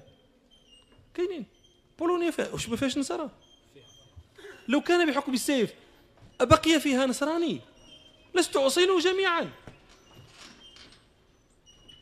كاينين. 1.14 1.46
بولونيا 2.00 2.32
فيها. 2.32 2.52
واش 2.54 2.70
ما 2.70 2.76
فيهاش 2.76 2.98
نصارى؟ 2.98 3.30
لو 4.68 4.82
كان 4.82 5.12
بحكم 5.12 5.34
السيف 5.34 5.74
أبقي 6.42 6.80
فيها 6.80 7.06
نصراني. 7.06 7.62
لست 8.36 8.56
أصيله 8.56 9.00
جميعا. 9.00 9.50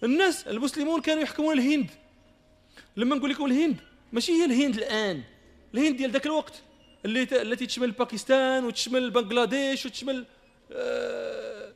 الناس 0.04 0.48
المسلمون 0.48 1.02
كانوا 1.02 1.24
يحكمون 1.24 1.60
الهند. 1.60 1.90
لما 2.98 3.16
نقول 3.16 3.30
لكم 3.30 3.46
الهند 3.46 3.78
ماشي 4.14 4.32
هي 4.32 4.46
الهند 4.46 4.78
الآن. 4.78 5.24
الهند 5.74 5.98
ديال 5.98 6.12
ذاك 6.12 6.26
الوقت 6.26 6.54
اللي 7.06 7.28
التي 7.32 7.66
تشمل 7.66 7.92
باكستان 7.92 8.66
وتشمل 8.66 9.10
بنغلاديش 9.10 9.86
وتشمل 9.86 10.26
آه 10.72 11.74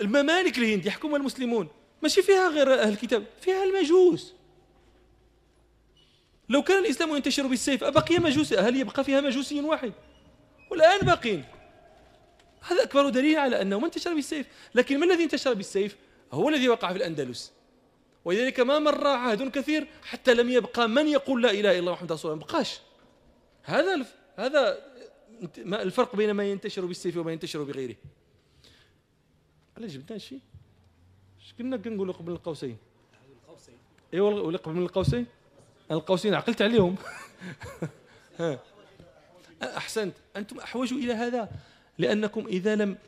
الممالك 0.00 0.58
الهند 0.58 0.86
يحكمها 0.86 1.16
المسلمون. 1.16 1.68
ماشي 2.02 2.22
فيها 2.22 2.48
غير 2.48 2.74
أهل 2.74 2.92
الكتاب 2.92 3.26
فيها 3.40 3.64
المجوس. 3.64 4.34
لو 6.48 6.62
كان 6.62 6.84
الإسلام 6.84 7.16
ينتشر 7.16 7.46
بالسيف 7.46 7.84
أبقي 7.84 8.18
مجوس 8.18 8.52
هل 8.52 8.76
يبقى 8.76 9.04
فيها 9.04 9.20
مجوسي 9.20 9.60
واحد؟ 9.60 9.92
والآن 10.70 10.98
باقين. 11.00 11.44
هذا 12.68 12.82
أكبر 12.82 13.08
دليل 13.08 13.38
على 13.38 13.62
أنه 13.62 13.78
ما 13.78 13.86
انتشر 13.86 14.14
بالسيف. 14.14 14.46
لكن 14.74 15.00
ما 15.00 15.06
الذي 15.06 15.24
انتشر 15.24 15.54
بالسيف؟ 15.54 15.96
هو 16.32 16.48
الذي 16.48 16.68
وقع 16.68 16.92
في 16.92 16.98
الأندلس. 16.98 17.52
ولذلك 18.24 18.60
ما 18.60 18.78
مر 18.78 19.06
عهد 19.06 19.50
كثير 19.50 19.86
حتى 20.02 20.34
لم 20.34 20.50
يبقى 20.50 20.88
من 20.88 21.08
يقول 21.08 21.42
لا 21.42 21.50
إله 21.50 21.70
إلا 21.70 21.78
الله 21.78 21.92
محمد 21.92 22.12
رسول 22.12 22.32
الله. 22.32 22.44
بقاش. 22.44 22.80
هذا 23.62 24.06
هذا 24.36 24.78
الفرق 25.58 26.16
بين 26.16 26.30
ما 26.30 26.50
ينتشر 26.50 26.86
بالسيف 26.86 27.16
وما 27.16 27.32
ينتشر 27.32 27.62
بغيره. 27.62 27.96
علاش 29.76 29.90
جبنا 29.90 30.18
شيء. 30.18 30.40
اش 31.40 31.54
كنا 31.58 31.76
كنقولوا 31.76 32.14
قبل 32.14 32.32
القوسين؟ 32.32 32.76
ايوا 34.14 34.40
ولا 34.40 34.58
قبل 34.58 34.78
القوسين؟ 34.78 35.26
القوسين 35.90 36.34
عقلت 36.34 36.62
عليهم. 36.62 36.96
أحسنت. 39.62 40.14
أنتم 40.36 40.58
احوج 40.58 40.92
إلى 40.92 41.12
هذا. 41.12 41.48
لأنكم 41.98 42.46
إذا 42.46 42.76
لم 42.76 42.98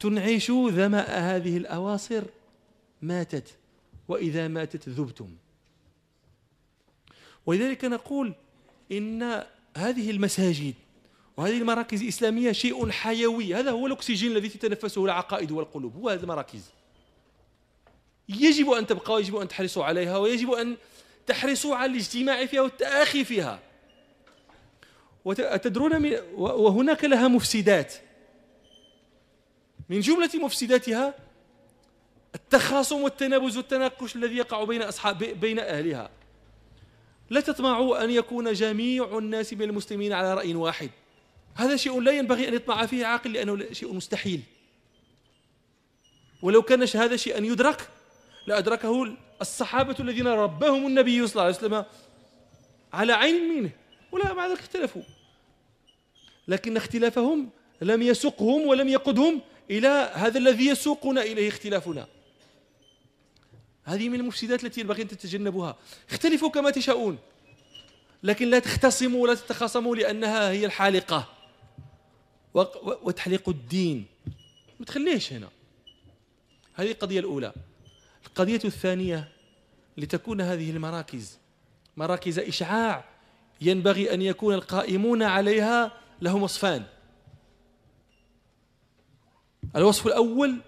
تنعشوا 0.00 0.70
ذماء 0.70 1.20
هذه 1.20 1.56
الأواصر 1.56 2.22
ماتت 3.02 3.56
وإذا 4.08 4.48
ماتت 4.48 4.88
ذبتم. 4.88 5.36
ولذلك 7.46 7.84
نقول 7.84 8.34
إن 8.92 9.44
هذه 9.76 10.10
المساجد 10.10 10.74
وهذه 11.36 11.58
المراكز 11.58 12.02
الإسلامية 12.02 12.52
شيء 12.52 12.90
حيوي. 12.90 13.54
هذا 13.54 13.70
هو 13.70 13.86
الأكسجين 13.86 14.32
الذي 14.32 14.48
تتنفسه 14.48 15.04
العقائد 15.04 15.50
والقلوب. 15.50 15.96
هو 15.96 16.08
هذه 16.08 16.20
المراكز. 16.20 16.70
يجب 18.28 18.70
أن 18.70 18.86
تبقى 18.86 19.14
ويجب 19.14 19.36
أن 19.36 19.48
تحرصوا 19.48 19.84
عليها 19.84 20.16
ويجب 20.16 20.50
أن 20.50 20.76
تحرصوا 21.26 21.76
على 21.76 21.92
الاجتماع 21.92 22.46
فيها 22.46 22.60
والتآخي 22.60 23.24
فيها. 23.24 23.65
وتدرون 25.26 26.16
وهناك 26.34 27.04
لها 27.04 27.28
مفسدات. 27.28 27.94
من 29.88 30.00
جملة 30.00 30.30
مفسداتها 30.34 31.14
التخاصم 32.34 33.02
والتنابز 33.02 33.56
والتناقش 33.56 34.16
الذي 34.16 34.36
يقع 34.36 34.64
بين 34.64 34.82
أصحاب 34.82 35.18
بين 35.18 35.58
أهلها. 35.58 36.10
لا 37.30 37.40
تطمعوا 37.40 38.04
أن 38.04 38.10
يكون 38.10 38.52
جميع 38.52 39.18
الناس 39.18 39.52
من 39.52 39.62
المسلمين 39.62 40.12
على 40.12 40.34
رأي 40.34 40.54
واحد. 40.54 40.90
هذا 41.54 41.76
شيء 41.76 42.00
لا 42.00 42.12
ينبغي 42.12 42.48
أن 42.48 42.54
يطمع 42.54 42.86
فيه 42.86 43.06
عاقل 43.06 43.32
لأنه 43.32 43.72
شيء 43.72 43.92
مستحيل. 43.92 44.42
ولو 46.42 46.62
كان 46.62 46.82
هذا 46.82 47.16
شيئا 47.16 47.38
يدرك 47.38 47.88
لأدركه 48.46 49.16
الصحابة 49.40 49.96
الذين 50.00 50.26
ربهم 50.26 50.86
النبي 50.86 51.26
صلى 51.26 51.32
الله 51.32 51.42
عليه 51.42 51.56
وسلم 51.56 51.84
على 52.92 53.12
عين 53.12 53.48
منه 53.48 53.70
ولا 54.12 54.34
مع 54.34 54.46
ذلك 54.46 54.58
اختلفوا. 54.58 55.02
لكن 56.48 56.76
اختلافهم 56.76 57.50
لم 57.82 58.02
يسقهم 58.02 58.66
ولم 58.66 58.88
يقدهم 58.88 59.40
إلى 59.70 60.12
هذا 60.14 60.38
الذي 60.38 60.66
يسوقنا 60.66 61.22
إليه 61.22 61.48
اختلافنا. 61.48 62.06
هذه 63.84 64.08
من 64.08 64.20
المفسدات 64.20 64.64
التي 64.64 64.80
ينبغي 64.80 65.02
أن 65.02 65.08
تتجنبوها 65.08 65.76
اختلفوا 66.10 66.50
كما 66.50 66.70
تشاءون 66.70 67.18
لكن 68.22 68.50
لا 68.50 68.58
تختصموا 68.58 69.22
ولا 69.22 69.34
تتخاصموا 69.34 69.96
لأنها 69.96 70.50
هي 70.50 70.66
الحالقة. 70.66 71.32
وتحليق 73.02 73.48
الدين. 73.48 74.06
ما 74.80 74.86
تخليش 74.86 75.32
هنا. 75.32 75.48
هذه 76.74 76.90
القضية 76.90 77.20
الأولى. 77.20 77.52
القضية 78.26 78.60
الثانية 78.64 79.28
لتكون 79.96 80.40
هذه 80.40 80.70
المراكز. 80.70 81.38
مراكز 81.96 82.38
إشعاع. 82.38 83.04
ينبغي 83.60 84.14
أن 84.14 84.22
يكون 84.22 84.54
القائمون 84.54 85.22
عليها 85.22 85.92
لهم 86.22 86.42
وصفان. 86.42 86.84
الوصف 89.76 90.06
الأول 90.06 90.60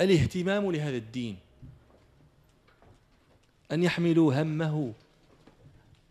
الاهتمام 0.00 0.72
لهذا 0.72 0.96
الدين. 0.96 1.36
أن 3.72 3.82
يحملوا 3.82 4.42
همه. 4.42 4.92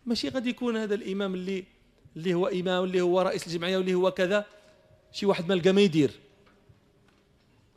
ماشي 0.05 0.29
قد 0.29 0.47
يكون 0.47 0.77
هذا 0.77 0.95
الإمام 0.95 1.33
اللي 1.33 1.63
اللي 2.15 2.33
هو 2.33 2.47
إمام 2.47 2.83
اللي 2.83 3.01
هو 3.01 3.21
رئيس 3.21 3.47
الجمعية 3.47 3.77
واللي 3.77 3.93
هو 3.93 4.11
كذا 4.11 4.45
شي 5.11 5.25
واحد 5.25 5.47
ما 5.47 5.53
لقى 5.53 5.71
ما 5.71 5.81
يدير. 5.81 6.11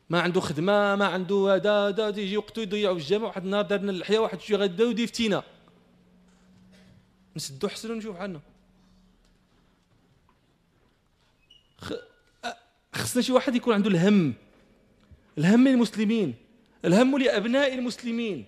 ما 0.09 0.21
عنده 0.21 0.41
خدمة 0.41 0.95
ما 0.95 1.05
عنده 1.05 1.55
هذا 1.55 1.87
هذا 1.87 2.19
يجي 2.21 2.37
وقته 2.37 2.61
يضيعوا 2.61 2.95
في 2.95 3.01
الجامع 3.01 3.27
واحد 3.27 3.43
النهار 3.43 3.65
دارنا 3.65 3.91
اللحية 3.91 4.19
واحد 4.19 4.41
شي 4.41 4.55
غدا 4.55 4.85
ودي 4.85 5.07
فتينا 5.07 5.43
نسدو 7.39 7.67
حسن 7.67 7.91
ونشوف 7.91 8.15
عنا 8.15 8.41
خصنا 12.93 13.21
شي 13.21 13.31
واحد 13.31 13.55
يكون 13.55 13.73
عنده 13.73 13.89
الهم. 13.89 14.33
الهم 15.37 15.67
للمسلمين. 15.67 16.35
الهم 16.85 17.17
لأبناء 17.17 17.73
المسلمين. 17.73 18.45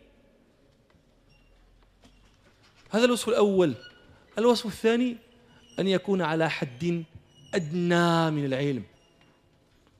هذا 2.89 3.05
الوصف 3.05 3.29
الأول. 3.29 3.75
الوصف 4.37 4.65
الثاني 4.65 5.17
أن 5.79 5.87
يكون 5.87 6.21
على 6.21 6.49
حد 6.49 7.03
أدنى 7.53 8.31
من 8.31 8.45
العلم. 8.45 8.83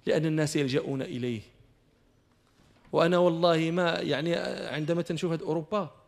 لأن 0.06 0.26
الناس 0.26 0.56
يلجؤون 0.56 1.02
إليه. 1.02 1.42
وأنا 2.92 3.18
والله 3.18 3.72
ما 3.72 4.00
يعني 4.00 4.36
عندما 4.76 5.02
تنشوف 5.02 5.42
أوروبا 5.42 6.01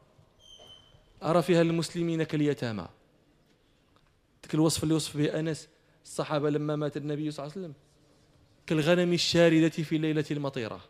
أرى 1.24 1.42
فيها 1.42 1.62
المسلمين 1.62 2.24
كاليتامى. 2.24 2.88
ذاك 4.44 4.54
الوصف 4.54 4.84
اللي 4.84 4.94
وصف 4.94 5.18
به 5.18 5.40
أنس 5.40 5.68
الصحابة 6.04 6.50
لما 6.50 6.76
مات 6.76 6.98
النبي 6.98 7.32
صلى 7.32 7.46
الله 7.46 7.56
عليه 7.56 7.66
وسلم 7.66 7.76
كالغنم 8.68 9.14
الشاردة 9.14 9.70
في 9.70 9.96
الليلة 9.96 10.26
المطيرة. 10.32 10.76
ما 10.76 10.82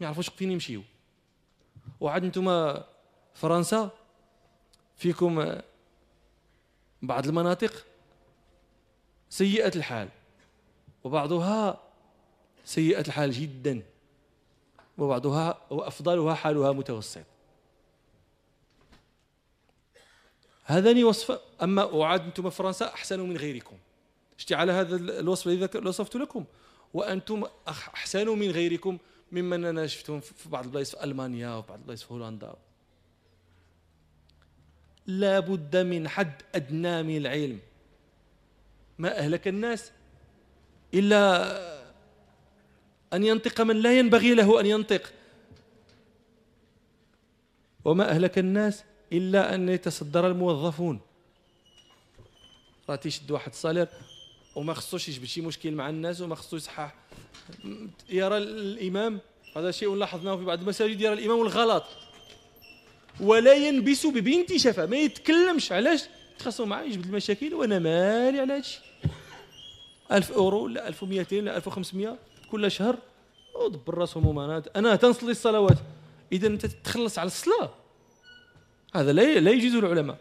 يعرفوش 0.00 0.28
فين 0.28 0.50
يمشيو. 0.50 0.82
وعاد 2.00 2.24
أنتم 2.24 2.74
فرنسا 3.34 3.90
فيكم 4.96 5.60
بعض 7.02 7.26
المناطق 7.26 7.86
سيئة 9.30 9.72
الحال. 9.76 10.08
وبعضها 11.04 11.82
سيئة 12.64 13.00
الحال 13.00 13.30
جدا. 13.30 13.82
وبعضها 14.98 15.60
وأفضلها 15.70 16.34
حالها 16.34 16.72
متوسط. 16.72 17.35
هذان 20.66 21.04
وصف 21.04 21.40
أما 21.62 21.84
وعاد 21.84 22.22
أنتم 22.22 22.50
فرنسا 22.50 22.86
أحسن 22.86 23.20
من 23.20 23.36
غيركم. 23.36 23.76
اشتي 24.38 24.54
على 24.54 24.72
هذا 24.72 24.96
الوصف 24.96 25.46
الذي 25.46 25.78
وصفت 25.78 26.16
لكم. 26.16 26.44
وأنتم 26.94 27.44
أحسن 27.68 28.28
من 28.28 28.50
غيركم 28.50 28.98
ممن 29.32 29.64
أنا 29.64 29.86
شفتهم 29.86 30.20
في 30.20 30.48
بعض 30.48 30.64
البلايص 30.64 30.94
في 30.94 31.04
ألمانيا 31.04 31.54
وفي 31.54 31.68
بعض 31.68 31.78
البلايص 31.78 32.02
في 32.02 32.14
هولندا. 32.14 32.54
لا 35.06 35.40
بد 35.40 35.76
من 35.76 36.08
حد 36.08 36.42
أدنى 36.54 37.02
من 37.02 37.16
العلم. 37.16 37.60
ما 38.98 39.18
أهلك 39.18 39.48
الناس 39.48 39.92
إلا 40.94 41.52
أن 43.12 43.24
ينطق 43.24 43.60
من 43.60 43.76
لا 43.76 43.98
ينبغي 43.98 44.34
له 44.34 44.60
أن 44.60 44.66
ينطق. 44.66 45.12
وما 47.84 48.10
أهلك 48.10 48.38
الناس 48.38 48.84
إلا 49.12 49.54
أن 49.54 49.68
يتصدر 49.68 50.26
الموظفون. 50.26 51.00
راه 52.88 52.96
تيشد 52.96 53.30
واحد 53.30 53.50
الصالير 53.50 53.88
وما 54.56 54.74
خصوش 54.74 55.08
يجبد 55.08 55.24
شي 55.24 55.40
مشكل 55.40 55.72
مع 55.72 55.88
الناس 55.88 56.20
وما 56.20 56.34
خصوش 56.34 56.60
يصحح. 56.60 56.94
يرى 58.08 58.36
الإمام 58.36 59.20
هذا 59.56 59.70
شيء 59.70 59.94
لاحظناه 59.94 60.36
في 60.36 60.44
بعض 60.44 60.60
المساجد 60.60 61.00
يرى 61.00 61.12
الإمام 61.12 61.40
الغلط. 61.40 61.84
ولا 63.20 63.54
ينبس 63.54 64.06
ببنت 64.06 64.56
شفا 64.56 64.86
ما 64.86 64.96
يتكلمش 64.96 65.72
علاش؟ 65.72 66.02
تخاصموا 66.38 66.68
معاه 66.68 66.82
يجبد 66.84 67.06
المشاكل 67.06 67.54
وأنا 67.54 67.78
مالي 67.78 68.40
على 68.40 68.52
هادشي 68.52 68.80
1000 70.12 70.32
اورو 70.32 70.64
ولا 70.64 70.88
1200 70.88 71.36
ولا 71.36 71.56
1500 71.56 72.18
كل 72.50 72.70
شهر. 72.70 72.98
ودبر 73.54 73.94
راسهم 73.94 74.38
أنا 74.76 74.96
تنصلي 74.96 75.30
الصلوات. 75.30 75.78
إذا 76.32 76.46
أنت 76.46 76.66
تتخلص 76.66 77.18
على 77.18 77.26
الصلاة. 77.26 77.70
هذا 78.94 79.12
لا 79.12 79.40
لا 79.40 79.50
يجوز 79.50 79.74
العلماء 79.74 80.18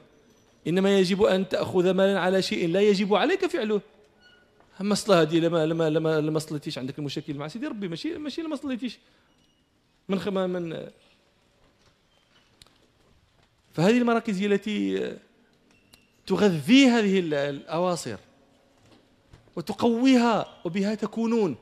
إنما 0.67 0.99
يجب 0.99 1.23
أن 1.23 1.49
تأخذ 1.49 1.91
مالا 1.91 2.19
على 2.19 2.41
شيء 2.41 2.69
لا 2.69 2.81
يجب 2.81 3.13
عليك 3.13 3.45
فعله. 3.45 3.81
الصلاه 4.81 5.21
هذه 5.21 5.39
لما 5.39 5.65
لما 5.65 5.89
لما 5.89 6.21
لما 6.21 6.39
صليتيش 6.39 6.77
عندك 6.77 6.99
المشاكل 6.99 7.33
مع 7.33 7.47
سيدي 7.47 7.67
ربي 7.67 7.87
ماشي 7.87 8.17
ماشي 8.17 8.41
لما 8.41 8.55
صليتيش. 8.55 8.99
من 10.09 10.19
خما 10.19 10.47
من 10.47 10.89
فهذه 13.73 13.97
المراكز 13.97 14.39
هي 14.39 14.45
التي 14.45 15.11
تغذي 16.27 16.87
هذه 16.87 17.19
الأواصر 17.19 18.17
وتقويها 19.55 20.61
وبها 20.65 20.95
تكونون. 20.95 21.55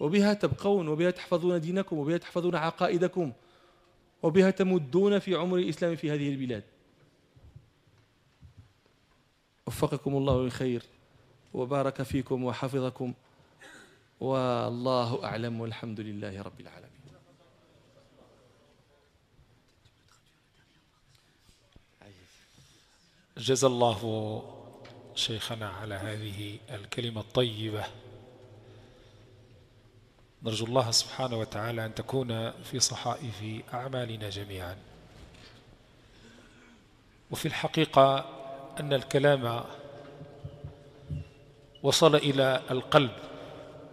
وبها 0.00 0.34
تبقون 0.34 0.88
وبها 0.88 1.10
تحفظون 1.10 1.60
دينكم 1.60 1.98
وبها 1.98 2.16
تحفظون 2.16 2.54
عقائدكم. 2.54 3.32
وبها 4.22 4.50
تمدون 4.50 5.18
في 5.18 5.34
عمر 5.34 5.56
الإسلام 5.56 5.96
في 5.96 6.10
هذه 6.10 6.28
البلاد. 6.28 6.64
وفقكم 9.66 10.16
الله 10.16 10.42
للخير 10.42 10.82
وبارك 11.54 12.02
فيكم 12.02 12.44
وحفظكم 12.44 13.14
والله 14.20 15.24
أعلم 15.24 15.60
والحمد 15.60 16.00
لله 16.00 16.42
رب 16.42 16.60
العالمين. 16.60 16.88
جزا 23.38 23.66
الله 23.66 24.42
شيخنا 25.14 25.68
على 25.68 25.94
هذه 25.94 26.58
الكلمة 26.70 27.20
الطيبة. 27.20 27.84
نرجو 30.42 30.66
الله 30.66 30.90
سبحانه 30.90 31.36
وتعالى 31.36 31.86
أن 31.86 31.94
تكون 31.94 32.50
في 32.50 32.80
صحائف 32.80 33.62
أعمالنا 33.74 34.30
جميعا. 34.30 34.76
وفي 37.30 37.46
الحقيقة 37.46 38.24
أن 38.80 38.92
الكلام 38.92 39.64
وصل 41.82 42.14
إلى 42.16 42.62
القلب 42.70 43.10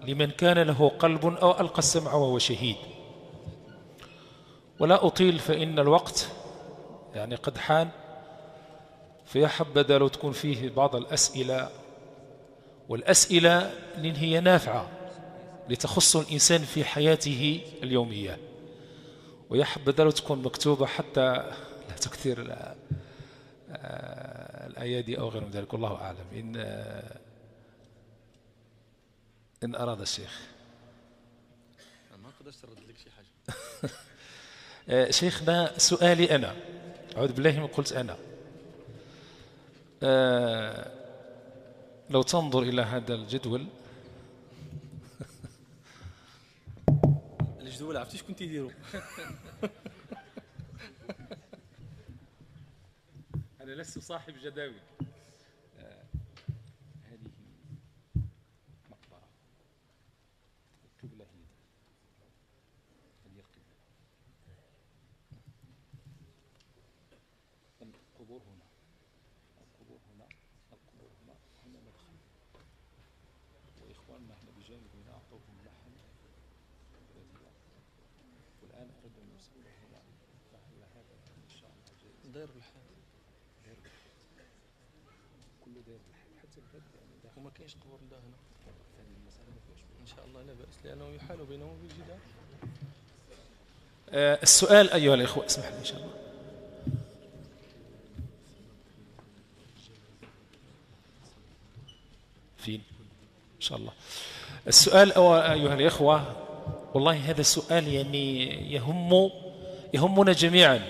لمن 0.07 0.31
كان 0.31 0.57
له 0.57 0.89
قلب 0.99 1.25
أو 1.25 1.59
ألقى 1.61 1.79
السمع 1.79 2.13
وهو 2.13 2.39
شهيد. 2.39 2.75
ولا 4.79 5.05
أطيل 5.05 5.39
فإن 5.39 5.79
الوقت 5.79 6.29
يعني 7.15 7.35
قد 7.35 7.57
حان 7.57 7.89
فيا 9.25 9.47
حبذا 9.47 9.97
لو 9.97 10.07
تكون 10.07 10.31
فيه 10.31 10.69
بعض 10.69 10.95
الأسئلة 10.95 11.69
والأسئلة 12.89 13.73
لأن 13.97 14.15
هي 14.15 14.39
نافعة. 14.39 15.04
لتخص 15.69 16.15
الإنسان 16.15 16.61
في 16.61 16.83
حياته 16.83 17.61
اليومية. 17.83 18.39
ويا 19.49 19.65
حبذا 19.65 20.03
لو 20.03 20.11
تكون 20.11 20.41
مكتوبة 20.41 20.85
حتى 20.85 21.33
لا 21.89 21.95
تكثر 22.01 22.47
آه، 23.69 24.67
الأيادي 24.67 25.19
أو 25.19 25.29
غير 25.29 25.49
ذلك. 25.49 25.73
والله 25.73 25.95
أعلم. 25.95 26.25
إن 26.33 26.53
آه، 26.57 27.17
إن 29.63 29.75
أراد 29.75 30.01
الشيخ. 30.01 30.41
ما 32.23 32.29
قدرت 32.39 32.55
ترد 32.55 32.79
لك 32.79 32.95
شي 33.03 33.09
حاجة. 33.11 33.91
آه، 34.89 35.11
شيخنا 35.11 35.77
سؤالي 35.77 36.35
أنا. 36.35 36.55
أعوذ 37.17 37.33
بالله 37.33 37.59
من 37.59 37.67
قلت 37.67 37.93
أنا. 37.93 38.17
آه، 40.03 40.91
لو 42.09 42.21
تنظر 42.21 42.61
إلى 42.61 42.81
هذا 42.81 43.13
الجدول 43.13 43.67
الجدول 47.85 47.97
عرفتي 47.97 48.17
شكون 48.17 48.35
تيديروا 48.35 48.71
أنا 53.61 53.71
لست 53.71 53.99
صاحب 53.99 54.33
جداول. 54.43 54.73
داير 82.33 82.47
بالحال 82.55 82.81
كله 85.65 85.81
داير 85.87 85.99
بالحال 86.07 86.39
حتى 86.39 86.57
البلد 86.57 86.83
يعني 86.95 87.35
وما 87.37 87.49
كاينش 87.49 87.75
قبور 87.75 87.99
الله 88.05 88.17
هنا. 88.17 88.35
إن 90.01 90.07
شاء 90.07 90.25
الله 90.25 90.41
لا 90.41 90.53
بأس 90.53 90.85
لأنه 90.85 91.09
يحال 91.09 91.45
بينهم 91.45 91.69
وبين 91.69 91.91
الجدار 91.91 92.17
آه 94.09 94.39
السؤال 94.43 94.91
أيها 94.91 95.13
الإخوة 95.13 95.45
اسمح 95.45 95.65
لي 95.65 95.79
إن 95.79 95.85
شاء 95.85 95.97
الله. 95.97 96.13
فين 102.57 102.83
إن 103.55 103.61
شاء 103.61 103.77
الله. 103.77 103.93
السؤال 104.67 105.11
أيها 105.17 105.73
الإخوة 105.73 106.44
والله 106.95 107.29
هذا 107.29 107.41
السؤال 107.41 107.87
يعني 107.87 108.43
يهم 108.73 109.31
يهمنا 109.93 110.33
جميعا. 110.33 110.81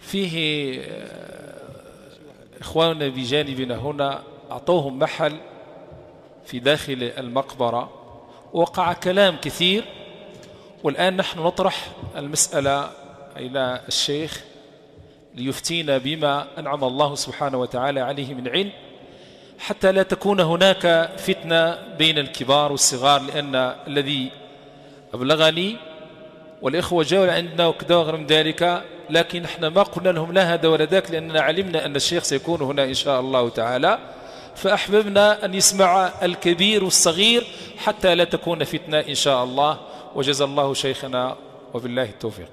فيه 0.00 0.74
آه، 0.80 1.54
إخواننا 2.60 3.08
بجانبنا 3.08 3.76
هنا 3.76 4.22
أعطوهم 4.50 4.98
محل 4.98 5.36
في 6.46 6.58
داخل 6.58 7.12
المقبرة. 7.18 7.90
وقع 8.52 8.92
كلام 8.92 9.36
كثير 9.36 9.84
والآن 10.82 11.16
نحن 11.16 11.40
نطرح 11.40 11.88
المسألة 12.16 12.90
إلى 13.36 13.80
الشيخ 13.88 14.44
ليفتينا 15.34 15.98
بما 15.98 16.46
أنعم 16.58 16.84
الله 16.84 17.14
سبحانه 17.14 17.58
وتعالى 17.58 18.00
عليه 18.00 18.34
من 18.34 18.48
علم. 18.48 18.72
حتى 19.64 19.92
لا 19.92 20.02
تكون 20.02 20.40
هناك 20.40 21.10
فتنة 21.16 21.78
بين 21.98 22.18
الكبار 22.18 22.72
والصغار 22.72 23.22
لأن 23.22 23.54
الذي 23.86 24.30
أبلغني 25.14 25.76
والإخوة 26.62 27.04
جاءوا 27.04 27.32
عندنا 27.32 27.66
وكذا 27.66 27.96
وغير 27.96 28.16
من 28.16 28.26
ذلك 28.26 28.84
لكن 29.10 29.44
إحنا 29.44 29.68
ما 29.68 29.82
قلنا 29.82 30.08
لهم 30.08 30.32
لا 30.32 30.54
هذا 30.54 30.68
ولا 30.68 30.84
ذاك 30.84 31.10
لأننا 31.10 31.40
علمنا 31.40 31.86
أن 31.86 31.96
الشيخ 31.96 32.22
سيكون 32.22 32.62
هنا 32.62 32.84
إن 32.84 32.94
شاء 32.94 33.20
الله 33.20 33.48
تعالى. 33.48 33.98
فأحببنا 34.56 35.44
أن 35.44 35.54
يسمع 35.54 36.12
الكبير 36.22 36.84
والصغير 36.84 37.46
حتى 37.76 38.14
لا 38.14 38.24
تكون 38.24 38.64
فتنة 38.64 38.98
إن 39.00 39.14
شاء 39.14 39.44
الله. 39.44 39.80
وجزى 40.14 40.44
الله 40.44 40.74
شيخنا 40.74 41.36
وبالله 41.74 42.02
التوفيق 42.02 42.50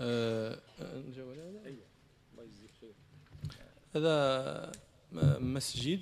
آه، 0.00 0.58
هذا 3.96 4.72
مسجد 5.40 6.00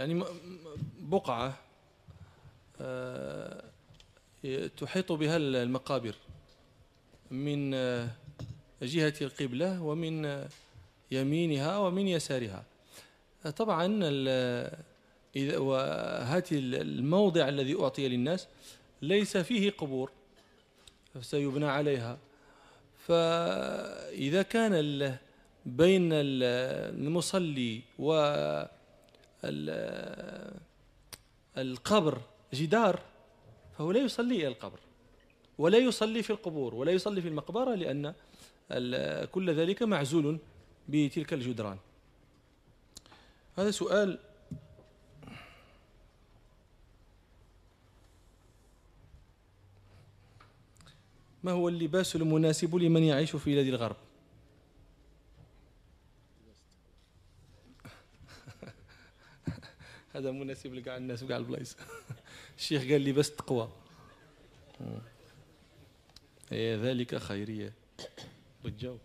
يعني 0.00 0.24
بقعة 1.00 1.58
آه، 2.80 3.64
تحيط 4.76 5.12
بها 5.12 5.36
المقابر 5.36 6.14
من 7.30 7.74
آه، 7.74 8.08
جهة 8.82 9.14
القبلة 9.20 9.82
ومن 9.82 10.44
يمينها 11.10 11.78
ومن 11.78 12.08
يسارها. 12.08 12.64
طبعا 13.56 14.00
وهذه 15.36 16.46
الموضع 16.52 17.48
الذي 17.48 17.74
أعطي 17.74 18.08
للناس 18.08 18.46
ليس 19.02 19.36
فيه 19.36 19.70
قبور 19.70 20.10
سيبنى 21.20 21.66
عليها. 21.66 22.18
فإذا 23.06 24.42
كان 24.42 24.74
بين 25.66 26.08
المصلي 26.12 27.80
والقبر 31.56 32.20
جدار 32.54 33.00
فهو 33.78 33.92
لا 33.92 34.00
يصلي 34.00 34.34
إلى 34.34 34.48
القبر 34.48 34.78
ولا 35.58 35.78
يصلي 35.78 36.22
في 36.22 36.30
القبور 36.30 36.74
ولا 36.74 36.92
يصلي 36.92 37.22
في 37.22 37.28
المقبرة 37.28 37.74
لأن 37.74 38.14
كل 39.32 39.50
ذلك 39.54 39.82
معزول 39.82 40.38
بتلك 40.88 41.32
الجدران. 41.32 41.78
هذا 43.58 43.70
سؤال 43.70 44.18
ما 51.42 51.52
هو 51.52 51.68
اللباس 51.68 52.16
المناسب 52.16 52.76
لمن 52.76 53.02
يعيش 53.02 53.36
في 53.36 53.54
بلاد 53.54 53.66
الغرب؟ 53.66 53.96
هذا 60.16 60.30
مناسب 60.30 60.74
لكاع 60.74 60.96
الناس 60.96 61.22
وكاع 61.22 61.36
البلايص. 61.36 61.76
الشيخ 62.58 62.82
قال 62.82 63.00
لي 63.00 63.12
بس 63.12 63.36
تقوى. 63.36 63.68
ذلك 66.52 67.16
خيرية. 67.16 67.72
بالجو 68.64 68.96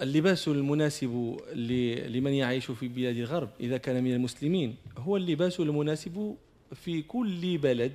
اللباس 0.00 0.48
المناسب 0.48 1.40
لمن 2.08 2.32
يعيش 2.32 2.70
في 2.70 2.88
بلاد 2.88 3.16
الغرب 3.16 3.50
إذا 3.60 3.76
كان 3.76 4.04
من 4.04 4.12
المسلمين 4.12 4.76
هو 4.98 5.16
اللباس 5.16 5.60
المناسب 5.60 6.36
في 6.74 7.02
كل 7.02 7.58
بلد 7.58 7.92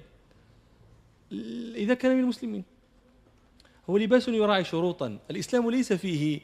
إذا 1.76 1.94
كان 1.94 2.16
من 2.16 2.24
المسلمين. 2.24 2.64
هو 3.90 3.98
لباس 3.98 4.28
يراعي 4.28 4.64
شروطا. 4.64 5.20
الإسلام 5.32 5.70
ليس 5.70 5.94
فيه 5.94 6.40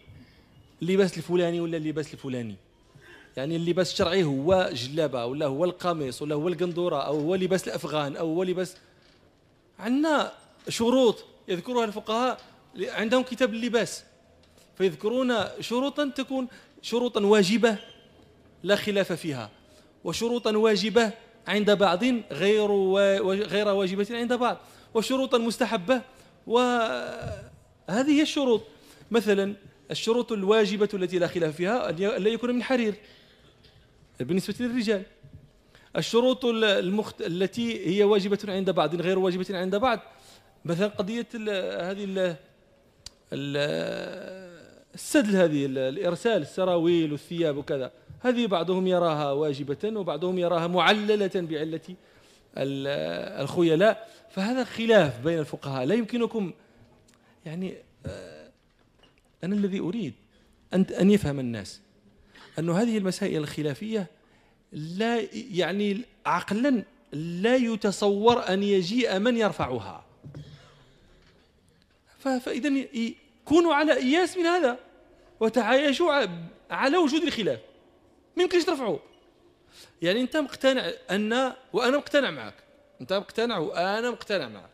اللباس 0.82 1.18
الفلاني 1.18 1.60
ولا 1.60 1.78
اللباس 1.78 2.14
الفلاني؟ 2.14 2.56
يعني 3.38 3.56
اللباس 3.56 3.92
الشرعي 3.92 4.24
هو 4.24 4.70
جلابة 4.74 5.26
ولا 5.26 5.46
هو 5.46 5.66
القميص 5.66 6.22
ولا 6.22 6.36
هو 6.36 6.48
القندورة 6.48 6.98
أو 6.98 7.20
هو 7.20 7.36
لباس 7.36 7.68
الأفغان 7.68 8.16
أو 8.16 8.34
هو 8.34 8.44
لباس 8.44 8.78
عندنا 9.80 10.32
شروط 10.70 11.26
يذكرها 11.48 11.86
الفقهاء 11.86 12.42
عندهم 12.80 13.24
كتاب 13.24 13.54
اللباس 13.54 14.04
فيذكرون 14.78 15.36
شروطا 15.60 16.12
تكون 16.16 16.48
شروطا 16.82 17.22
واجبة 17.22 17.78
لا 18.64 18.76
خلاف 18.76 19.12
فيها 19.12 19.50
وشروطا 20.04 20.58
واجبة 20.58 21.12
عند 21.48 21.72
بعض 21.72 22.04
غير 22.32 22.72
غير 23.24 23.68
واجبة 23.68 24.08
عند 24.12 24.34
بعض 24.34 24.58
وشروطا 24.94 25.38
مستحبة 25.38 26.02
وهذه 26.48 27.48
هي 27.90 28.22
الشروط. 28.22 28.62
مثلا 29.12 29.56
الشروط 29.92 30.32
الواجبة 30.32 30.90
التي 30.94 31.20
لا 31.20 31.28
خلاف 31.28 31.56
فيها 31.56 31.90
أن 31.90 31.96
لا 31.96 32.30
يكون 32.30 32.56
من 32.56 32.64
حرير 32.64 32.96
بالنسبة 34.20 34.56
للرجال. 34.60 35.04
الشروط 35.98 36.46
المخت... 36.46 37.22
التي 37.22 37.88
هي 37.88 38.04
واجبة 38.04 38.40
عند 38.48 38.70
بعض 38.70 38.96
غير 39.02 39.20
واجبة 39.20 39.46
عند 39.50 39.76
بعض. 39.76 40.00
مثلا 40.66 40.88
قضية 40.88 41.28
هذه 41.92 42.36
السدل 44.96 45.36
هذه 45.36 45.66
الإرسال 45.66 46.42
السراويل 46.42 47.12
والثياب 47.12 47.58
وكذا. 47.58 47.92
هذه 48.20 48.48
بعضهم 48.48 48.88
يراها 48.88 49.32
واجبة 49.32 50.00
وبعضهم 50.00 50.40
يراها 50.40 50.68
معللة 50.68 51.32
بعلة 51.36 51.96
الخيلاء. 53.42 54.10
فهذا 54.30 54.64
خلاف 54.64 55.20
بين 55.20 55.40
الفقهاء. 55.40 55.86
لا 55.86 55.96
يمكنكم 55.96 56.54
يعني 57.46 57.78
آه، 58.06 58.37
أنا 59.44 59.56
الذي 59.56 59.80
أريد 59.80 60.14
أن 60.74 60.86
أن 61.00 61.12
يفهم 61.12 61.40
الناس. 61.40 61.82
أن 62.60 62.70
هذه 62.70 62.98
المسائل 62.98 63.38
الخلافية 63.38 64.08
لا 64.72 65.28
يعني 65.34 66.02
عقلا 66.26 66.84
لا 67.12 67.56
يتصور 67.56 68.50
أن 68.50 68.64
يجيء 68.64 69.20
من 69.20 69.38
يرفعها. 69.38 70.06
فإذا 72.20 72.86
كونوا 73.46 73.74
على 73.74 73.98
إياس 73.98 74.38
من 74.38 74.46
هذا 74.46 74.80
وتعايشوا 75.40 76.28
على 76.72 76.98
وجود 76.98 77.24
الخلاف. 77.24 77.60
ما 78.38 78.44
يمكنش 78.44 78.64
ترفعوه. 78.64 79.00
يعني 80.02 80.22
أنت 80.22 80.38
مقتنع 80.38 80.92
ان 81.12 81.54
وأنا 81.74 81.98
مقتنع 81.98 82.32
معك. 82.32 82.54
أنت 83.02 83.14
مقتنع 83.14 83.58
وأنا 83.58 84.12
مقتنع 84.12 84.48
معك. 84.48 84.70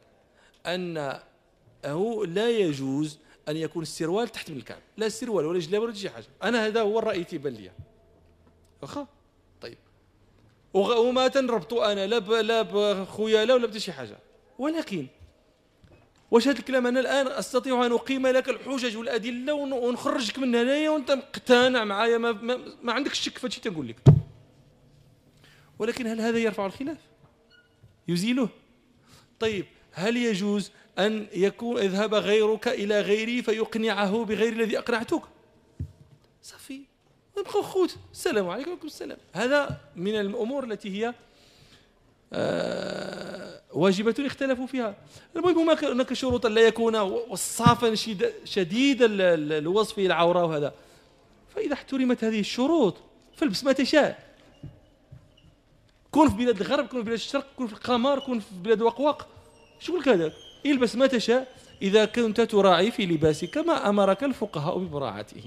انه 0.68 2.26
لا 2.26 2.50
يجوز 2.50 3.18
أن 3.50 3.58
يكون 3.58 3.82
السروال 3.82 4.28
تحت 4.28 4.52
من 4.52 4.58
الكعب 4.58 4.80
لا 4.98 5.06
السروال 5.06 5.46
ولا 5.46 5.58
الجلابة 5.58 5.86
ولا 5.86 5.94
شي 5.94 6.10
حاجة. 6.10 6.26
أنا 6.44 6.66
هذا 6.66 6.82
هو 6.82 7.00
الرأي 7.00 7.24
تيبان 7.24 7.54
لي. 7.54 7.72
واخا؟ 8.82 9.08
طيب. 9.62 9.78
وما 10.74 11.28
تنربط 11.28 11.74
أنا 11.74 12.08
لا 12.08 12.42
لا 12.42 12.62
بخياله 12.62 13.54
ولا 13.54 13.68
بشي 13.68 13.92
حاجة. 13.92 14.18
ولكن 14.60 15.08
واش 16.32 16.48
هذا 16.48 16.60
الكلام 16.60 16.88
أنا 16.88 17.00
الآن؟ 17.00 17.28
أستطيع 17.28 17.86
أن 17.86 17.92
أقيم 17.92 18.28
لك 18.28 18.50
الحجج 18.50 18.98
والأدلة 18.98 19.54
ونخرجك 19.54 20.40
من 20.40 20.56
هنايا 20.56 20.90
وأنت 20.90 21.12
مقتنع 21.12 21.84
معايا 21.84 22.18
ما, 22.18 22.32
ما, 22.32 22.60
ما 22.84 22.94
عندكش 22.94 23.20
شك 23.20 23.38
في 23.38 23.48
تنقول 23.48 23.88
لك. 23.88 23.98
ولكن 25.80 26.08
هل 26.08 26.22
هذا 26.22 26.38
يرفع 26.38 26.66
الخلاف؟ 26.66 26.98
يزيله؟ 28.08 28.50
طيب. 29.40 29.66
هل 29.92 30.18
يجوز 30.18 30.72
أن 31.00 31.28
يكون 31.34 31.84
يذهب 31.84 32.14
غيرك 32.14 32.68
إلى 32.68 33.02
غيري 33.02 33.42
فيقنعه 33.42 34.26
بغير 34.26 34.54
الذي 34.54 34.78
أقنعتك. 34.78 35.22
صافي. 36.42 36.82
نبقى 37.38 37.64
خوت. 37.64 37.96
السلام 38.12 38.50
عليكم. 38.50 38.70
وعليكم 38.70 38.88
السلام. 38.88 39.18
هذا 39.34 39.82
من 39.96 40.20
الأمور 40.20 40.64
التي 40.64 40.90
هي 40.90 41.14
آه، 42.34 43.62
واجبة 43.74 44.16
اختلفوا 44.20 44.68
فيها. 44.68 44.96
المهم 45.36 45.70
هناك 45.70 46.14
شروط 46.14 46.46
لا 46.46 46.62
يكون 46.62 46.96
وصافا 46.96 47.96
شديد 48.44 48.98
الوصف 49.02 50.00
العورة 50.00 50.46
وهذا. 50.46 50.74
فإذا 51.56 51.74
احترمت 51.74 52.24
هذه 52.24 52.40
الشروط 52.40 52.96
فالبس 53.36 53.64
ما 53.64 53.72
تشاء. 53.72 54.34
كون 56.12 56.30
في 56.30 56.36
بلاد 56.36 56.62
الغرب 56.62 56.88
كون 56.88 57.00
في 57.00 57.06
بلاد 57.06 57.20
الشرق 57.20 57.48
كون 57.58 57.68
في 57.68 57.74
القمر 57.74 58.20
كون 58.20 58.40
في 58.40 58.46
بلاد 58.64 58.82
وقوق 58.82 59.26
شغل 59.80 60.04
كذا 60.04 60.34
إلبس 60.66 60.96
ما 60.96 61.08
تشاء 61.08 61.48
إذا 61.82 62.06
كنت 62.06 62.42
تراعي 62.42 62.92
في 62.92 63.06
لباسك 63.06 63.58
ما 63.58 63.90
أمرك 63.90 64.24
الفقهاء 64.24 64.78
بمراعاته 64.78 65.44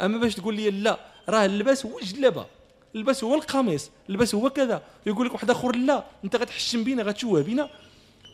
أما 0.00 0.18
باش 0.18 0.34
تقول 0.34 0.54
لي 0.54 0.70
لا 0.70 0.98
راه 1.28 1.44
اللباس 1.44 1.86
هو 1.86 1.98
الجلابة 1.98 2.46
البس 2.94 3.24
هو 3.24 3.34
القميص 3.34 3.90
البس 4.10 4.34
هو 4.34 4.50
كذا. 4.50 4.82
يقول 5.06 5.26
لك 5.26 5.32
واحد 5.34 5.50
آخر 5.50 5.76
لا 5.76 6.04
أنت 6.24 6.36
غتحشم 6.36 6.84
بينا 6.84 7.02
غتشوه 7.02 7.42
بينا. 7.42 7.70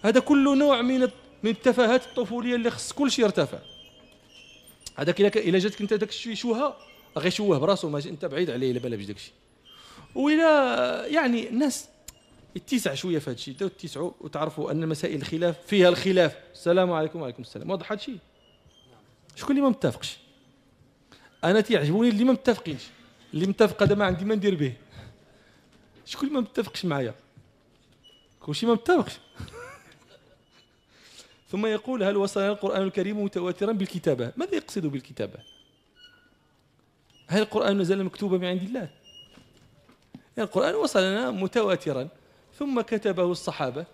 هذا 0.03 0.21
كل 0.21 0.59
نوع 0.59 0.83
من 0.83 1.01
من 1.43 1.51
التفاهات 1.51 2.03
الطفولية 2.07 2.55
اللي 2.55 2.71
خص 2.71 2.93
كل 2.93 3.11
شيء 3.11 3.25
يرتفع. 3.25 3.59
هذاك 4.97 5.37
إلا 5.37 5.59
جاتك 5.59 5.81
أنت 5.81 5.95
داك 5.95 6.09
الشيء 6.09 6.35
شوها 6.35 6.77
غيشوه 7.19 7.59
براسو 7.59 7.89
ما 7.89 7.99
أنت 7.99 8.25
بعيد 8.25 8.51
عليه 8.51 8.71
الا 8.71 8.81
بالا 8.81 8.97
داك 8.97 9.17
الشيء 9.17 9.33
والى 10.15 10.43
يعني 11.09 11.49
الناس 11.49 11.89
اتسع 12.57 12.95
شوية 12.95 13.19
في 13.19 13.31
هذا 13.31 13.37
الشيء. 13.37 13.55
تتسعوا 13.55 14.13
وتعرفوا 14.21 14.71
أن 14.71 14.89
مسائل 14.89 15.17
الخلاف 15.17 15.57
فيها 15.67 15.89
الخلاف. 15.89 16.37
السلام 16.53 16.93
عليكم 16.93 17.21
وعليكم 17.21 17.43
السلام. 17.43 17.71
واضح 17.71 17.93
هذا 17.93 18.01
الشيء؟ 18.01 18.19
شكون 19.37 19.51
اللي 19.51 19.63
ما 19.63 19.69
متفقش؟ 19.69 20.19
أنا 21.45 21.61
تيعجبوني 21.61 22.09
اللي 22.09 22.25
ما 22.25 22.33
متفقينش. 22.33 22.83
اللي 23.35 23.47
متفق 23.47 23.83
هذا 23.83 23.95
ما 23.95 24.05
عندي 24.05 24.25
ما 24.25 24.35
ندير 24.35 24.55
به. 24.55 24.73
شكون 26.07 26.29
اللي 26.29 26.41
ما 26.41 26.41
متفقش 26.41 26.85
معايا؟ 26.85 27.15
كلشي 28.41 28.67
ما 28.67 28.73
متفقش. 28.73 29.13
ثم 31.51 31.67
يقول 31.67 32.03
هل 32.03 32.17
وصل 32.17 32.41
القرآن 32.41 32.83
الكريم 32.83 33.25
متواترا 33.25 33.73
بالكتابة؟ 33.73 34.33
ماذا 34.37 34.55
يقصد 34.55 34.87
بالكتابة؟ 34.87 35.39
هل 37.27 37.43
القرآن 37.43 37.79
نزل 37.79 38.05
مكتوبا 38.05 38.39
من 38.39 38.45
عند 38.45 38.63
الله؟ 38.63 38.91
يعني 40.37 40.49
القرآن 40.49 40.75
وصلنا 40.75 41.31
متواترا. 41.31 42.09
ثم 42.61 42.81
كتبه 42.81 43.25
الصحابة 43.25 43.87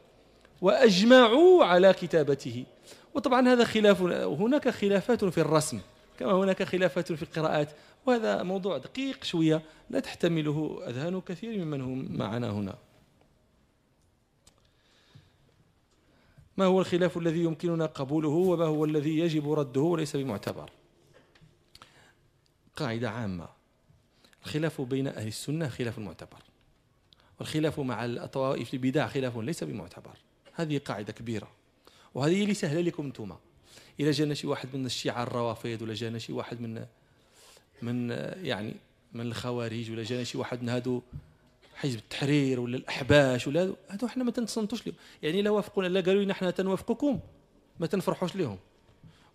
وأجمعوا 0.60 1.64
على 1.64 1.92
كتابته. 1.92 2.64
وطبعا 3.14 3.48
هذا 3.48 3.64
خلاف 3.64 4.02
هناك 4.40 4.68
خلافات 4.68 5.24
في 5.24 5.40
الرسم 5.40 5.80
كما 6.18 6.32
هناك 6.32 6.62
خلافات 6.62 7.12
في 7.12 7.22
القراءات 7.22 7.72
وهذا 8.06 8.42
موضوع 8.42 8.78
دقيق 8.78 9.24
شوية 9.24 9.62
لا 9.90 10.00
تحتمله 10.00 10.82
أذهان 10.86 11.20
كثير 11.20 11.64
ممن 11.64 11.80
هم 11.80 12.16
معنا 12.18 12.50
هنا. 12.50 12.78
ما 16.56 16.64
هو 16.64 16.80
الخلاف 16.80 17.18
الذي 17.18 17.44
يمكننا 17.44 17.86
قبوله 17.86 18.28
وما 18.28 18.64
هو 18.64 18.84
الذي 18.84 19.18
يجب 19.18 19.52
رده 19.52 19.80
وليس 19.80 20.16
بمعتبر؟ 20.16 20.70
قاعدة 22.76 23.10
عامة. 23.10 23.48
الخلاف 24.44 24.80
بين 24.80 25.06
أهل 25.06 25.28
السنة 25.28 25.68
خلاف 25.68 25.98
معتبر. 25.98 26.38
والخلاف 27.38 27.80
مع 27.80 28.04
الطوائف 28.04 28.74
البدع 28.74 29.06
خلاف 29.06 29.36
ليس 29.36 29.64
بمعتبر. 29.64 30.16
هذه 30.54 30.80
قاعدة 30.84 31.12
كبيرة. 31.12 31.48
وهذه 32.14 32.42
اللي 32.42 32.54
سهلة 32.54 32.80
لكم 32.80 33.04
أنتم. 33.04 33.36
إذا 34.00 34.10
جانا 34.10 34.34
شي 34.34 34.46
واحد 34.46 34.68
من 34.76 34.86
الشيعة 34.86 35.22
الروافض 35.22 35.78
ولا 35.82 35.94
جانا 35.94 36.18
شي 36.18 36.32
واحد 36.32 36.60
من 36.60 36.86
من 37.82 38.10
يعني 38.42 38.74
من 39.12 39.20
الخوارج 39.20 39.90
ولا 39.90 40.02
جانا 40.02 40.24
شي 40.24 40.38
واحد 40.38 40.62
من 40.62 40.68
هادو 40.68 41.02
حزب 41.74 41.98
التحرير 41.98 42.60
ولا 42.60 42.76
الأحباش 42.76 43.46
ولا 43.46 43.74
هادو 43.90 44.06
إحنا 44.06 44.24
ما 44.24 44.30
تنتصنتوش 44.30 44.86
لهم 44.86 44.96
يعني 45.22 45.42
لا 45.42 45.50
وافقونا 45.50 45.86
لا 45.86 46.00
قالوا 46.00 46.24
لنا 46.24 46.32
إحنا 46.32 46.50
تنوافقكم 46.50 47.20
ما 47.80 47.86
تنفرحوش 47.86 48.36
لهم 48.36 48.58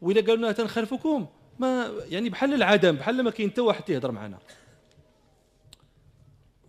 واذا 0.01 0.21
قالوا 0.21 0.35
لنا 0.35 0.51
تنخالفكم 0.51 1.27
ما 1.59 1.91
يعني 2.09 2.29
بحال 2.29 2.53
العدم 2.53 2.95
بحال 2.95 3.23
ما 3.23 3.31
كاين 3.31 3.49
حتى 3.51 3.61
واحد 3.61 3.89
يهضر 3.89 4.11
معنا. 4.11 4.37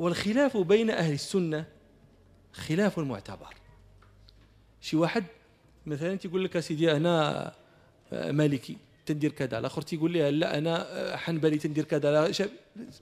والخلاف 0.03 0.57
بين 0.57 0.90
أهل 0.90 1.12
السنة 1.12 1.64
خلاف 2.53 2.98
معتبر 2.98 3.55
شي 4.80 4.96
واحد 4.96 5.24
مثلا 5.86 6.16
تيقول 6.16 6.44
لك 6.44 6.61
سيدي 6.61 6.92
أنا 6.92 7.55
مالكي 8.12 8.76
تندير 9.07 9.32
كذا. 9.32 9.59
الآخر 9.59 9.82
تيقول 9.82 10.11
لي 10.12 10.30
لا 10.30 10.59
أنا 10.59 11.16
حنبلي 11.16 11.59
تندير 11.59 11.84
كذا. 11.84 12.12
لا 12.12 12.48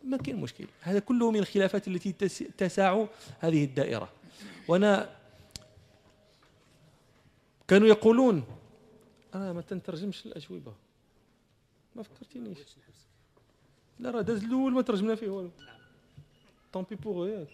ما 0.04 0.16
كاين 0.16 0.36
مشكل. 0.36 0.64
هذا 0.80 0.98
كله 0.98 1.30
من 1.30 1.38
الخلافات 1.38 1.88
التي 1.88 2.12
تساع 2.58 3.08
هذه 3.40 3.64
الدائرة. 3.64 4.08
وأنا 4.68 5.16
كانوا 7.68 7.88
يقولون 7.88 8.44
أنا 9.34 9.52
ما 9.52 9.60
تنترجمش 9.60 10.26
الأجوبة. 10.26 10.74
ما 11.96 12.02
فكرتينيش 12.02 12.58
لا 13.98 14.10
راه 14.10 14.20
داز 14.22 14.44
الأول 14.44 14.72
ما 14.72 14.82
ترجمنا 14.82 15.14
فيه 15.14 15.28
والو. 15.28 15.50
طومبي 16.72 16.94
بوغ 16.94 17.28
ياك 17.28 17.48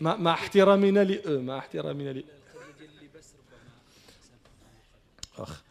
مع 0.00 0.32
احترامنا 0.34 1.04
ل 1.04 1.40
مع 1.42 1.58
احترامنا 1.58 2.10
ل 2.10 2.24
اخ 5.38 5.62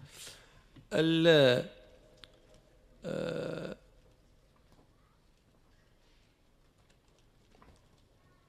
آه، 3.05 3.75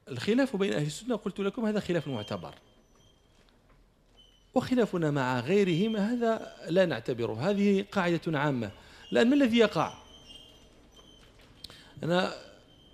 الخلاف 0.08 0.56
بين 0.56 0.72
أهل 0.72 0.86
السنة 0.86 1.16
قلت 1.16 1.40
لكم 1.40 1.66
هذا 1.66 1.80
خلاف 1.80 2.08
معتبر. 2.08 2.54
وخلافنا 4.54 5.10
مع 5.10 5.40
غيرهم 5.40 5.96
هذا 5.96 6.56
لا 6.68 6.86
نعتبره. 6.86 7.50
هذه 7.50 7.84
قاعدة 7.92 8.38
عامة. 8.38 8.70
لأن 9.10 9.28
ما 9.30 9.34
الذي 9.34 9.58
يقع؟ 9.58 9.94
أنا 12.02 12.47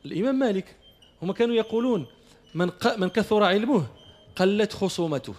الإمام 0.06 0.38
مالك 0.38 0.76
هم 1.22 1.32
كانوا 1.32 1.54
يقولون 1.54 2.06
من 2.54 2.70
من 2.98 3.08
كثر 3.08 3.42
علمه 3.42 3.86
قلت 4.36 4.72
خصومته. 4.72 5.34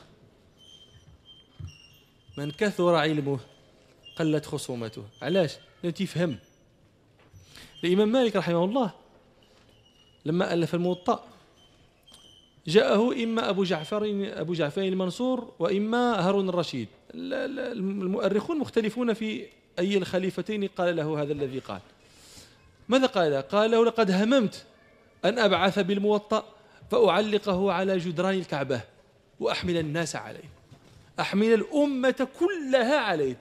من 2.38 2.52
كثر 2.52 2.96
علمه 2.96 3.40
قلت 4.16 4.46
خصومته. 4.46 5.04
علاش؟ 5.22 5.58
لأنه 5.84 5.96
تيفهم 5.96 6.38
الإمام 7.84 8.12
مالك 8.12 8.36
رحمه 8.36 8.64
الله 8.64 8.92
لما 10.26 10.54
ألف 10.54 10.76
الموطأ 10.76 11.26
جاءه 12.68 13.24
إما 13.24 13.50
أبو 13.50 13.64
جعفر 13.64 14.30
أبو 14.34 14.54
جعفر 14.54 14.82
المنصور 14.82 15.54
وإما 15.60 16.28
هارون 16.28 16.50
الرشيد. 16.50 16.88
المؤرخون 17.14 18.60
مختلفون 18.60 19.14
في 19.14 19.48
أي 19.80 19.98
الخليفتين 19.98 20.68
قال 20.68 20.96
له 20.96 21.22
هذا 21.22 21.34
الذي 21.34 21.60
قال. 21.60 21.82
ماذا 22.90 23.06
قال؟ 23.06 23.42
قال 23.42 23.72
له 23.72 23.86
لقد 23.86 24.12
هممت 24.12 24.66
أن 25.26 25.40
أبعث 25.40 25.80
بالموطأ 25.80 26.46
فأعلقه 26.92 27.72
على 27.72 27.98
جدران 27.98 28.34
الكعبة 28.34 28.82
وأحمل 29.40 29.78
الناس 29.78 30.16
عليه. 30.16 30.50
أحمل 31.20 31.54
الأمة 31.54 32.28
كلها 32.40 32.98
عليه. 32.98 33.38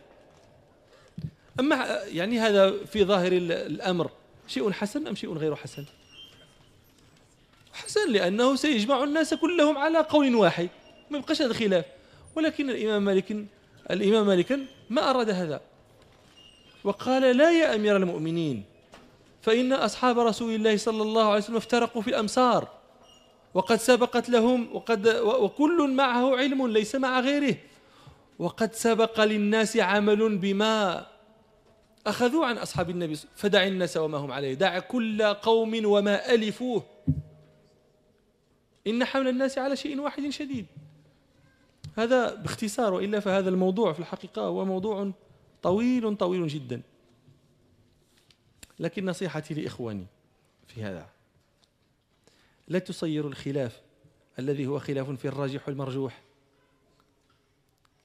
أما 1.61 2.01
يعني 2.07 2.41
هذا 2.41 2.85
في 2.85 3.05
ظاهر 3.05 3.33
الأمر 3.33 4.11
شيء 4.47 4.71
حسن 4.71 5.07
أم 5.07 5.15
شيء 5.15 5.33
غير 5.33 5.57
حسن؟ 5.57 5.85
حسن 7.73 8.13
لأنه 8.13 8.57
سيجمع 8.57 9.05
الناس 9.05 9.35
كلهم 9.35 9.79
على 9.79 9.99
قول 9.99 10.35
واحد 10.35 10.69
ما 11.11 11.19
يبقاش 11.19 11.43
هذا 11.43 11.53
خلاف. 11.53 11.85
ولكن 12.37 12.71
الإمام 12.71 13.05
مالك 13.05 13.37
الإمام 13.91 14.27
مالك 14.27 14.59
ما 14.91 15.11
أراد 15.11 15.31
هذا. 15.31 15.61
وقال 16.85 17.37
لا 17.37 17.51
يا 17.51 17.75
أمير 17.75 17.97
المؤمنين 17.97 18.74
فإن 19.45 19.73
أصحاب 19.73 20.19
رسول 20.19 20.55
الله 20.55 20.77
صلى 20.77 21.03
الله 21.03 21.25
عليه 21.25 21.37
وسلم 21.37 21.57
افترقوا 21.57 22.03
في 22.03 22.09
الأمصار 22.09 22.69
وقد 23.55 23.77
سبقت 23.77 24.29
لهم 24.29 24.77
وقد 24.77 25.09
وكل 25.25 25.91
معه 25.91 26.37
علم 26.37 26.67
ليس 26.67 26.95
مع 26.95 27.21
غيره. 27.21 27.57
وقد 28.39 28.73
سبق 28.73 29.21
للناس 29.25 29.77
عمل 29.77 30.39
بما 30.39 31.07
أخذوا 32.07 32.47
عن 32.47 32.59
أصحاب 32.59 32.91
النبي 32.91 33.17
فدع 33.37 33.67
الناس 33.67 33.97
وما 33.97 34.19
هم 34.19 34.33
عليه. 34.33 34.55
دع 34.55 34.79
كل 34.79 35.23
قوم 35.23 35.85
وما 35.85 36.35
ألفوه. 36.35 36.83
إن 38.87 39.05
حمل 39.05 39.29
الناس 39.29 39.59
على 39.59 39.77
شيء 39.77 40.01
واحد 40.01 40.29
شديد. 40.29 40.67
هذا 41.97 42.35
باختصار 42.35 42.95
وإلا 42.95 43.21
فهذا 43.21 43.49
الموضوع 43.49 43.93
في 43.93 44.01
الحقيقة 44.01 44.43
هو 44.43 44.65
موضوع 44.65 45.13
طويل 45.63 46.17
طويل 46.17 46.49
جدا. 46.49 46.83
لكن 48.85 49.07
نصيحتي 49.07 49.55
لإخواني 49.55 50.07
في 50.67 50.83
هذا. 50.83 51.09
لا 52.69 52.79
تصيروا 52.79 53.31
الخلاف 53.31 53.81
الذي 54.39 54.67
هو 54.67 54.79
خلاف 54.79 55.11
في 55.11 55.29
الراجح 55.29 55.69
والمرجوح. 55.69 56.23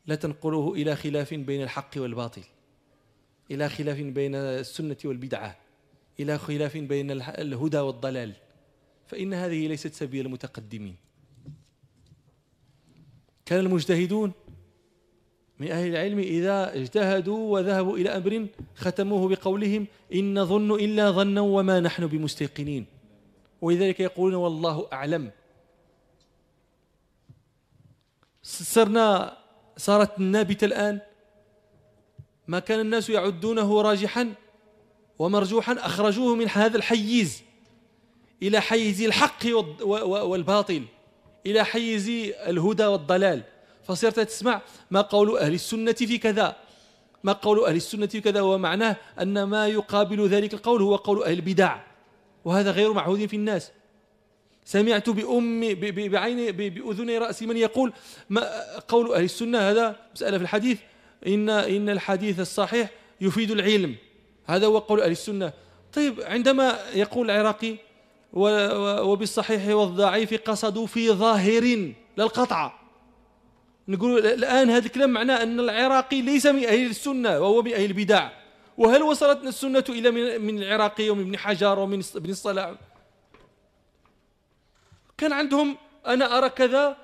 لا 0.05 0.15
تنقلوه 0.15 0.73
إلى 0.73 0.95
خلاف 0.95 1.33
بين 1.33 1.63
الحق 1.63 1.91
والباطل. 1.97 2.43
إلى 3.51 3.69
خلاف 3.69 3.97
بين 3.97 4.35
السنة 4.35 4.97
والبدعة. 5.05 5.57
إلى 6.19 6.37
خلاف 6.37 6.77
بين 6.77 7.11
الهدى 7.11 7.77
والضلال. 7.77 8.33
فإن 9.07 9.33
هذه 9.33 9.67
ليست 9.67 9.93
سبيل 9.93 10.25
المتقدمين. 10.25 10.95
كان 13.45 13.59
المجتهدون 13.59 14.31
من 15.59 15.71
أهل 15.71 15.87
العلم 15.87 16.19
إذا 16.19 16.75
اجتهدوا 16.75 17.53
وذهبوا 17.53 17.97
إلى 17.97 18.09
أمر 18.09 18.47
ختموه 18.75 19.29
بقولهم 19.29 19.87
إن 20.13 20.39
نظن 20.39 20.71
إلا 20.71 21.11
ظنا 21.11 21.41
وما 21.41 21.79
نحن 21.79 22.07
بمستيقنين. 22.07 22.85
ولذلك 23.61 23.99
يقولون 23.99 24.33
والله 24.33 24.87
أعلم. 24.93 25.31
صرنا 28.43 29.37
صارت 29.77 30.19
النابتة 30.19 30.65
الآن. 30.65 30.99
ما 32.47 32.59
كان 32.59 32.79
الناس 32.79 33.09
يعدونه 33.09 33.81
راجحا 33.81 34.33
ومرجوحا 35.19 35.73
أخرجوه 35.73 36.35
من 36.35 36.49
هذا 36.49 36.77
الحيز. 36.77 37.43
إلى 38.43 38.61
حيز 38.61 39.01
الحق 39.01 39.45
والباطل. 40.05 40.85
إلى 41.45 41.63
حيز 41.63 42.09
الهدى 42.47 42.85
والضلال. 42.85 43.43
فصرت 43.89 44.19
تسمع 44.19 44.61
ما 44.91 45.01
قول 45.01 45.37
أهل 45.37 45.53
السنة 45.53 45.91
في 45.91 46.17
كذا. 46.17 46.55
ما 47.23 47.31
قول 47.31 47.65
أهل 47.65 47.75
السنة 47.75 48.05
في 48.05 48.21
كذا 48.21 48.41
ومعناه 48.41 48.95
أن 49.21 49.43
ما 49.43 49.67
يقابل 49.67 50.27
ذلك 50.27 50.53
القول 50.53 50.81
هو 50.81 50.95
قول 50.95 51.23
أهل 51.23 51.33
البدع. 51.33 51.79
وهذا 52.45 52.71
غير 52.71 52.93
معهود 52.93 53.25
في 53.25 53.35
الناس. 53.35 53.71
سمعت 54.65 55.09
بأم 55.09 55.73
بعين 56.09 56.51
بأذني 56.51 57.17
رأسي 57.17 57.45
من 57.45 57.57
يقول 57.57 57.93
ما 58.29 58.79
قول 58.87 59.13
أهل 59.13 59.23
السنة 59.23 59.59
هذا 59.59 59.95
مسألة 60.15 60.37
في 60.37 60.43
الحديث. 60.43 60.79
إن 61.27 61.49
إن 61.49 61.89
الحديث 61.89 62.39
الصحيح 62.39 62.89
يفيد 63.21 63.51
العلم. 63.51 63.95
هذا 64.45 64.65
هو 64.65 64.77
قول 64.77 65.01
أهل 65.01 65.11
السنة. 65.11 65.53
طيب 65.93 66.21
عندما 66.21 66.79
يقول 66.93 67.31
العراقي 67.31 67.75
وبالصحيح 68.33 69.67
والضعيف 69.67 70.33
قصدوا 70.33 70.87
في 70.87 71.11
ظاهر 71.11 71.93
لا 72.17 72.23
القطع. 72.23 72.78
نقول 73.89 74.25
الآن 74.25 74.69
هذا 74.69 74.85
الكلام 74.85 75.09
معناه 75.09 75.43
أن 75.43 75.59
العراقي 75.59 76.21
ليس 76.21 76.45
من 76.45 76.65
أهل 76.65 76.85
السنة 76.85 77.39
وهو 77.39 77.61
من 77.61 77.73
أهل 77.73 77.85
البدع. 77.85 78.29
وهل 78.77 79.03
وصلت 79.03 79.43
السنة 79.43 79.83
إلى 79.89 80.11
من 80.39 80.63
العراقي 80.63 81.09
ومن 81.09 81.21
ابن 81.21 81.37
حجر 81.37 81.79
ومن 81.79 82.01
ابن 82.15 82.29
الصلاح 82.29 82.73
كان 85.17 85.33
عندهم 85.33 85.77
أنا 86.07 86.37
أرى 86.37 86.49
كذا 86.49 86.97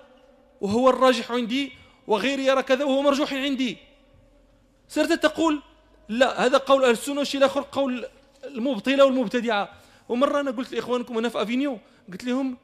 وهو 0.62 0.90
الراجح 0.90 1.32
عندي 1.32 1.72
وغيري 2.08 2.46
يرى 2.46 2.64
كذا 2.64 2.84
وهو 2.84 3.02
مرجوح 3.02 3.34
عندي. 3.34 3.78
صرت 4.90 5.14
تقول 5.14 5.62
لا 6.10 6.46
هذا 6.46 6.58
قول 6.58 6.84
أهل 6.84 6.92
السنة 6.92 7.20
والشيء 7.20 7.40
الآخر 7.40 7.66
قول 7.72 8.06
المبطلة 8.44 9.06
والمبتدعة. 9.06 9.70
ومرة 10.10 10.40
أنا 10.40 10.52
قلت 10.52 10.74
لإخوانكم 10.74 11.18
هنا 11.18 11.30
في 11.30 11.42
أفينيو 11.42 11.80
قلت 12.12 12.24
لهم 12.24 12.58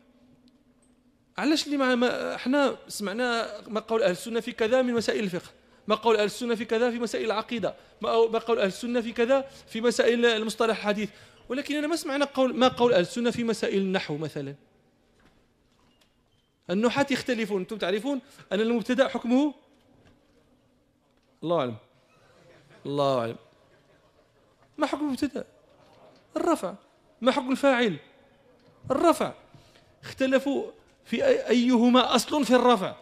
علاش 1.41 1.65
اللي 1.65 1.77
ما 1.77 2.35
إحنا 2.35 2.77
سمعنا 2.87 3.61
ما 3.67 3.79
قول 3.79 4.03
أهل 4.03 4.11
السنة 4.11 4.39
في 4.39 4.51
كذا 4.51 4.81
من 4.81 4.93
مسائل 4.93 5.23
الفقه 5.23 5.49
ما 5.87 5.95
قول 5.95 6.15
أهل 6.15 6.25
السنة 6.25 6.55
في 6.55 6.65
كذا 6.65 6.91
في 6.91 6.99
مسائل 6.99 7.25
العقيدة 7.25 7.75
ما 8.01 8.39
قول 8.39 8.59
أهل 8.59 8.67
السنة 8.67 9.01
في 9.01 9.11
كذا 9.11 9.41
في 9.67 9.81
مسائل 9.81 10.25
المصطلح 10.25 10.77
الحديث. 10.77 11.09
ولكن 11.49 11.75
أنا 11.75 11.87
ما 11.87 11.95
سمعنا 11.95 12.25
قول 12.25 12.57
ما 12.57 12.67
قول 12.67 12.93
أهل 12.93 13.01
السنة 13.01 13.31
في 13.31 13.43
مسائل 13.43 13.81
النحو 13.81 14.17
مثلا. 14.17 14.55
النحاة 16.69 17.07
يختلفون 17.11 17.61
أنتم 17.61 17.77
تعرفون 17.77 18.21
أن 18.51 18.59
المبتدأ 18.59 19.07
حكمه؟ 19.07 19.53
الله 21.43 21.59
أعلم. 21.59 21.75
الله 22.85 23.19
أعلم. 23.19 23.35
ما 24.77 24.87
حكم 24.87 25.05
المبتدأ؟ 25.05 25.45
الرفع. 26.37 26.73
ما 27.21 27.31
حكم 27.31 27.51
الفاعل؟ 27.51 27.97
الرفع. 28.91 29.33
اختلفوا 30.03 30.71
في 31.11 31.25
أيهما 31.49 32.15
أصل 32.15 32.45
في 32.45 32.55
الرفع. 32.55 32.95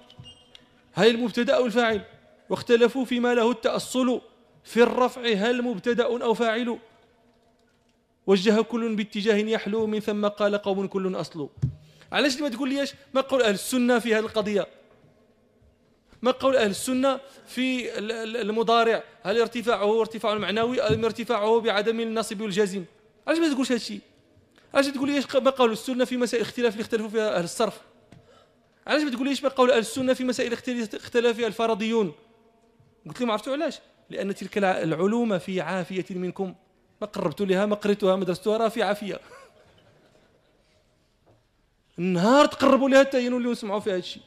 هل 0.93 1.07
المبتدأ 1.07 1.55
أو 1.55 1.65
الفاعل؟ 1.65 2.01
واختلفوا 2.49 3.05
فيما 3.05 3.33
له 3.33 3.51
التأصل 3.51 4.21
في 4.63 4.83
الرفع. 4.83 5.21
هل 5.21 5.61
مبتدأ 5.61 6.03
أو 6.03 6.33
فاعل؟ 6.33 6.79
وجه 8.27 8.61
كل 8.61 8.95
باتجاه 8.95 9.35
يحلو 9.35 9.87
من 9.87 9.99
ثم 9.99 10.27
قال 10.27 10.57
قوم 10.57 10.87
كل 10.87 11.15
أصل. 11.15 11.49
علاش 12.11 12.41
ما 12.41 12.49
تقول 12.49 12.69
ليش؟ 12.69 12.93
ما 13.13 13.21
قول 13.21 13.41
أهل 13.41 13.53
السنة 13.53 13.99
في 13.99 14.15
هذه 14.15 14.19
القضية. 14.19 14.67
ما 16.21 16.31
قول 16.31 16.55
أهل 16.55 16.69
السنة 16.69 17.19
في 17.47 17.99
المضارع؟ 18.41 19.03
هل 19.23 19.41
ارتفاعه 19.41 20.01
ارتفاع 20.01 20.35
معنوي 20.35 20.81
أم 20.81 21.05
ارتفاعه 21.05 21.59
بعدم 21.59 21.99
النصب 21.99 22.41
والجزم؟ 22.41 22.83
علاش 23.27 23.39
ما 23.39 23.53
تقولش 23.53 23.71
هذا 23.71 23.75
الشيء؟ 23.75 23.99
علاش 24.73 24.87
تقول 24.87 25.09
ليش 25.09 25.35
ما 25.35 25.51
قول 25.51 25.71
السنة 25.71 26.05
في 26.05 26.17
مسائل 26.17 26.43
اختلاف 26.43 26.73
اللي 26.73 26.81
اختلفوا 26.81 27.09
فيها 27.09 27.37
أهل 27.37 27.43
الصرف؟ 27.43 27.88
علاش 28.89 29.03
ما 29.03 29.11
تقول 29.11 29.27
ليش 29.27 29.43
ما 29.43 29.49
قول 29.49 29.71
أهل 29.71 29.79
السنة 29.79 30.13
في 30.13 30.23
مسائل 30.23 30.53
اختلاف 30.93 31.35
فيها 31.35 31.47
الفرضيون؟ 31.47 32.13
قلت 33.07 33.21
لهم 33.21 33.31
عرفتوا 33.31 33.53
علاش؟ 33.53 33.79
لأن 34.09 34.35
تلك 34.35 34.57
العلوم 34.57 35.39
في 35.39 35.61
عافية 35.61 36.05
منكم. 36.09 36.55
ما 37.01 37.07
قربتوا 37.07 37.45
لها 37.45 37.65
ما 37.65 37.75
قريتوها 37.75 38.15
ما 38.15 38.25
درستوها 38.25 38.57
راه 38.57 38.67
في 38.67 38.83
عافية. 38.83 39.19
النهار 41.99 42.45
تقربوا 42.45 42.89
لها 42.89 42.99
حتى 42.99 43.25
ينولوا 43.25 43.51
يسمعوا 43.51 43.79
في 43.79 43.89
هذا 43.89 43.97
الشيء 43.97 44.23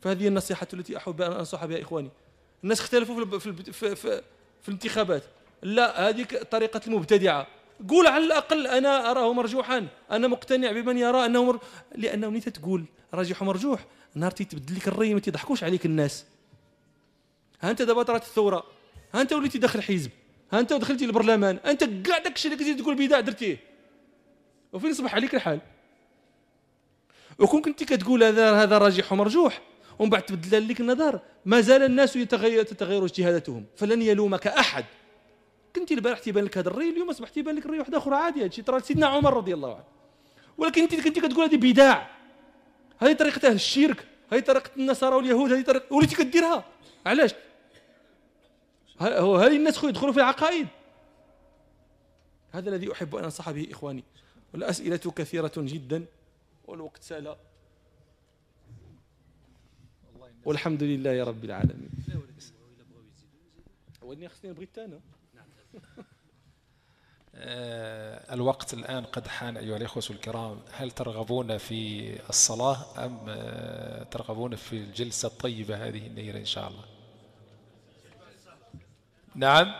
فهذه 0.00 0.28
النصيحة 0.28 0.66
التي 0.74 0.96
أحب 0.96 1.22
أن 1.22 1.32
أنصح 1.32 1.64
بها 1.64 1.82
إخواني. 1.82 2.10
الناس 2.64 2.80
اختلفوا 2.80 3.38
في, 3.38 3.52
في, 3.52 3.72
في, 3.72 3.96
في, 3.96 4.22
في 4.62 4.68
الانتخابات. 4.68 5.22
لا 5.62 6.08
هذه 6.08 6.24
طريقة 6.50 6.80
المبتدعة. 6.86 7.46
قول 7.88 8.06
على 8.06 8.24
الأقل 8.24 8.66
أنا 8.66 9.10
أراه 9.10 9.32
مرجوحا. 9.32 9.88
أنا 10.10 10.28
مقتنع 10.28 10.72
بمن 10.72 10.98
يرى 10.98 11.26
أنه 11.26 11.44
مر... 11.44 11.58
لأنه 11.94 12.28
نيت 12.28 12.48
تقول 12.48 12.84
راجح 13.14 13.42
ومرجوح. 13.42 13.86
نهار 14.14 14.30
تبدل 14.30 14.76
لك 14.76 14.88
الرأي 14.88 15.14
ما 15.14 15.20
تضحكوش 15.20 15.64
عليك 15.64 15.86
الناس. 15.86 16.24
ها 17.60 17.70
أنت 17.70 17.82
دابا 17.82 18.02
طرات 18.02 18.22
الثورة. 18.22 18.64
ها 19.14 19.20
أنت 19.20 19.32
وليتي 19.32 19.58
داخل 19.58 19.82
حزب 19.82 20.10
ها 20.52 20.60
أنت 20.60 20.72
دخلتي 20.72 21.04
البرلمان. 21.04 21.56
أنت 21.56 21.84
كاع 21.84 22.18
داك 22.18 22.36
الشيء 22.36 22.52
اللي 22.52 22.64
كنتي 22.64 22.82
تقول 22.82 22.94
بداع 22.94 23.20
درتيه 23.20 23.58
وفين 24.72 24.94
صبح 24.94 25.14
عليك 25.14 25.34
الحال؟ 25.34 25.60
وكون 27.38 27.62
كنت 27.62 27.84
كتقول 27.84 28.24
هذا 28.24 28.52
هذا 28.62 28.78
راجح 28.78 29.12
ومرجوح 29.12 29.60
ومن 29.98 30.10
بعد 30.10 30.22
تبدل 30.22 30.68
لك 30.68 30.80
النظر 30.80 31.20
ما 31.44 31.60
زال 31.60 31.82
الناس 31.82 32.16
يتغير 32.16 32.62
تتغير 32.62 33.04
اجتهاداتهم. 33.04 33.64
فلن 33.76 34.02
يلومك 34.02 34.46
أحد. 34.46 34.84
كنت 35.76 35.92
البارح 35.92 36.18
تيبان 36.18 36.44
لك 36.44 36.58
هذا 36.58 36.68
الري 36.68 36.90
اليوم 36.90 37.10
أصبح 37.10 37.28
تيبان 37.28 37.56
لك 37.56 37.66
الري 37.66 37.78
واحد 37.78 37.94
آخر 37.94 38.14
عادي. 38.14 38.44
هادشي 38.44 38.62
ترى 38.62 38.80
سيدنا 38.80 39.06
عمر 39.06 39.36
رضي 39.36 39.54
الله 39.54 39.74
عنه. 39.74 39.84
ولكن 40.58 40.82
أنت 40.82 40.94
كنت 40.94 41.18
كتقول 41.18 41.44
هذه 41.44 41.56
بداع. 41.56 42.10
هذه 42.98 43.12
طريقة 43.12 43.48
أهل 43.48 43.54
الشرك 43.54 44.06
هذه 44.32 44.40
طريقة 44.40 44.70
النصارى 44.76 45.16
واليهود 45.16 45.52
هذه 45.52 45.62
طريقة 45.62 45.94
وليتي 45.94 46.16
كديرها. 46.16 46.64
علاش؟ 47.06 47.34
هذه 49.00 49.56
الناس 49.56 49.76
خو 49.76 49.88
يدخلوا 49.88 50.12
في 50.12 50.18
العقائد. 50.18 50.66
هذا 52.52 52.70
الذي 52.70 52.92
أحب 52.92 53.16
أن 53.16 53.24
انصح 53.24 53.50
به 53.50 53.68
إخواني. 53.70 54.04
والأسئلة 54.54 54.96
كثيرة 54.96 55.52
جدا 55.56 56.04
والوقت 56.64 57.02
سال. 57.02 57.36
والحمد 60.44 60.82
لله 60.82 61.10
يا 61.10 61.24
رب 61.24 61.44
العالمين. 61.44 61.90
خصني 64.28 64.50
نبغي 64.50 64.64
الثاني 64.64 65.00
الوقت 68.32 68.74
الآن 68.74 69.04
قد 69.04 69.28
حان 69.28 69.56
أيها 69.56 69.76
الإخوة 69.76 70.02
الكرام. 70.10 70.60
هل 70.72 70.90
ترغبون 70.90 71.58
في 71.58 72.12
الصلاة 72.28 72.76
أم 72.98 73.18
آه، 73.28 74.02
ترغبون 74.02 74.56
في 74.56 74.72
الجلسة 74.72 75.26
الطيبة 75.26 75.88
هذه 75.88 76.06
النيرة 76.06 76.38
إن 76.38 76.44
شاء 76.44 76.68
الله؟ 76.68 76.84
نعم. 79.34 79.72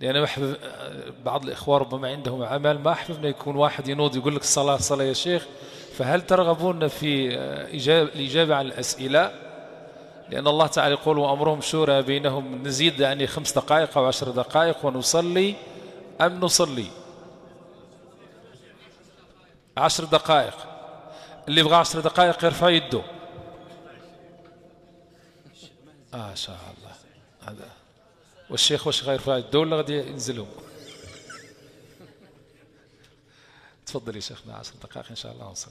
لأن 0.00 0.22
أحبب 0.22 0.56
بعض 1.24 1.44
الإخوة 1.44 1.78
ربما 1.78 2.08
عندهم 2.08 2.42
عمل 2.42 2.78
ما 2.78 2.92
أحبب 2.92 3.18
أن 3.18 3.24
يكون 3.24 3.56
واحد 3.56 3.88
ينوض 3.88 4.16
يقول 4.16 4.36
لك 4.36 4.42
الصلاة 4.42 4.76
صلاة 4.76 5.04
يا 5.04 5.12
شيخ. 5.12 5.46
فهل 5.94 6.22
ترغبون 6.26 6.88
في 6.88 7.34
الإجابة 7.88 8.54
عن 8.54 8.66
الأسئلة؟ 8.66 9.45
لأن 10.30 10.46
الله 10.46 10.66
تعالى 10.66 10.94
يقول 10.94 11.18
وأمرهم 11.18 11.60
شورى 11.60 12.02
بينهم 12.02 12.62
نزيد 12.66 13.00
يعني 13.00 13.26
خمس 13.26 13.52
دقائق 13.52 13.98
أو 13.98 14.04
عشر 14.06 14.30
دقائق 14.30 14.86
ونصلي 14.86 15.54
أم 16.20 16.40
نصلي؟ 16.40 16.86
عشر 19.76 20.04
دقائق. 20.04 20.54
اللي 21.48 21.60
يبغى 21.60 21.74
عشر 21.74 22.00
دقائق 22.00 22.44
يرفع 22.44 22.68
يده. 22.68 23.02
آه 26.14 26.34
شاء 26.34 26.58
الله. 26.78 26.94
هذا. 27.42 27.68
والشيخ 28.50 28.86
واش 28.86 29.04
غير 29.04 29.18
فايد 29.18 29.44
الدولة 29.44 29.76
غادي 29.76 29.98
ينزلهم؟ 29.98 30.48
تفضل 33.86 34.16
يا 34.16 34.20
شيخنا 34.20 34.54
عشر 34.54 34.72
دقائق 34.82 35.06
إن 35.10 35.16
شاء 35.16 35.32
الله 35.32 35.44
نوصل 35.44 35.70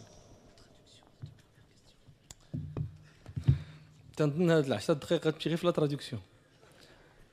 تنظن 4.17 4.51
هذه 4.51 4.67
العشر 4.67 4.93
دقائق 4.93 5.29
تمشي 5.29 5.49
غير 5.49 5.57
في 5.57 5.65
لا 5.65 5.71
تراديكسيون. 5.71 6.21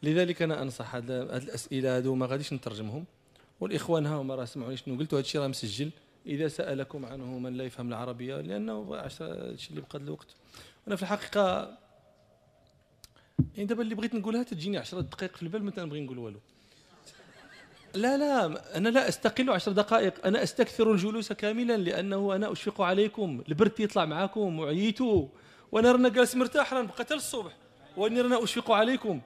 لذلك 0.03 0.43
أنا 0.43 0.63
أنصح 0.63 0.95
هاد 0.95 1.11
الأسئلة 1.11 1.97
هادو 1.97 2.15
ما 2.15 2.27
غاديش 2.27 2.53
نترجمهم. 2.53 3.05
والإخوان 3.61 4.07
ها 4.07 4.17
هما 4.17 4.35
راه 4.35 4.45
سمعوني 4.45 4.77
شنو 4.77 4.99
قلت 4.99 5.15
الشيء 5.15 5.41
راه 5.41 5.49
مسجل. 5.49 5.91
إذا 6.27 6.49
سألكم 6.49 7.07
عنه 7.07 7.39
من 7.39 7.55
لا 7.55 7.65
يفهم 7.65 7.89
العربية 7.89 8.41
لأنه 8.41 9.05
الشيء 9.21 9.71
اللي 9.71 9.81
بقى 9.81 9.99
الوقت. 9.99 10.27
أنا 10.89 10.97
في 10.97 11.03
الحقيقة 11.03 11.79
يعني 13.55 13.65
دابا 13.65 13.83
اللي 13.83 13.95
بغيت 13.95 14.15
نقولها 14.15 14.43
تجيني 14.43 14.79
10 14.79 15.01
دقائق 15.01 15.37
في 15.37 15.43
البال 15.43 15.65
ما 15.65 15.73
نبغي 15.79 16.01
نقول 16.01 16.19
والو. 16.19 16.41
لا 17.95 18.17
لا 18.17 18.77
أنا 18.77 18.89
لا 18.89 19.09
أستقل 19.09 19.51
10 19.51 19.73
دقائق. 19.73 20.27
أنا 20.27 20.43
أستكثر 20.43 20.93
الجلوس 20.93 21.33
كاملا 21.33 21.77
لأنه 21.77 22.37
أنا 22.37 22.53
أشفق 22.53 22.81
عليكم. 22.81 23.43
البرد 23.49 23.81
يطلع 23.81 24.05
معاكم 24.05 24.59
وعييتوا 24.59 25.29
وانا 25.73 25.93
رانا 25.93 26.09
جالس 26.09 26.35
مرتاح 26.35 26.73
رانا 26.73 26.85
نبقى 26.85 27.15
الصبح 27.15 27.53
واني 27.97 28.20
رانا 28.20 28.44
أشفق 28.44 28.70
عليكم. 28.70 29.20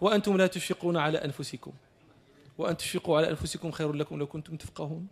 وأنتم 0.00 0.36
لا 0.36 0.46
تشفقون 0.46 0.96
على 0.96 1.18
أنفسكم. 1.18 1.72
وأن 2.58 2.76
تشفقوا 2.76 3.16
على 3.18 3.30
أنفسكم 3.30 3.70
خير 3.70 3.92
لكم 3.92 4.18
لو 4.18 4.26
كنتم 4.26 4.56
تفقهون. 4.56 5.08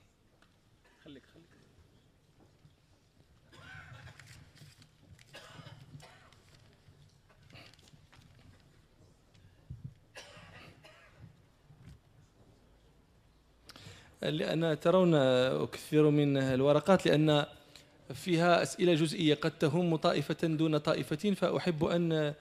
لأن 14.22 14.80
ترون 14.80 15.14
كثير 15.66 16.10
من 16.10 16.36
الورقات 16.36 17.06
لأن 17.06 17.46
فيها 18.14 18.62
أسئلة 18.62 18.94
جزئية. 18.94 19.34
قد 19.34 19.50
تهم 19.50 19.96
طائفة 19.96 20.46
دون 20.46 20.78
طائفة 20.78 21.34
فأحب 21.34 21.84
أن 21.84 22.34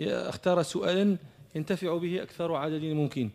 أختار 0.00 0.62
سؤالا 0.62 1.16
ينتفع 1.54 1.96
به 1.96 2.22
أكثر 2.22 2.54
عدد 2.54 2.82
ممكن. 2.82 3.30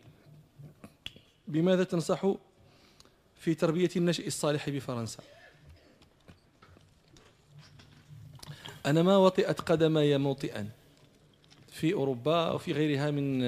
بماذا 1.48 1.84
تنصح 1.84 2.26
في 3.40 3.54
تربية 3.54 3.90
النشء 3.96 4.28
الصالح 4.28 4.70
بفرنسا؟ 4.70 5.24
أنا 8.86 9.04
ما 9.04 9.18
وطئت 9.18 9.62
قدمي 9.62 10.18
موطئا 10.18 10.70
في 11.72 11.94
أوروبا 11.94 12.48
أو 12.48 12.58
في 12.58 12.72
غيرها 12.72 13.12
من 13.12 13.44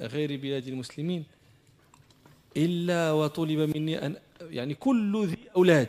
غير 0.00 0.36
بلاد 0.36 0.68
المسلمين. 0.68 1.24
إلا 2.56 3.12
وطلب 3.12 3.76
مني 3.76 4.06
أن 4.06 4.16
يعني 4.40 4.74
كل 4.74 5.26
ذي 5.26 5.38
أولاد 5.56 5.88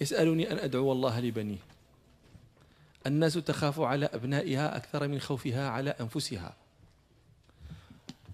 يسألني 0.00 0.52
أن 0.52 0.58
أدعو 0.58 0.92
الله 0.92 1.20
لبنيه. 1.20 1.58
الناس 3.06 3.34
تخاف 3.34 3.80
على 3.80 4.06
أبنائها 4.06 4.76
أكثر 4.76 5.08
من 5.08 5.20
خوفها 5.20 5.68
على 5.68 5.90
أنفسها. 5.90 6.56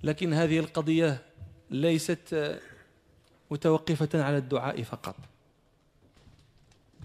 لكن 0.03 0.33
هذه 0.33 0.59
القضية 0.59 1.23
ليست 1.71 2.59
متوقفة 3.51 4.23
على 4.23 4.37
الدعاء 4.37 4.83
فقط. 4.83 5.17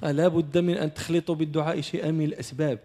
لا 0.02 0.28
بد 0.28 0.58
من 0.58 0.78
أن 0.78 0.94
تخلطوا 0.94 1.36
بالدعاء 1.36 1.82
شيئا 1.82 2.12
من 2.12 2.26
الأسباب. 2.26 2.80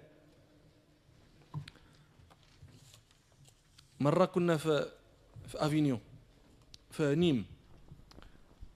مرة 4.00 4.24
كنا 4.24 4.56
في 4.56 4.90
في 5.48 5.66
افينيون 5.66 6.00
في 6.98 7.14
نيم 7.14 7.44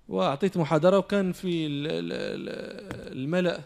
وأعطيت 0.09 0.57
محاضرة 0.57 0.99
وكان 0.99 1.33
في 1.33 1.67
الملأ 3.13 3.61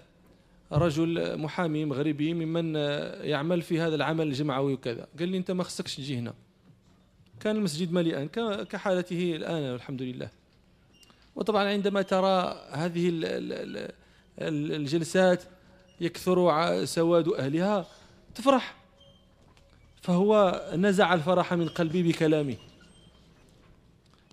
رجل 0.73 1.39
محامي 1.39 1.85
مغربي 1.85 2.35
ممن 2.35 2.75
يعمل 3.21 3.63
في 3.63 3.81
هذا 3.81 3.95
العمل 3.95 4.27
الجمعوي 4.27 4.73
وكذا. 4.73 5.07
قال 5.19 5.29
لي 5.29 5.39
أنت 5.39 5.51
ما 5.51 5.65
خصكش 5.65 5.97
تجي 5.97 6.19
هنا. 6.19 6.35
كان 7.41 7.57
المسجد 7.57 7.93
مليئا 7.93 8.25
كحالته 8.65 9.37
الآن 9.37 9.63
والحمد 9.73 10.03
لله. 10.03 10.29
وطبعا 11.37 11.65
عندما 11.69 12.03
ترى 12.03 12.61
هذه 12.71 13.11
الجلسات 14.39 15.43
يكثر 16.01 16.85
سواد 16.85 17.29
أهلها 17.29 17.87
تفرح. 18.35 18.75
فهو 20.03 20.63
نزع 20.77 21.15
الفرح 21.15 21.55
من 21.55 21.69
قلبي 21.69 22.03
بكلامه. 22.03 22.57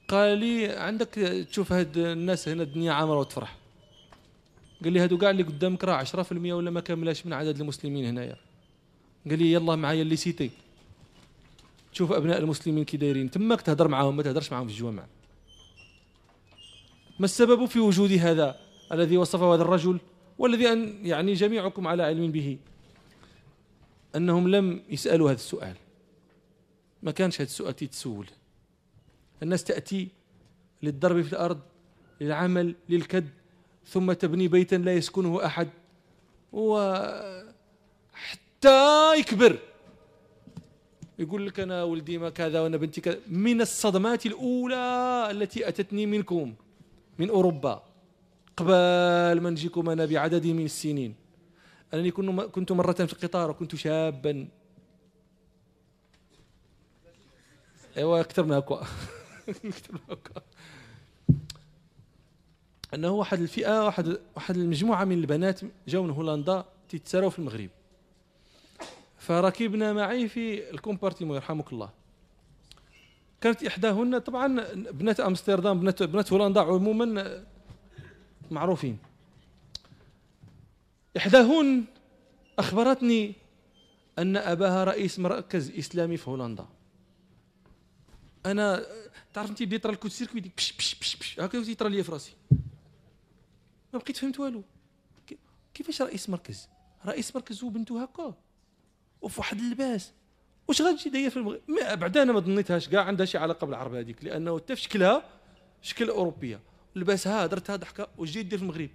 قال 0.07 0.37
لي 0.37 0.67
عندك 0.67 1.09
تشوف 1.49 1.71
هاد 1.71 1.97
الناس 1.97 2.49
هنا 2.49 2.63
الدنيا 2.63 2.93
عامرة 2.93 3.19
وتفرح. 3.19 3.57
قال 4.83 4.93
لي 4.93 4.99
هادو 4.99 5.17
كاع 5.17 5.29
اللي 5.29 5.43
قدامك 5.43 5.83
راه 5.83 6.03
10% 6.03 6.31
ولا 6.31 6.71
ما 6.71 6.81
كاملاش 6.81 7.25
من 7.25 7.33
عدد 7.33 7.59
المسلمين 7.59 8.05
هنايا. 8.05 8.35
قال 9.29 9.39
لي 9.39 9.51
يلا 9.51 9.75
معايا 9.75 10.01
اللي 10.01 10.15
سيتي. 10.15 10.51
تشوف 11.93 12.11
أبناء 12.11 12.37
المسلمين 12.37 12.85
كي 12.85 12.97
دايرين. 12.97 13.31
تماك 13.31 13.61
تهضر 13.61 13.87
معاهم 13.87 14.15
ما 14.17 14.23
تهضرش 14.23 14.51
معاهم 14.51 14.67
في 14.67 14.73
الجوامع 14.73 15.05
ما 17.19 17.25
السبب 17.25 17.65
في 17.65 17.79
وجود 17.79 18.11
هذا 18.11 18.59
الذي 18.91 19.17
وصفه 19.17 19.55
هذا 19.55 19.61
الرجل؟ 19.61 19.99
والذي 20.37 20.71
أن 20.71 21.05
يعني 21.05 21.33
جميعكم 21.33 21.87
على 21.87 22.03
علم 22.03 22.31
به. 22.31 22.57
أنهم 24.15 24.47
لم 24.47 24.81
يسألوا 24.89 25.29
هذا 25.29 25.35
السؤال. 25.35 25.75
ما 27.03 27.11
كانش 27.11 27.35
هذا 27.35 27.49
السؤال 27.49 27.75
تتسول 27.75 28.27
الناس 29.43 29.63
تأتي 29.63 30.07
للضرب 30.83 31.21
في 31.21 31.33
الأرض 31.33 31.59
للعمل 32.21 32.75
للكد 32.89 33.29
ثم 33.87 34.13
تبني 34.13 34.47
بيتا 34.47 34.75
لا 34.75 34.93
يسكنه 34.93 35.45
أحد. 35.45 35.69
وحتى 36.53 37.13
يكبر. 39.19 39.59
يقول 41.19 41.47
لك 41.47 41.59
أنا 41.59 41.83
ولدي 41.83 42.17
ما 42.17 42.29
كذا 42.29 42.61
وأنا 42.61 42.77
بنتي 42.77 43.01
كذا. 43.01 43.19
من 43.27 43.61
الصدمات 43.61 44.25
الأولى 44.25 45.27
التي 45.31 45.67
أتتني 45.67 46.05
منكم 46.05 46.55
من 47.19 47.29
أوروبا. 47.29 47.83
قبل 48.57 49.41
ما 49.41 49.49
نجيكم 49.49 49.89
أنا 49.89 50.05
بعدد 50.05 50.47
من 50.47 50.65
السنين. 50.65 51.15
أنني 51.93 52.11
كنت 52.11 52.71
مرة 52.71 52.93
في 52.93 53.13
القطار 53.13 53.49
وكنت 53.49 53.75
شابا. 53.75 54.47
ايوا 57.97 58.19
أكثر 58.19 58.43
من 58.43 58.51
هكا 58.51 58.87
انه 62.93 63.11
واحد 63.11 63.41
الفئة 63.41 63.85
واحد 63.85 64.19
واحد 64.35 64.57
المجموعة 64.57 65.03
من 65.03 65.17
البنات 65.17 65.61
جاوا 65.87 66.03
من 66.03 66.09
هولندا 66.09 66.65
تيتساراو 66.89 67.29
في 67.29 67.39
المغرب. 67.39 67.69
فركبنا 69.17 69.93
معي 69.93 70.27
في 70.27 70.71
الكومبارتيمون 70.71 71.35
يرحمك 71.35 71.73
الله. 71.73 71.89
كانت 73.41 73.63
إحداهن 73.63 74.17
طبعا 74.17 74.73
بنات 74.73 75.19
أمستردام 75.19 75.79
بنات 75.79 76.03
بنات 76.03 76.33
هولندا 76.33 76.61
عموما 76.61 77.43
معروفين. 78.51 78.97
إحداهن 81.17 81.83
أخبرتني 82.59 83.33
أن 84.19 84.37
أباها 84.37 84.83
رئيس 84.83 85.19
مركز 85.19 85.71
إسلامي 85.71 86.17
في 86.17 86.29
هولندا. 86.29 86.65
أنا 88.45 88.85
تعرف 89.33 89.49
أنت 89.49 89.63
بديت 89.63 89.83
ترى 89.83 89.93
الكوت 89.93 90.11
سيركوي 90.11 90.41
بش 90.57 90.73
بش 90.73 90.95
بش 90.95 91.15
بش. 91.15 91.39
هكا 91.39 91.57
يطرى 91.57 91.89
لي 91.89 92.03
في 92.03 92.11
راسي. 92.11 92.33
ما 93.93 93.99
بقيت 93.99 94.17
فهمت 94.17 94.39
والو. 94.39 94.63
كيفاش 95.73 96.01
رئيس 96.01 96.29
مركز؟ 96.29 96.69
رئيس 97.05 97.35
مركز 97.35 97.63
وبنته 97.63 98.03
هكا. 98.03 98.35
وفي 99.21 99.39
واحد 99.39 99.59
اللباس. 99.59 100.11
واش 100.67 100.81
غتجي 100.81 101.09
داير 101.09 101.29
في 101.29 101.37
المغرب؟ 101.37 101.61
بعدا 101.93 102.23
أنا 102.23 102.33
ما 102.33 102.39
ظنيتهاش. 102.39 102.89
كاع 102.89 103.03
عندها 103.03 103.25
شي 103.25 103.37
علاقة 103.37 103.67
بالعرب 103.67 103.93
هذيك. 103.93 104.23
لأنه 104.23 104.57
حتى 104.57 104.75
في 104.75 104.81
شكلها 104.81 105.29
شكل 105.81 106.09
أوروبية. 106.09 106.59
لباسها 106.95 107.45
درتها 107.45 107.75
ضحكة 107.75 108.07
وجيت 108.17 108.45
دير 108.45 108.57
في 108.57 108.63
المغرب. 108.63 108.89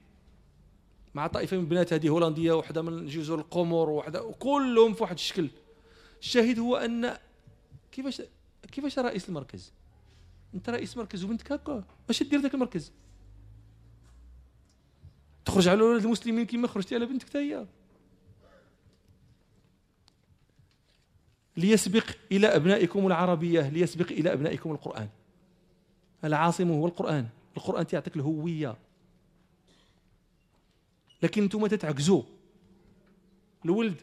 مع 1.14 1.26
طائفة 1.26 1.56
من 1.56 1.66
بنات 1.66 1.92
هذه 1.92 2.08
هولندية 2.08 2.52
وحدة 2.52 2.82
من 2.82 3.06
جزر 3.06 3.34
القمر 3.34 3.90
وحدة 3.90 4.22
وكلهم 4.22 4.94
في 4.94 5.02
واحد 5.02 5.14
الشكل. 5.14 5.50
الشاهد 6.20 6.58
هو 6.58 6.76
أن 6.76 7.16
كيفاش 7.92 8.22
كيفاش 8.66 8.98
رئيس 8.98 9.28
المركز؟ 9.28 9.72
انت 10.54 10.70
رئيس 10.70 10.96
مركز 10.96 11.24
وبنتك 11.24 11.52
هكا 11.52 11.84
اش 12.10 12.22
دير 12.22 12.40
ذاك 12.40 12.54
المركز. 12.54 12.92
تخرج 15.44 15.68
على 15.68 15.82
أولاد 15.82 16.04
المسلمين 16.04 16.46
كما 16.46 16.68
خرجتي 16.68 16.94
على 16.94 17.06
بنتك 17.06 17.36
هي. 17.36 17.66
ليسبق 21.56 22.04
إلى 22.32 22.46
أبنائكم 22.46 23.06
العربية 23.06 23.68
ليسبق 23.68 24.12
إلى 24.12 24.32
أبنائكم 24.32 24.70
القرآن. 24.70 25.08
العاصم 26.24 26.70
هو 26.70 26.86
القرآن. 26.86 27.28
القرآن 27.56 27.86
تعطيك 27.86 28.16
الهوية. 28.16 28.76
لكن 31.22 31.42
أنتم 31.42 31.66
تتعكزوا 31.66 32.22
الولد 33.64 34.02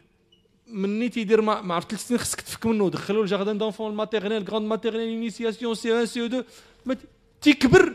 مني 0.66 1.08
تيدير 1.08 1.40
ما, 1.40 1.60
ما 1.60 1.74
عرفت 1.74 1.88
ثلاث 1.88 2.06
سنين 2.06 2.20
خصك 2.20 2.40
تفك 2.40 2.66
منه 2.66 2.90
دخلوا 2.90 3.22
ال 3.22 3.27
jardin 3.27 3.58
d'enfants 3.58 3.90
ال 3.90 3.95
maternelle 3.95 4.44
grande 4.44 4.66
maternelle 4.66 5.08
initiation 5.08 5.74
CE 5.74 5.92
1 5.92 6.04
CE 6.04 6.26
2 6.26 6.44
تيكبر 7.40 7.94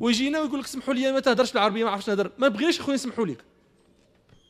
ويجينا 0.00 0.40
ويقول 0.40 0.60
لك 0.60 0.66
سمحوا 0.66 0.94
لي 0.94 1.12
ما 1.12 1.20
تهدرش 1.20 1.52
بالعربية 1.52 1.84
ما 1.84 1.90
عرفتش 1.90 2.08
نهدر 2.08 2.30
ما 2.38 2.48
بغيناش 2.48 2.80
أخويا 2.80 2.94
نسمحوا 2.94 3.26
لك. 3.26 3.44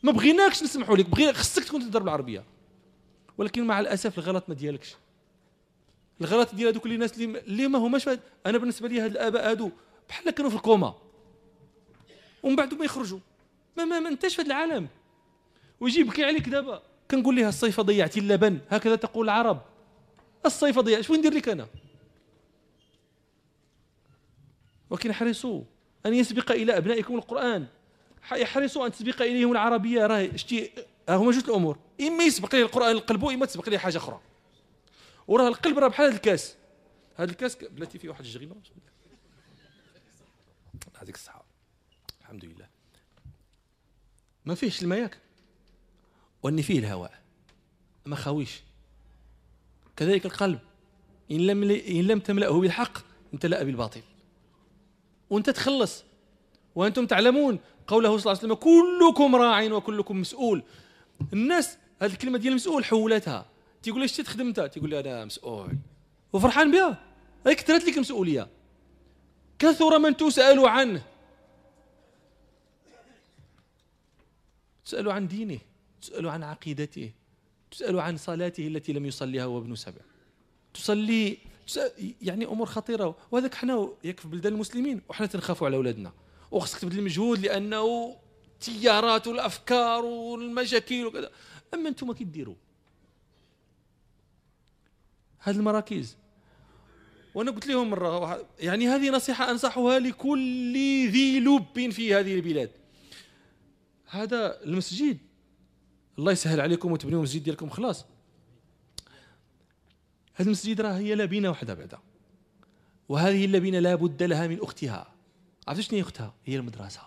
ما 0.03 0.13
بغيناكش 0.13 0.63
نسمحوا 0.63 0.97
لك. 0.97 1.09
بغي 1.09 1.33
خصك 1.33 1.65
تكون 1.65 1.81
تهدر 1.81 2.03
بالعربية. 2.03 2.45
ولكن 3.39 3.67
مع 3.67 3.81
الأسف 3.81 4.19
الغلط 4.19 4.45
ما 4.49 4.55
ديالكش. 4.55 4.97
الغلط 6.21 6.55
ديال 6.55 6.69
هذوك 6.69 6.87
الناس 6.87 7.13
اللي 7.19 7.41
اللي 7.41 7.69
ما 7.69 7.79
هماش 7.79 8.09
أنا 8.47 8.59
بالنسبة 8.59 8.89
لي 8.89 9.01
هاد 9.01 9.11
الآباء 9.11 9.51
هادو 9.51 9.71
بحال 10.09 10.31
كانوا 10.31 10.51
في 10.51 10.57
الكوما. 10.57 10.95
ومن 12.43 12.57
بعد 12.57 12.75
ما 12.75 12.85
يخرجوا. 12.85 13.19
ما 13.77 13.85
ما, 13.85 14.01
ما 14.01 14.09
انتش 14.09 14.37
في 14.37 14.43
هذا 14.43 14.49
العالم. 14.49 14.89
ويجي 15.81 16.01
يبكي 16.01 16.25
عليك 16.25 16.49
دابا. 16.49 16.83
كنقول 17.11 17.37
لها 17.37 17.49
الصيفه 17.49 17.83
ضيعتي 17.83 18.21
اللبن. 18.21 18.59
هكذا 18.69 18.97
تقول 18.97 19.25
العرب. 19.25 19.63
الصيفه 20.47 20.81
ضيعت 20.81 21.01
شو 21.01 21.15
ندير 21.15 21.35
لك 21.35 21.49
أنا؟ 21.49 21.69
ولكن 24.91 25.11
احرصوا 25.11 25.63
أن 26.07 26.15
يسبق 26.15 26.53
إلى 26.53 26.77
أبنائكم 26.77 27.15
القرآن. 27.15 27.67
يحرصوا 28.33 28.87
أن 28.87 28.93
تسبق 28.93 29.23
إليهم 29.23 29.53
العربية. 29.53 30.07
راه 30.07 30.37
شتي 30.37 30.71
هما 31.09 31.33
جوج 31.33 31.45
الأمور. 31.45 31.79
إما 32.01 32.25
يسبق 32.25 32.55
لي 32.55 32.63
القرآن 32.63 32.91
القلب 32.91 33.23
وإما 33.23 33.47
تسبق 33.47 33.69
لي 33.69 33.79
حاجة 33.79 33.97
أخرى. 33.97 34.21
وراه 35.29 35.49
القلب 35.49 35.79
راه 35.79 35.89
بحال 35.89 36.07
هذا 36.07 36.17
الكاس. 36.17 36.57
هذا 37.17 37.31
الكاس 37.31 37.57
بلاتي 37.57 37.99
فيه 37.99 38.09
واحد 38.09 38.25
الجغيمه 38.25 38.57
هذيك 40.99 41.15
الصحة. 41.15 41.45
الحمد 42.21 42.45
لله. 42.45 42.69
ما 44.45 44.55
فيهش 44.55 44.83
الماء 44.83 44.99
ياك 44.99 45.19
وأني 46.43 46.63
فيه 46.63 46.79
الهواء. 46.79 47.13
ما 48.07 48.17
خاويش. 48.17 48.61
كذلك 49.97 50.27
القلب. 50.27 50.59
إن 51.31 51.37
لم 51.37 51.63
إن 51.71 52.03
لم 52.03 52.21
تملأه 52.21 52.61
بالحق 52.61 52.99
امتلأ 53.35 53.63
بالباطل 53.63 54.03
وأنت 55.31 55.51
تخلص. 55.51 56.05
وأنتم 56.75 57.07
تعلمون 57.07 57.59
قوله 57.87 58.19
صلى 58.19 58.33
الله 58.33 58.43
عليه 58.43 58.55
وسلم 58.55 58.55
كلكم 58.55 59.37
راع 59.37 59.65
وكلكم 59.65 60.21
مسؤول. 60.21 60.63
الناس 61.33 61.79
هذه 62.03 62.13
الكلمة 62.13 62.39
ديال 62.39 62.51
المسؤول 62.51 62.85
حولتها. 62.85 63.47
تيقول 63.83 64.01
لي 64.01 64.05
اش 64.05 64.17
تخدمتها 64.17 64.67
تيقول 64.67 64.91
لي 64.91 65.01
أنا 65.01 65.25
مسؤول. 65.25 65.79
وفرحان 66.33 66.71
بها. 66.71 67.05
هاي 67.47 67.55
كثرت 67.55 67.85
لك 67.85 67.95
المسؤولية. 67.95 68.49
كثر 69.59 69.99
من 69.99 70.17
تسأل 70.17 70.69
عنه. 70.69 71.03
تسأل 74.85 75.11
عن 75.11 75.29
دينه. 75.29 75.59
تسأل 76.03 76.29
عن 76.29 76.43
عقيدته 76.43 77.13
تسأل 77.71 78.01
عن 78.01 78.17
صلاته 78.17 78.67
التي 78.67 78.93
لم 78.93 79.07
يصليها 79.07 79.45
هو 79.45 79.59
ابن 79.59 79.75
سبع. 79.75 80.01
تصلي 80.75 81.39
يعني 82.23 82.45
أمور 82.45 82.67
خطيرة. 82.67 83.17
وهذاك 83.31 83.55
حنا 83.55 83.89
ياك 84.05 84.21
في 84.21 84.29
بلدان 84.29 84.53
المسلمين 84.53 85.03
وحنا 85.09 85.27
تنخافوا 85.27 85.67
على 85.67 85.77
أولادنا. 85.77 86.13
وخصك 86.51 86.79
تبذل 86.79 86.99
المجهود 86.99 87.39
لأنه 87.39 88.17
التيارات 88.55 89.27
والأفكار 89.27 90.05
والمشاكل 90.05 91.07
وكذا. 91.07 91.31
أما 91.75 91.89
أنتم 91.89 92.13
كي 92.13 92.25
ديروا 92.25 92.55
هذه 95.39 95.57
المراكز. 95.57 96.17
وأنا 97.35 97.51
قلت 97.51 97.67
لهم 97.67 97.91
مرة 97.91 98.47
يعني 98.59 98.89
هذه 98.89 99.11
نصيحة 99.11 99.51
أنصحها 99.51 99.99
لكل 99.99 100.75
ذي 101.09 101.41
لب 101.41 101.91
في 101.91 102.15
هذه 102.15 102.35
البلاد. 102.35 102.71
هذا 104.07 104.63
المسجد. 104.65 105.19
الله 106.19 106.33
يسهل 106.33 106.61
عليكم 106.61 106.93
وتبنيوا 106.93 107.19
المسجد 107.19 107.43
ديالكم 107.43 107.71
خلاص. 107.71 108.07
هذا 110.35 110.47
المسجد 110.47 110.81
راه 110.81 110.93
هي 110.93 111.15
لبنه 111.15 111.51
وحده 111.51 111.75
بعدا. 111.75 111.99
وهذه 113.09 113.45
اللبنة 113.45 113.79
لا 113.79 113.95
بد 113.95 114.23
لها 114.23 114.47
من 114.47 114.63
أختها. 114.63 115.15
عرفتوا 115.69 115.85
شنو 115.85 115.99
هي 115.99 116.03
أختها؟ 116.03 116.35
هي 116.45 116.57
المدرسة. 116.57 117.01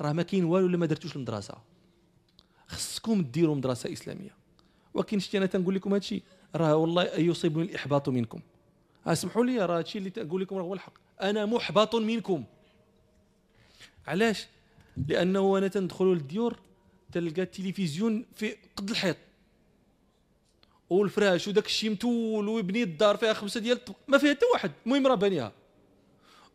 راه 0.00 0.12
ما 0.12 0.22
كاين 0.22 0.44
والو 0.44 0.66
إلا 0.66 0.76
ما 0.76 0.86
درتوش 0.86 1.16
المدرسة. 1.16 1.54
خصكم 2.66 3.22
ديروا 3.22 3.54
مدرسة 3.54 3.92
إسلامية. 3.92 4.36
ولكن 4.94 5.18
شتي 5.18 5.38
أنا 5.38 5.46
تنقول 5.46 5.74
لكم 5.74 5.90
هذا 5.90 5.98
الشيء 5.98 6.22
راه 6.54 6.76
والله 6.76 7.04
يصيبني 7.04 7.64
الإحباط 7.64 8.08
منكم. 8.08 8.40
اسمحوا 9.06 9.44
لي 9.44 9.58
راه 9.58 9.78
هادشي 9.78 9.98
اللي 9.98 10.10
تقول 10.10 10.42
لكم 10.42 10.56
راه 10.56 10.62
هو 10.62 10.74
الحق. 10.74 10.92
أنا 11.22 11.46
محبط 11.46 11.94
منكم. 11.94 12.44
علاش؟ 14.06 14.46
لأنه 15.08 15.58
أنا 15.58 15.68
تندخل 15.68 16.04
للديور 16.04 16.58
تلقى 17.14 17.42
التلفزيون 17.42 18.24
في 18.36 18.56
قد 18.76 18.90
الحيط. 18.90 19.16
والفراش 20.90 21.48
وداك 21.48 21.66
الشيء 21.66 21.90
متول 21.90 22.48
ويبني 22.48 22.82
الدار 22.82 23.16
فيها 23.16 23.32
خمسة 23.32 23.60
ديال 23.60 23.78
ما 24.08 24.18
فيها 24.18 24.34
حتى 24.34 24.46
واحد. 24.52 24.72
المهم 24.86 25.06
راه 25.06 25.14
بانيها. 25.14 25.52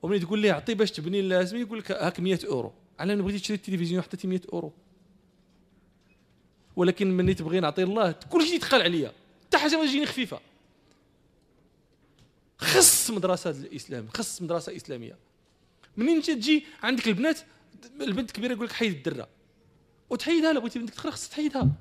وملي 0.01 0.19
تقول 0.19 0.39
ليه 0.39 0.51
عطي 0.51 0.73
باش 0.73 0.91
تبني 0.91 1.21
لازم 1.21 1.57
يقول 1.57 1.79
لك 1.79 1.91
هاك 1.91 2.19
100 2.19 2.39
أورو. 2.47 2.73
علاه 2.99 3.13
إن 3.13 3.21
بغيتي 3.21 3.39
تشري 3.39 3.55
التلفزيون 3.55 4.01
حتى 4.01 4.27
100 4.27 4.41
أورو. 4.53 4.73
ولكن 6.75 7.17
ملي 7.17 7.33
تبغي 7.33 7.59
نعطي 7.59 7.83
الله 7.83 8.11
كل 8.11 8.41
شيء 8.41 8.55
يتقال 8.55 8.81
عليا. 8.81 9.13
حتى 9.47 9.57
حاجة 9.57 9.77
ما 9.77 9.85
تجيني 9.85 10.05
خفيفة. 10.05 10.39
خص 12.57 13.11
مدرسة 13.11 13.49
الإسلام 13.49 14.07
خص 14.07 14.41
مدرسة 14.41 14.75
إسلامية. 14.75 15.17
منين 15.97 16.15
انت 16.15 16.31
تجي 16.31 16.65
عندك 16.83 17.07
البنات؟ 17.07 17.39
البنت 18.01 18.31
كبيرة 18.31 18.53
يقول 18.53 18.65
لك 18.65 18.71
حيد 18.71 18.93
الدرة. 18.93 19.27
وتحيدها 20.09 20.53
لا 20.53 20.59
بغيتي 20.59 20.79
بنتك 20.79 20.93
تقرا 20.93 21.11
خصك 21.11 21.31
تحيدها. 21.31 21.71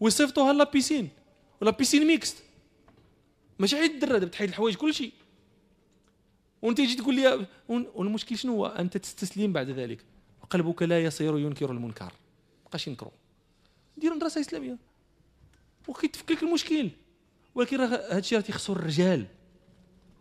ويصيفطوها 0.00 0.52
la 0.52 0.64
piscine 0.64 1.08
و 1.60 1.63
la 1.63 1.70
piscine 1.70 2.06
mixte. 2.06 2.36
ماشي 3.58 3.76
حيد 3.76 3.90
الدرة 3.90 4.18
دابا 4.18 4.30
تحيد 4.30 4.48
الحوايج 4.48 4.74
كلشي 4.74 5.12
وإنت 6.62 6.78
تجي 6.78 6.94
تقول 6.94 7.14
لي 7.14 7.46
والمشكل 7.68 8.38
شنو؟ 8.38 8.52
هو 8.52 8.66
أنت 8.66 8.96
تستسلم 8.96 9.52
بعد 9.52 9.70
ذلك. 9.70 10.04
قلبك 10.50 10.82
لا 10.82 11.04
يصير 11.04 11.38
ينكر 11.38 11.70
المنكر. 11.70 12.12
بقاش 12.66 12.88
ينكروا. 12.88 13.12
ديروا 13.96 14.16
مدرسه 14.16 14.40
إسلامية. 14.40 14.78
وكيتفك 15.88 16.30
لك 16.30 16.42
المشكل. 16.42 16.90
ولكن 17.54 17.76
راه 17.76 17.86
هذا 17.86 18.18
الشيء 18.18 18.38
راه 18.38 18.44
تيخصو 18.44 18.72
الرجال. 18.72 19.26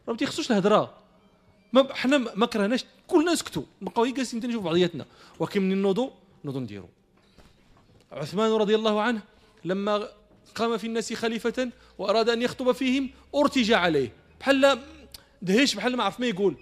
راه 0.08 0.14
ما 0.14 0.18
تيخصوش 0.18 0.52
الهضره 0.52 0.98
ما 1.74 1.94
حنا 1.94 2.18
ما 2.18 2.46
كرهناش. 2.46 2.86
كلنا 3.08 3.34
نسكتوا. 3.34 3.64
نبقاو 3.82 4.06
جالسين 4.06 4.40
تنشوفوا 4.40 4.66
بعضياتنا. 4.66 5.06
ولكن 5.40 5.70
من 5.70 5.82
نوضوا 5.82 6.10
نوضوا 6.46 6.62
نديروا 6.62 6.90
عثمان 8.14 8.52
رضي 8.52 8.76
الله 8.76 9.02
عنه 9.02 9.22
لما 9.66 10.08
قام 10.56 10.78
في 10.78 10.88
الناس 10.88 11.14
خليفة 11.14 11.70
وأراد 11.98 12.30
أن 12.30 12.42
يخطب 12.42 12.72
فيهم 12.72 13.10
أرتج 13.36 13.72
عليه. 13.72 14.12
بحال 14.40 14.80
دهش 15.42 15.76
بحال 15.76 15.98
ما 15.98 16.04
عرف 16.04 16.20
ما 16.20 16.26
يقول. 16.26 16.56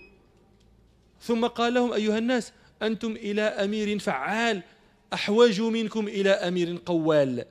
ثم 1.22 1.48
قال 1.48 1.73
لهم 1.73 1.94
أيها 1.94 2.18
الناس 2.18 2.53
أنتم 2.82 3.11
إلى 3.11 3.41
أمير 3.41 3.99
فعال 3.99 4.64
أحوج 5.14 5.61
منكم 5.61 6.07
إلى 6.07 6.30
أمير 6.30 6.82
قوال. 6.86 7.45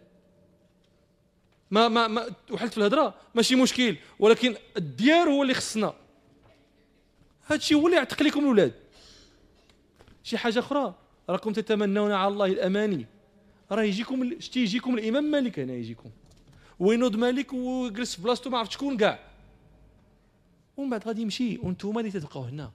ما 1.70 1.88
ما 1.88 2.08
ما 2.08 2.26
وحلت 2.50 2.72
في 2.72 2.78
الهضره 2.78 3.14
ماشي 3.34 3.56
مشكل 3.56 3.96
ولكن 4.18 4.54
الديار 4.76 5.28
هو 5.28 5.42
اللي 5.42 5.54
خصنا. 5.54 5.94
هذا 7.46 7.56
الشيء 7.56 7.76
هو 7.76 7.86
اللي 7.86 7.96
يعتق 7.96 8.22
لكم 8.22 8.40
الاولاد 8.40 8.72
شي 10.22 10.38
حاجة 10.38 10.58
أخرى؟ 10.58 10.94
راكم 11.28 11.52
تتمنون 11.52 12.12
على 12.12 12.32
الله 12.32 12.46
الأماني. 12.46 13.06
راه 13.72 13.82
يجيكم 13.82 14.40
شتي 14.40 14.60
يجيكم 14.60 14.98
الإمام 14.98 15.24
مالك 15.24 15.58
هنا 15.58 15.72
يجيكم. 15.72 16.10
وينوض 16.78 17.16
مالك 17.16 17.52
ويجلس 17.52 18.14
في 18.14 18.22
بلاصتو 18.22 18.50
ما 18.50 18.58
عرفت 18.58 18.72
شكون 18.72 18.96
كاع. 18.96 19.18
ومن 20.76 20.90
بعد 20.90 21.08
غادي 21.08 21.22
يمشي 21.22 21.58
وأنتم 21.58 21.98
اللي 21.98 22.10
تبقاو 22.10 22.42
هنا. 22.42 22.70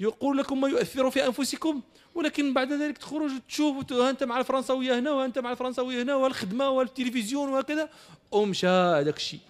يقول 0.00 0.38
لكم 0.38 0.60
ما 0.60 0.68
يؤثر 0.68 1.10
في 1.10 1.26
أنفسكم 1.26 1.82
ولكن 2.14 2.54
بعد 2.54 2.72
ذلك 2.72 2.98
تخرج 2.98 3.30
تشوف 3.48 3.92
أنت 3.92 4.24
مع 4.24 4.40
الفرنساوية 4.40 4.98
هنا 4.98 5.10
وها 5.10 5.24
أنت 5.24 5.38
مع 5.38 5.52
الفرنساوية 5.52 6.02
هنا 6.02 6.14
والخدمه 6.14 6.68
والتلفزيون 6.68 7.48
وهكذا 7.48 7.88
ومشى 8.30 8.66
هذاك 8.66 9.16
الشيء. 9.16 9.40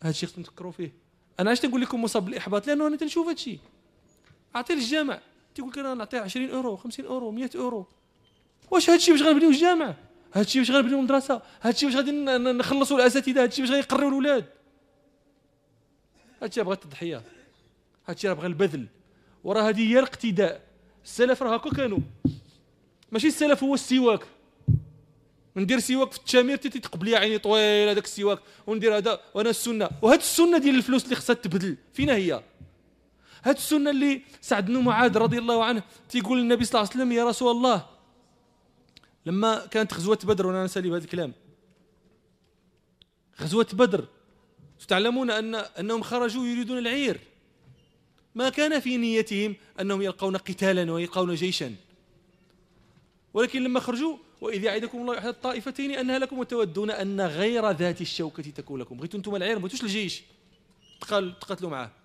هذا 0.00 0.10
الشيء 0.10 0.28
خصكم 0.28 0.42
تفكروا 0.42 0.72
فيه. 0.72 0.92
أنا 1.40 1.50
علاش 1.50 1.60
تنقول 1.60 1.80
لكم 1.80 2.02
مصاب 2.02 2.24
بالإحباط؟ 2.24 2.66
لأنه 2.66 2.86
أنا 2.86 2.96
تنشوف 2.96 3.26
هذا 3.26 3.34
الشيء. 3.34 3.58
أعطي 4.56 4.74
للجامع. 4.74 5.20
تيقول 5.58 5.70
لك 5.70 5.78
أنا 5.78 5.94
نعطيه 5.94 6.18
20 6.18 6.50
أورو 6.50 6.76
50 6.76 7.06
أورو 7.06 7.30
100 7.30 7.50
أورو. 7.54 7.86
واش 8.70 8.90
هذا 8.90 8.96
الشيء 8.96 9.14
باش 9.14 9.22
غنبنيو 9.22 9.50
الجامع؟ 9.50 9.94
هذا 10.32 10.44
الشيء 10.44 10.62
باش 10.62 10.70
غنبنيو 10.70 10.98
المدرسة؟ 10.98 11.42
هذا 11.60 11.74
الشيء 11.74 11.88
باش 11.88 11.96
غادي 11.96 12.12
نخلصوا 12.52 12.96
الأساتذة؟ 12.96 13.40
هذا 13.40 13.44
الشيء 13.44 13.64
باش 13.64 13.74
غيقريو 13.74 14.08
الأولاد؟ 14.08 14.44
هذا 16.36 16.46
الشيء 16.46 16.62
بغى 16.62 16.74
التضحية. 16.74 17.16
هذا 18.04 18.16
الشيء 18.16 18.32
بغى 18.32 18.46
البذل. 18.46 18.86
وراه 19.44 19.68
هذه 19.68 19.92
هي 19.92 19.98
الاقتداء. 19.98 20.62
السلف 21.04 21.42
راه 21.42 21.54
هكا 21.54 21.70
كانوا. 21.70 21.98
ماشي 23.12 23.26
السلف 23.26 23.64
هو 23.64 23.74
السواك. 23.74 24.26
ندير 25.56 25.78
سواك 25.78 26.12
في 26.12 26.18
التشامير 26.18 26.56
تتقبل 26.56 27.08
يا 27.08 27.18
عيني 27.18 27.38
طويل 27.38 27.88
هذاك 27.88 28.04
السواك 28.04 28.38
وندير 28.66 28.96
هذا 28.96 29.20
وأنا 29.34 29.50
السنة. 29.50 29.90
وهاد 30.02 30.18
السنة 30.18 30.58
ديال 30.58 30.74
الفلوس 30.74 31.04
اللي 31.04 31.16
خصها 31.16 31.34
تبدل 31.34 31.76
فينا 31.92 32.14
هي. 32.14 32.42
هاد 33.44 33.56
السنة 33.56 33.90
اللي 33.90 34.22
سعد 34.40 34.66
بن 34.66 34.78
معاذ 34.78 35.18
رضي 35.18 35.38
الله 35.38 35.64
عنه 35.64 35.82
تيقول 36.08 36.38
للنبي 36.38 36.64
صلى 36.64 36.80
الله 36.80 36.90
عليه 36.90 37.02
وسلم 37.02 37.12
يا 37.12 37.24
رسول 37.24 37.56
الله. 37.56 37.86
لما 39.26 39.66
كانت 39.66 39.94
غزوة 39.94 40.18
بدر 40.24 40.46
وأنا 40.46 40.64
نسالي 40.64 40.90
بهذا 40.90 41.04
الكلام. 41.04 41.32
غزوة 43.40 43.66
بدر 43.72 44.04
تعلمون 44.88 45.30
أن 45.30 45.54
أنهم 45.54 46.02
خرجوا 46.02 46.46
يريدون 46.46 46.78
العير. 46.78 47.20
ما 48.34 48.48
كان 48.48 48.80
في 48.80 48.96
نيتهم 48.96 49.56
أنهم 49.80 50.02
يلقون 50.02 50.36
قتالا 50.36 50.92
ويلقون 50.92 51.34
جيشا. 51.34 51.74
ولكن 53.34 53.64
لما 53.64 53.80
خرجوا 53.80 54.16
وإذ 54.40 54.64
يعدكم 54.64 54.98
الله 54.98 55.18
احدى 55.18 55.28
الطائفتين 55.28 55.90
أنها 55.90 56.18
لكم 56.18 56.38
وتودون 56.38 56.90
أن 56.90 57.20
غير 57.20 57.70
ذات 57.70 58.00
الشوكة 58.00 58.42
تكون 58.42 58.80
لكم. 58.80 58.96
بغيتوا 58.96 59.18
أنتم 59.18 59.36
العير 59.36 59.58
ما 59.58 59.66
الجيش. 59.82 60.22
تقاتلوا 61.40 61.70
معاه. 61.70 61.97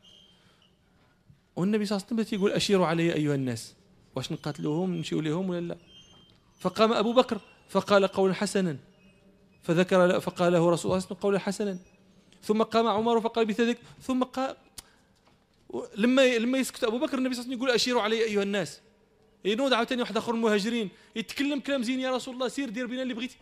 والنبي 1.56 1.86
صلى 1.86 1.98
الله 1.98 2.08
عليه 2.12 2.22
وسلم 2.22 2.40
يقول 2.40 2.52
أشيروا 2.52 2.86
علي 2.86 3.14
أيها 3.14 3.36
الناس. 3.36 3.74
واش 4.16 4.32
نقاتلوهم 4.32 4.96
نمشيو 4.96 5.22
لهم 5.22 5.50
ولا 5.50 5.60
لا؟ 5.60 5.78
فقام 6.60 6.94
أبو 6.94 7.14
بكر 7.14 7.40
فقال 7.70 8.08
قولا 8.08 8.34
حسنا. 8.34 8.78
فذكر 9.64 10.20
فقال 10.20 10.54
له 10.54 10.70
رسول 10.70 10.70
الله 10.70 10.76
صلى 10.76 10.88
الله 10.88 10.96
عليه 10.96 11.06
وسلم 11.06 11.18
قولا 11.18 11.40
حسنا. 11.40 11.78
ثم 12.44 12.64
قام 12.64 12.88
عمر 12.88 13.22
فقال 13.22 13.46
بذلك 13.46 13.78
ثم 14.02 14.24
قال 14.24 14.56
لما 15.98 16.38
لما 16.38 16.58
يسكت 16.58 16.84
أبو 16.84 17.00
بكر 17.00 17.18
النبي 17.18 17.36
صلى 17.36 17.44
الله 17.44 17.54
عليه 17.54 17.54
وسلم 17.54 17.54
يقول 17.54 17.70
أشيروا 17.70 18.02
علي 18.02 18.24
أيها 18.24 18.44
الناس. 18.44 18.82
ينوض 19.46 19.74
عاوتاني 19.74 20.02
واحد 20.02 20.18
آخر 20.18 20.34
المهاجرين. 20.34 20.90
يتكلم 21.16 21.60
كلام 21.60 21.84
زين 21.84 22.00
يا 22.00 22.16
رسول 22.16 22.34
الله 22.34 22.48
سير 22.48 22.70
دير 22.70 22.88
بنا 22.88 23.02
اللي 23.02 23.14
بغيتي. 23.14 23.38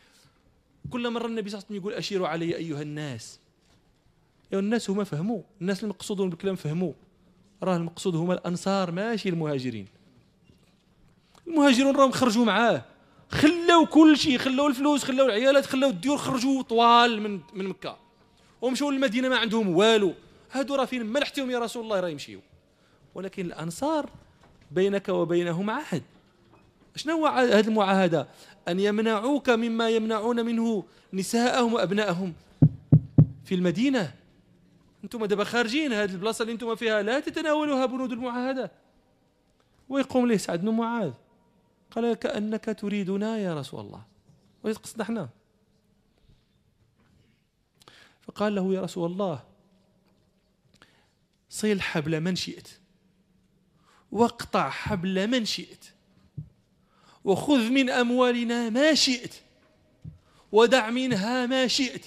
كل 0.89 1.09
مرة 1.09 1.27
النبي 1.27 1.49
صلى 1.49 1.57
الله 1.57 1.67
عليه 1.67 1.77
وسلم 1.77 1.77
يقول 1.77 1.93
أشيروا 1.93 2.27
علي 2.27 2.55
أيها 2.55 2.81
الناس. 2.81 3.39
الناس 4.53 4.89
هما 4.89 5.03
فهموا. 5.03 5.41
الناس 5.61 5.83
المقصودون 5.83 6.29
بالكلام 6.29 6.55
فهموا. 6.55 6.93
راه 7.63 7.77
المقصود 7.77 8.15
هما 8.15 8.33
الأنصار 8.33 8.91
ماشي 8.91 9.29
المهاجرين. 9.29 9.87
المهاجرون 11.47 11.95
راهم 11.95 12.11
خرجوا 12.11 12.45
معاه. 12.45 12.85
خلاو 13.29 13.85
كل 13.85 14.17
شيء 14.17 14.37
خلاو 14.37 14.67
الفلوس 14.67 15.03
خلاو 15.03 15.25
العيالات 15.25 15.65
خلاو 15.65 15.89
الديور 15.89 16.17
خرجوا 16.17 16.61
طوال 16.61 17.21
من 17.21 17.39
من 17.53 17.67
مكة. 17.67 17.97
ومشوا 18.61 18.91
للمدينة 18.91 19.29
ما 19.29 19.37
عندهم 19.37 19.75
والو. 19.75 20.13
هادو 20.51 20.75
راه 20.75 20.85
فين؟ 20.85 21.05
ملحتهم 21.05 21.51
يا 21.51 21.59
رسول 21.59 21.83
الله 21.83 21.99
راه 21.99 22.09
يمشيو. 22.09 22.39
ولكن 23.15 23.45
الأنصار 23.45 24.09
بينك 24.71 25.09
وبينهم 25.09 25.69
عهد. 25.69 26.03
شنو 26.95 27.13
هو 27.13 27.27
هذه 27.27 27.67
المعاهدة؟ 27.67 28.27
أن 28.67 28.79
يمنعوك 28.79 29.49
مما 29.49 29.89
يمنعون 29.89 30.45
منه 30.45 30.83
نساءهم 31.13 31.73
وأبنائهم 31.73 32.33
في 33.45 33.55
المدينة. 33.55 34.20
أنتم 35.03 35.25
دابا 35.25 35.43
خارجين 35.43 35.93
هذه 35.93 36.11
البلاصة 36.11 36.41
اللي 36.41 36.53
أنتم 36.53 36.75
فيها 36.75 37.01
لا 37.01 37.19
تتناولوها 37.19 37.85
بنود 37.85 38.11
المعاهدة. 38.11 38.71
ويقوم 39.89 40.27
ليه 40.27 40.37
سعد 40.37 40.61
بن 40.61 40.69
معاذ. 40.69 41.13
قال 41.91 42.13
كأنك 42.13 42.75
تريدنا 42.79 43.37
يا 43.37 43.55
رسول 43.59 43.79
الله. 43.79 44.03
ويقصد 44.63 45.01
إحنا 45.01 45.29
فقال 48.21 48.55
له 48.55 48.73
يا 48.73 48.81
رسول 48.81 49.11
الله 49.11 49.43
صل 51.49 51.81
حبل 51.81 52.19
من 52.19 52.35
شئت. 52.35 52.67
واقطع 54.11 54.69
حبل 54.69 55.27
من 55.27 55.45
شئت. 55.45 55.85
وخذ 57.23 57.69
من 57.69 57.89
أموالنا 57.89 58.69
ما 58.69 58.93
شئت. 58.93 59.35
ودع 60.51 60.89
منها 60.89 61.45
ما 61.45 61.67
شئت. 61.67 62.05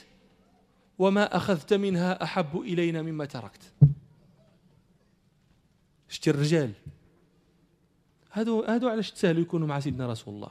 وما 0.98 1.36
اخذت 1.36 1.74
منها 1.74 2.22
احب 2.22 2.60
الينا 2.60 3.02
مما 3.02 3.24
تركت. 3.24 3.72
شتي 6.08 6.30
الرجال. 6.30 6.72
هادو 8.32 8.62
هادو 8.62 8.88
علاش 8.88 9.10
تسهلوا 9.10 9.42
يكونوا 9.42 9.68
مع 9.68 9.80
سيدنا 9.80 10.06
رسول 10.06 10.34
الله؟ 10.34 10.50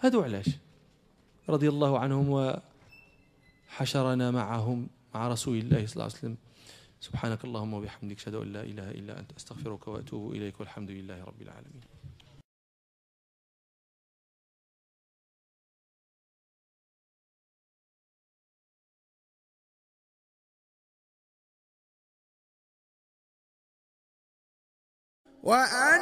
هادو 0.00 0.22
علاش؟ 0.22 0.46
رضي 1.48 1.68
الله 1.68 1.98
عنهم 1.98 2.60
وحشرنا 3.70 4.30
معهم 4.30 4.88
مع 5.14 5.28
رسول 5.28 5.58
الله 5.58 5.86
صلى 5.86 5.92
الله 5.92 6.04
عليه 6.04 6.14
وسلم. 6.14 6.36
سبحانك 7.00 7.44
اللهم 7.44 7.74
وبحمدك 7.74 8.16
أشهد 8.16 8.34
أن 8.34 8.52
لا 8.52 8.62
إله 8.62 8.90
إلا 8.90 9.20
أنت 9.20 9.32
أستغفرك 9.36 9.88
وأتوب 9.88 10.32
إليك 10.32 10.60
والحمد 10.60 10.90
لله 10.90 11.24
رب 11.24 11.42
العالمين. 11.42 11.93
وأن 25.44 26.00